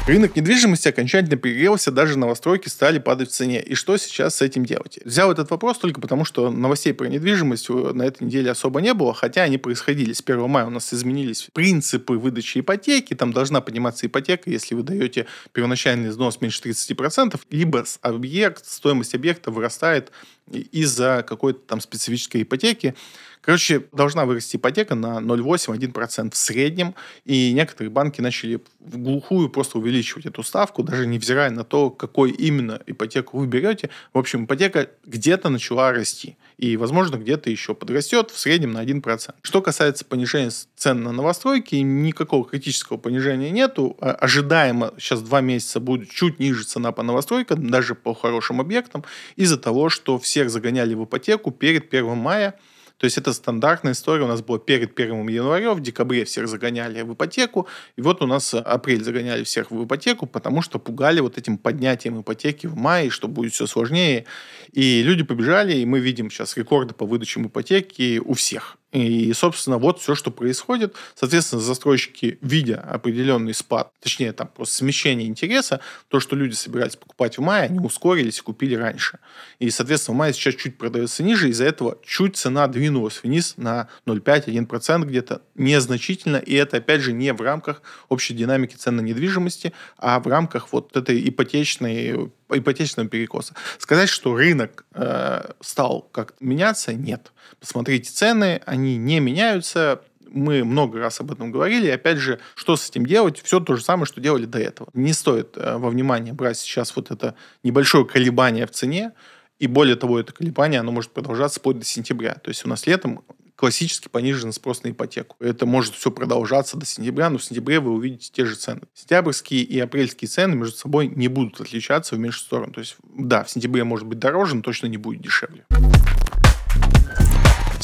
Рынок 0.09 0.37
недвижимости 0.37 0.89
окончательно 0.89 1.37
перегрелся, 1.37 1.91
даже 1.91 2.17
новостройки 2.17 2.71
стали 2.71 2.99
падать 2.99 3.29
в 3.29 3.33
цене. 3.33 3.61
И 3.61 3.75
что 3.75 3.99
сейчас 3.99 4.37
с 4.37 4.41
этим 4.41 4.65
делать? 4.65 4.99
Взял 5.05 5.31
этот 5.31 5.51
вопрос 5.51 5.77
только 5.77 6.01
потому, 6.01 6.25
что 6.25 6.51
новостей 6.51 6.95
про 6.95 7.09
недвижимость 7.09 7.69
на 7.69 8.05
этой 8.05 8.25
неделе 8.25 8.51
особо 8.51 8.81
не 8.81 8.95
было, 8.95 9.13
хотя 9.13 9.43
они 9.43 9.59
происходили. 9.59 10.15
С 10.15 10.23
1 10.25 10.49
мая 10.49 10.65
у 10.65 10.71
нас 10.71 10.95
изменились 10.95 11.49
принципы 11.53 12.15
выдачи 12.15 12.61
ипотеки, 12.61 13.13
там 13.13 13.35
должна 13.35 13.61
подниматься 13.61 14.07
ипотека, 14.07 14.49
если 14.49 14.75
вы 14.75 14.83
даете 14.83 15.27
первоначальный 15.53 16.09
взнос 16.09 16.41
меньше 16.41 16.63
30%, 16.63 17.39
либо 17.51 17.85
объект, 18.01 18.65
стоимость 18.65 19.15
объекта 19.15 19.51
вырастает 19.51 20.11
из-за 20.51 21.23
какой-то 21.29 21.61
там 21.67 21.83
специфической 21.83 22.45
ипотеки. 22.45 22.95
Короче, 23.41 23.85
должна 23.93 24.25
вырасти 24.25 24.57
ипотека 24.57 24.95
на 24.95 25.19
0,8-1% 25.19 26.33
в 26.33 26.37
среднем, 26.37 26.95
и 27.25 27.53
некоторые 27.53 27.91
банки 27.91 28.21
начали 28.21 28.61
в 28.81 28.99
глухую 28.99 29.49
просто 29.49 29.79
увеличивать 29.79 30.27
эту 30.27 30.43
ставку, 30.43 30.83
даже 30.83 31.07
невзирая 31.07 31.51
на 31.51 31.65
то, 31.65 31.91
какой 31.91 32.31
именно 32.31 32.81
ипотеку 32.87 33.39
вы 33.39 33.47
берете. 33.47 33.91
В 34.13 34.19
общем, 34.19 34.45
ипотека 34.45 34.89
где-то 35.05 35.49
начала 35.49 35.93
расти, 35.93 36.37
и, 36.57 36.77
возможно, 36.77 37.17
где-то 37.17 37.51
еще 37.51 37.75
подрастет 37.75 38.31
в 38.31 38.39
среднем 38.39 38.73
на 38.73 38.85
1%. 38.85 39.35
Что 39.43 39.63
касается 39.63 40.05
понижения 40.05 40.51
цен 40.77 41.03
на 41.03 41.13
новостройки, 41.13 41.77
никакого 41.77 42.45
критического 42.45 42.97
понижения 42.97 43.51
нету. 43.51 43.97
А, 44.01 44.13
ожидаемо 44.13 44.93
сейчас 44.99 45.23
два 45.23 45.41
месяца 45.41 45.81
будет 45.81 46.11
чуть 46.11 46.39
ниже 46.39 46.65
цена 46.65 46.93
по 46.93 47.03
новостройкам, 47.03 47.71
даже 47.71 47.95
по 47.95 48.15
хорошим 48.15 48.61
объектам, 48.61 49.05
из-за 49.37 49.57
того, 49.57 49.89
что 49.89 50.19
всех 50.19 50.51
загоняли 50.51 50.95
в 50.95 51.05
ипотеку 51.05 51.51
перед 51.51 51.93
1 51.93 52.17
мая, 52.17 52.55
то 52.99 53.05
есть 53.05 53.17
это 53.17 53.33
стандартная 53.33 53.93
история 53.93 54.25
у 54.25 54.29
нас 54.29 54.43
была 54.43 54.59
перед 54.59 54.99
1 54.99 55.29
января, 55.29 55.73
в 55.73 55.81
декабре 55.81 56.25
всех 56.25 56.49
загоняли 56.49 57.03
в 57.03 57.15
ипотеку, 57.15 57.69
и 57.97 58.03
вот 58.03 58.23
у 58.23 58.27
нас 58.27 58.55
апрель 58.55 59.03
загоняли 59.03 59.45
всех 59.45 59.71
в 59.71 59.85
ипотеку, 59.85 60.27
потому 60.27 60.63
что 60.63 60.79
пугали 60.79 61.21
вот 61.21 61.39
этим 61.39 61.59
поднятием 61.59 62.21
ипотеки 62.21 62.67
в 62.67 62.77
мае, 62.77 63.11
что 63.11 63.29
будет 63.29 63.53
все 63.53 63.67
сложнее. 63.67 64.27
И 64.73 65.03
люди 65.03 65.23
побежали, 65.23 65.77
и 65.77 65.87
мы 65.87 66.01
видим 66.01 66.31
сейчас 66.31 66.57
рекорды 66.57 66.93
по 66.93 67.07
выдачам 67.07 67.47
ипотеки 67.47 68.19
у 68.19 68.35
всех. 68.35 68.78
И, 68.93 69.33
собственно, 69.35 69.77
вот 69.77 70.01
все, 70.01 70.15
что 70.15 70.31
происходит. 70.31 70.95
Соответственно, 71.15 71.61
застройщики, 71.61 72.39
видя 72.41 72.81
определенный 72.81 73.53
спад, 73.53 73.93
точнее, 74.01 74.33
там 74.33 74.49
просто 74.49 74.77
смещение 74.77 75.29
интереса, 75.29 75.81
то, 76.09 76.21
что 76.21 76.37
люди 76.37 76.55
собирались 76.55 76.97
покупать 76.97 77.37
в 77.37 77.43
мае, 77.43 77.65
они 77.65 77.79
ускорились 77.81 78.39
и 78.39 78.43
купили 78.43 78.75
раньше. 78.75 79.19
И, 79.59 79.69
соответственно, 79.71 80.15
в 80.15 80.19
мае 80.19 80.33
сейчас 80.33 80.55
чуть 80.55 80.79
продается 80.79 81.23
ниже, 81.23 81.51
из-за 81.51 81.65
этого 81.65 81.99
чуть 82.03 82.37
цена 82.37 82.67
двинулась 82.67 83.23
вниз 83.23 83.55
на 83.59 83.89
0,5-1% 84.07 85.05
где-то 85.05 85.43
незначительно, 85.55 86.37
и 86.37 86.55
это, 86.55 86.79
опять 86.79 87.03
же, 87.03 87.13
не 87.13 87.35
в 87.35 87.43
рамках 87.43 87.83
общей 88.09 88.33
динамики 88.33 88.77
цен 88.77 88.97
на 88.97 89.03
недвижимости, 89.03 89.75
а 89.99 90.19
в 90.19 90.27
рамках 90.27 90.73
вот 90.73 90.97
этой 90.97 91.29
ипотечной 91.29 92.31
ипотечного 92.51 93.09
перекоса. 93.09 93.55
Сказать, 93.79 94.09
что 94.09 94.35
рынок 94.35 94.87
э, 94.95 95.51
стал 95.61 96.03
как 96.13 96.35
меняться, 96.41 96.95
нет. 96.95 97.33
Посмотрите 97.61 98.11
цены, 98.11 98.61
они 98.65 98.78
не 98.79 99.21
меняются. 99.21 100.03
Мы 100.31 100.63
много 100.65 100.99
раз 100.99 101.21
об 101.21 101.33
этом 101.33 101.51
говорили. 101.51 101.87
И 101.87 101.91
опять 101.91 102.19
же, 102.19 102.39
что 102.55 102.77
с 102.77 102.89
этим 102.89 103.07
делать? 103.07 103.41
Все 103.43 103.61
то 103.61 103.77
же 103.77 103.83
самое, 103.83 104.07
что 104.07 104.21
делали 104.21 104.45
до 104.45 104.59
этого. 104.59 104.89
Не 104.93 105.13
стоит 105.13 105.57
э, 105.57 105.77
во 105.79 105.89
внимание 105.89 106.35
брать 106.35 106.59
сейчас 106.59 106.95
вот 106.97 107.11
это 107.11 107.35
небольшое 107.63 108.05
колебание 108.05 108.67
в 108.67 108.71
цене. 108.71 109.13
И 109.59 109.67
более 109.67 109.97
того, 109.97 110.21
это 110.21 110.33
колебание, 110.33 110.81
оно 110.81 110.93
может 110.93 111.13
продолжаться 111.13 111.61
вплоть 111.61 111.79
до 111.79 111.85
сентября. 111.85 112.35
То 112.35 112.51
есть 112.51 112.65
у 112.65 112.69
нас 112.69 112.87
летом 112.87 113.25
классически 113.59 114.07
понижен 114.09 114.53
спрос 114.53 114.85
на 114.85 114.91
ипотеку. 114.91 115.37
Это 115.41 115.67
может 115.67 115.95
все 115.95 116.13
продолжаться 116.13 116.77
до 116.77 116.87
сентября, 116.87 117.29
но 117.29 117.39
в 117.39 117.45
сентябре 117.45 117.81
вы 117.81 117.91
увидите 117.91 118.31
те 118.33 118.45
же 118.45 118.55
цены. 118.55 118.83
Сентябрьские 118.95 119.63
и 119.63 119.81
апрельские 119.81 120.29
цены 120.29 120.55
между 120.55 120.77
собой 120.77 121.09
не 121.09 121.27
будут 121.27 121.61
отличаться 121.61 122.15
в 122.15 122.21
меньшую 122.21 122.45
сторону. 122.45 122.73
То 122.73 122.81
есть, 122.81 122.97
да, 123.03 123.43
в 123.43 123.51
сентябре 123.51 123.83
может 123.83 124.07
быть 124.07 124.21
дороже, 124.21 124.55
но 124.55 124.63
точно 124.63 124.87
не 124.87 124.97
будет 124.97 125.23
дешевле. 125.23 125.67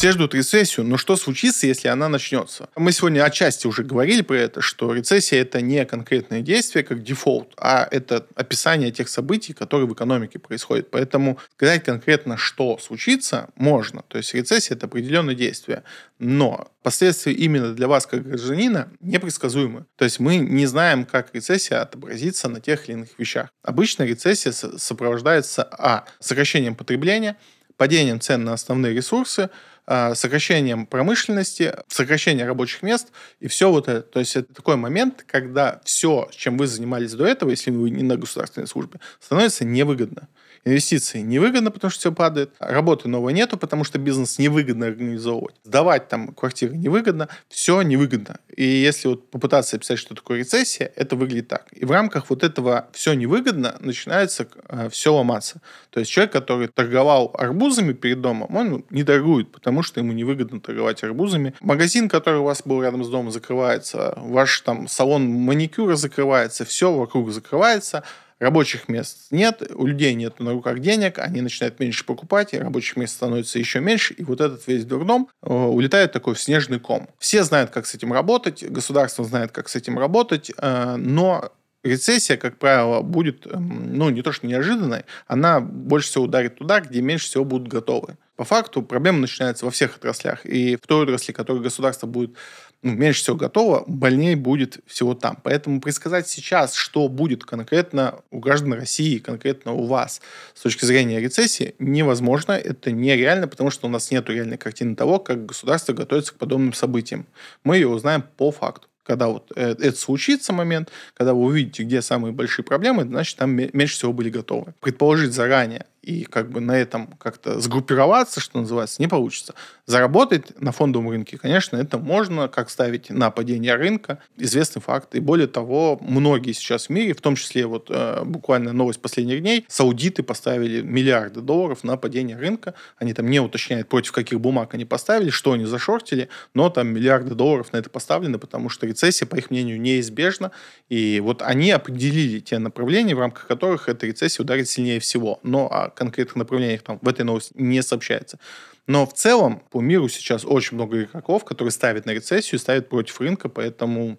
Все 0.05 0.13
ждут 0.13 0.35
рецессию, 0.35 0.85
но 0.85 0.99
что 0.99 1.17
случится, 1.17 1.67
если 1.67 1.89
она 1.89 2.11
начнется? 2.11 2.69
Мы 2.77 2.93
сегодня 2.93 3.25
отчасти 3.25 3.67
уже 3.67 3.85
говорили 3.85 4.21
про 4.21 4.37
это, 4.37 4.61
что 4.61 4.93
рецессия 4.93 5.41
это 5.41 5.63
не 5.63 5.83
конкретное 5.87 6.43
действие, 6.43 6.85
как 6.85 7.03
дефолт, 7.03 7.55
а 7.57 7.89
это 7.91 8.27
описание 8.35 8.91
тех 8.91 9.09
событий, 9.09 9.55
которые 9.55 9.89
в 9.89 9.95
экономике 9.95 10.39
происходят. 10.39 10.91
Поэтому 10.91 11.39
сказать 11.55 11.85
конкретно, 11.85 12.37
что 12.37 12.77
случится, 12.77 13.49
можно. 13.57 14.03
То 14.09 14.19
есть 14.19 14.35
рецессия 14.35 14.77
это 14.77 14.85
определенное 14.85 15.35
действие. 15.35 15.85
Но 16.19 16.71
последствия 16.83 17.33
именно 17.33 17.73
для 17.73 17.89
вас, 17.89 18.07
как 18.07 18.29
гражданина, 18.29 18.91
непредсказуемы. 19.01 19.87
То 19.97 20.05
есть 20.05 20.21
мы 20.21 20.37
не 20.37 20.67
знаем, 20.67 21.07
как 21.07 21.35
рецессия 21.35 21.81
отобразится 21.81 22.51
на 22.51 22.61
тех 22.61 22.87
или 22.91 22.93
иных 22.93 23.19
вещах. 23.19 23.49
Обычно 23.63 24.03
рецессия 24.03 24.53
сопровождается 24.53 25.63
а. 25.63 26.05
сокращением 26.21 26.75
потребления, 26.75 27.39
падением 27.79 28.21
цен 28.21 28.45
на 28.45 28.53
основные 28.53 28.95
ресурсы, 28.95 29.51
сокращением 29.87 30.87
промышленности, 30.87 31.75
сокращением 31.89 32.47
рабочих 32.47 32.83
мест 32.83 33.09
и 33.41 33.49
все 33.49 33.71
вот 33.71 33.89
это. 33.89 34.03
То 34.03 34.21
есть 34.21 34.37
это 34.37 34.53
такой 34.55 34.77
момент, 34.77 35.25
когда 35.27 35.81
все, 35.85 36.29
чем 36.33 36.57
вы 36.57 36.67
занимались 36.67 37.13
до 37.13 37.27
этого, 37.27 37.51
если 37.51 37.71
вы 37.71 37.91
не 37.91 38.03
на 38.03 38.17
государственной 38.17 38.67
службе, 38.67 39.01
становится 39.21 39.65
невыгодно. 39.65 40.29
Инвестиции 40.65 41.21
невыгодно, 41.21 41.71
потому 41.71 41.91
что 41.91 42.01
все 42.01 42.13
падает. 42.13 42.53
Работы 42.59 43.09
новой 43.09 43.35
нету, 43.35 43.59
потому 43.59 43.85
что 43.85 43.99
бизнес 43.99 44.39
невыгодно 44.39 44.87
организовывать. 44.87 45.55
Сдавать 45.63 46.09
там 46.09 46.29
квартиры 46.29 46.77
невыгодно. 46.77 47.29
Все 47.49 47.83
невыгодно. 47.83 48.39
И 48.57 48.65
если 48.65 49.09
вот 49.09 49.31
попытаться 49.31 49.77
описать, 49.77 49.99
что 49.99 50.15
такое 50.15 50.39
рецессия, 50.39 50.91
это 50.97 51.17
выглядит 51.17 51.49
так. 51.49 51.67
И 51.73 51.85
в 51.85 51.91
рамках 51.91 52.31
вот 52.31 52.43
этого 52.43 52.89
все 52.93 53.13
невыгодно 53.13 53.77
начинается 53.81 54.49
э, 54.69 54.89
все 54.91 55.15
ломаться. 55.15 55.61
То 55.91 56.01
есть 56.01 56.11
человек, 56.11 56.33
который 56.33 56.69
торговал 56.69 57.35
арбузами 57.35 57.93
перед 57.93 58.21
домом, 58.21 58.55
он 58.55 58.85
не 58.91 59.05
торгует, 59.05 59.53
потому 59.53 59.83
что 59.83 60.01
ему 60.01 60.13
невыгодно 60.13 60.61
торговать 60.61 61.03
арбузами. 61.03 61.55
Магазин, 61.61 62.09
который 62.09 62.41
у 62.41 62.45
вас 62.45 62.63
был 62.65 62.83
рядом 62.83 63.05
с 63.05 63.09
домом, 63.09 63.31
закрывается. 63.31 64.15
Ваш 64.17 64.61
там 64.61 64.89
салон 64.89 65.27
маникюра 65.27 65.97
закрывается. 65.97 66.65
Все 66.65 66.93
вокруг 66.93 67.33
закрывается 67.33 68.03
рабочих 68.39 68.89
мест 68.89 69.27
нет, 69.31 69.63
у 69.75 69.87
людей 69.87 70.15
нет 70.15 70.41
на 70.41 70.53
руках 70.53 70.81
денег, 70.81 71.19
они 71.19 71.41
начинают 71.41 71.81
меньше 71.81 72.05
покупать, 72.05 72.55
и 72.55 72.59
рабочих 72.59 72.97
мест 72.97 73.15
становится 73.15 73.59
еще 73.59 73.81
меньше, 73.81 74.15
и 74.15 74.23
вот 74.25 74.41
этот 74.41 74.67
весь 74.67 74.85
дурдом 74.85 75.29
э, 75.43 75.53
улетает 75.53 76.13
такой 76.13 76.35
в 76.35 76.41
снежный 76.41 76.81
ком. 76.81 77.09
Все 77.19 77.45
знают, 77.45 77.71
как 77.71 77.87
с 77.87 77.95
этим 77.95 78.13
работать, 78.13 78.65
государство 78.65 79.25
знает, 79.25 79.53
как 79.53 79.69
с 79.69 79.77
этим 79.77 79.99
работать, 79.99 80.51
э, 80.57 80.97
но 80.97 81.53
рецессия, 81.85 82.37
как 82.37 82.59
правило, 82.59 83.03
будет, 83.03 83.47
эм, 83.47 83.97
ну, 83.97 84.11
не 84.11 84.23
то 84.23 84.33
что 84.33 84.47
неожиданной, 84.47 85.05
она 85.27 85.61
больше 85.61 86.09
всего 86.09 86.25
ударит 86.25 86.57
туда, 86.57 86.81
где 86.81 87.01
меньше 87.01 87.27
всего 87.27 87.45
будут 87.45 87.69
готовы. 87.69 88.17
По 88.37 88.45
факту 88.45 88.83
проблема 88.83 89.19
начинается 89.19 89.65
во 89.65 89.71
всех 89.71 89.97
отраслях. 89.97 90.45
И 90.45 90.77
в 90.77 90.87
той 90.87 91.05
отрасли, 91.05 91.33
которой 91.33 91.63
государство 91.63 92.07
будет 92.07 92.37
ну, 92.83 92.93
меньше 92.93 93.23
всего 93.23 93.37
готово, 93.37 93.85
больнее 93.87 94.37
будет 94.37 94.79
всего 94.87 95.15
там. 95.15 95.39
Поэтому 95.43 95.81
предсказать 95.81 96.29
сейчас, 96.29 96.75
что 96.75 97.09
будет 97.09 97.45
конкретно 97.45 98.21
у 98.31 98.41
граждан 98.41 98.75
России, 98.75 99.19
конкретно 99.19 99.73
у 99.73 99.87
вас 99.87 100.21
с 100.53 100.61
точки 100.61 100.85
зрения 100.85 101.21
рецессии, 101.21 101.75
невозможно. 101.79 102.53
Это 102.53 102.91
нереально, 102.93 103.49
потому 103.49 103.71
что 103.71 103.87
у 103.87 103.91
нас 103.91 104.11
нет 104.11 104.29
реальной 104.29 104.59
картины 104.59 104.97
того, 104.97 105.19
как 105.19 105.47
государство 105.47 105.93
готовится 105.93 106.35
к 106.35 106.37
подобным 106.37 106.73
событиям. 106.73 107.27
Мы 107.63 107.77
ее 107.77 107.89
узнаем 107.89 108.23
по 108.37 108.51
факту 108.51 108.89
когда 109.07 109.29
вот 109.29 109.53
э, 109.55 109.73
это 109.79 109.99
случится 109.99 110.55
момент, 110.55 110.91
когда 111.13 111.35
вы 111.35 111.43
увидите, 111.43 111.83
где 111.83 112.01
самые 112.01 112.33
большие 112.33 112.65
проблемы, 112.65 113.05
значит, 113.05 113.37
там 113.37 113.51
меньше 113.51 113.97
всего 113.97 114.15
были 114.15 114.31
готовы. 114.31 114.73
Предположить 114.81 115.35
заранее 115.35 115.85
и 116.05 116.25
как 116.25 116.51
бы 116.51 116.61
на 116.61 116.77
этом 116.77 117.07
как-то 117.19 117.61
сгруппироваться, 117.61 118.41
что 118.41 118.61
называется, 118.61 119.01
не 119.01 119.09
получится. 119.09 119.55
Заработать 119.87 120.61
на 120.61 120.71
фондовом 120.71 121.11
рынке, 121.11 121.39
конечно, 121.39 121.77
это 121.77 121.99
можно, 121.99 122.49
как 122.49 122.69
ставить 122.69 123.11
на 123.11 123.31
падение 123.31 123.75
рынка, 123.75 124.19
известный 124.37 124.83
факт. 124.83 125.15
И 125.15 125.21
более 125.21 125.47
того, 125.47 125.99
многие 126.03 126.53
сейчас 126.53 126.87
в 126.87 126.91
мире, 126.91 127.15
в 127.15 127.21
том 127.21 127.37
числе 127.37 127.67
вот 127.67 127.87
э, 127.91 128.23
буквально 128.25 128.73
новость 128.73 129.01
последних 129.01 129.41
дней, 129.41 129.65
саудиты 129.69 130.23
поставили 130.23 130.83
миллиарды 130.83 131.41
долларов 131.41 131.85
на 131.85 131.97
падение 131.97 132.37
рынка. 132.37 132.75
Они 132.99 133.15
там 133.15 133.31
не 133.31 133.41
уточняют, 133.41 133.89
против 133.89 134.13
каких 134.13 134.41
бумаг 134.41 134.75
они 134.75 134.85
поставили, 134.85 135.31
что 135.31 135.53
они 135.53 135.65
зашортили, 135.65 136.29
но 136.53 136.69
там 136.69 136.89
миллиарды 136.89 137.35
долларов 137.35 137.73
на 137.73 137.79
это 137.79 137.89
поставлены, 137.89 138.39
потому 138.39 138.69
что 138.69 138.87
рецессия, 138.87 139.27
по 139.27 139.37
их 139.37 139.51
мнению, 139.51 139.81
неизбежна. 139.81 140.51
И 140.91 141.21
вот 141.21 141.41
они 141.41 141.71
определили 141.71 142.41
те 142.41 142.59
направления, 142.59 143.15
в 143.15 143.21
рамках 143.21 143.47
которых 143.47 143.89
эта 143.89 144.07
рецессия 144.07 144.43
ударит 144.43 144.69
сильнее 144.69 145.01
всего. 145.01 145.41
Но 145.43 145.69
а 145.71 145.94
конкретных 145.95 146.37
направлениях 146.37 146.83
там 146.83 146.99
в 147.01 147.09
этой 147.09 147.23
новости 147.23 147.53
не 147.57 147.83
сообщается. 147.83 148.39
Но 148.87 149.07
в 149.07 149.15
целом 149.15 149.63
по 149.71 149.81
миру 149.81 150.09
сейчас 150.09 150.45
очень 150.45 150.77
много 150.77 151.05
игроков, 151.05 151.45
которые 151.45 151.73
ставят 151.73 152.07
на 152.07 152.11
рецессию, 152.11 152.59
ставят 152.59 152.89
против 152.89 153.21
рынка, 153.21 153.49
поэтому 153.49 154.19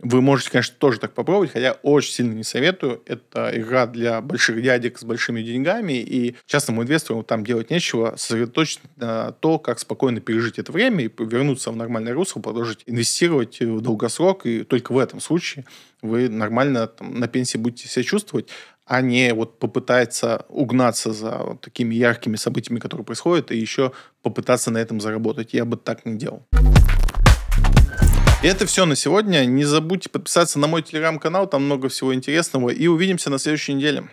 Вы 0.00 0.20
можете, 0.20 0.50
конечно, 0.50 0.76
тоже 0.78 1.00
так 1.00 1.14
попробовать, 1.14 1.52
хотя 1.52 1.72
очень 1.82 2.12
сильно 2.12 2.34
не 2.34 2.44
советую. 2.44 3.02
Это 3.06 3.50
игра 3.54 3.86
для 3.86 4.20
больших 4.20 4.62
дядек 4.62 4.98
с 4.98 5.04
большими 5.04 5.40
деньгами, 5.42 5.94
и 5.94 6.36
частному 6.44 6.82
инвестору 6.82 7.22
там 7.22 7.44
делать 7.44 7.70
нечего. 7.70 8.14
Сосредоточиться 8.16 8.86
на 8.96 9.32
то, 9.32 9.58
как 9.58 9.78
спокойно 9.78 10.20
пережить 10.20 10.58
это 10.58 10.70
время 10.70 11.04
и 11.04 11.10
вернуться 11.18 11.70
в 11.70 11.76
нормальное 11.76 12.12
русло, 12.12 12.40
продолжить 12.40 12.82
инвестировать 12.84 13.60
в 13.60 13.80
долгосрок, 13.80 14.44
и 14.44 14.64
только 14.64 14.92
в 14.92 14.98
этом 14.98 15.20
случае 15.20 15.64
вы 16.02 16.28
нормально 16.28 16.88
там, 16.88 17.18
на 17.18 17.26
пенсии 17.26 17.56
будете 17.56 17.88
себя 17.88 18.02
чувствовать, 18.02 18.50
а 18.86 19.00
не 19.00 19.34
вот 19.34 19.58
попытаться 19.58 20.46
угнаться 20.48 21.12
за 21.12 21.38
вот 21.38 21.60
такими 21.60 21.94
яркими 21.94 22.36
событиями, 22.36 22.78
которые 22.78 23.04
происходят, 23.04 23.50
и 23.50 23.58
еще 23.58 23.92
попытаться 24.22 24.70
на 24.70 24.78
этом 24.78 25.00
заработать. 25.00 25.52
Я 25.52 25.64
бы 25.64 25.76
так 25.76 26.06
не 26.06 26.16
делал. 26.16 26.46
И 28.42 28.46
это 28.46 28.64
все 28.66 28.86
на 28.86 28.94
сегодня. 28.94 29.44
Не 29.44 29.64
забудьте 29.64 30.08
подписаться 30.08 30.58
на 30.60 30.68
мой 30.68 30.82
телеграм-канал, 30.82 31.48
там 31.48 31.64
много 31.64 31.88
всего 31.88 32.14
интересного. 32.14 32.70
И 32.70 32.86
увидимся 32.86 33.28
на 33.28 33.38
следующей 33.38 33.74
неделе. 33.74 34.08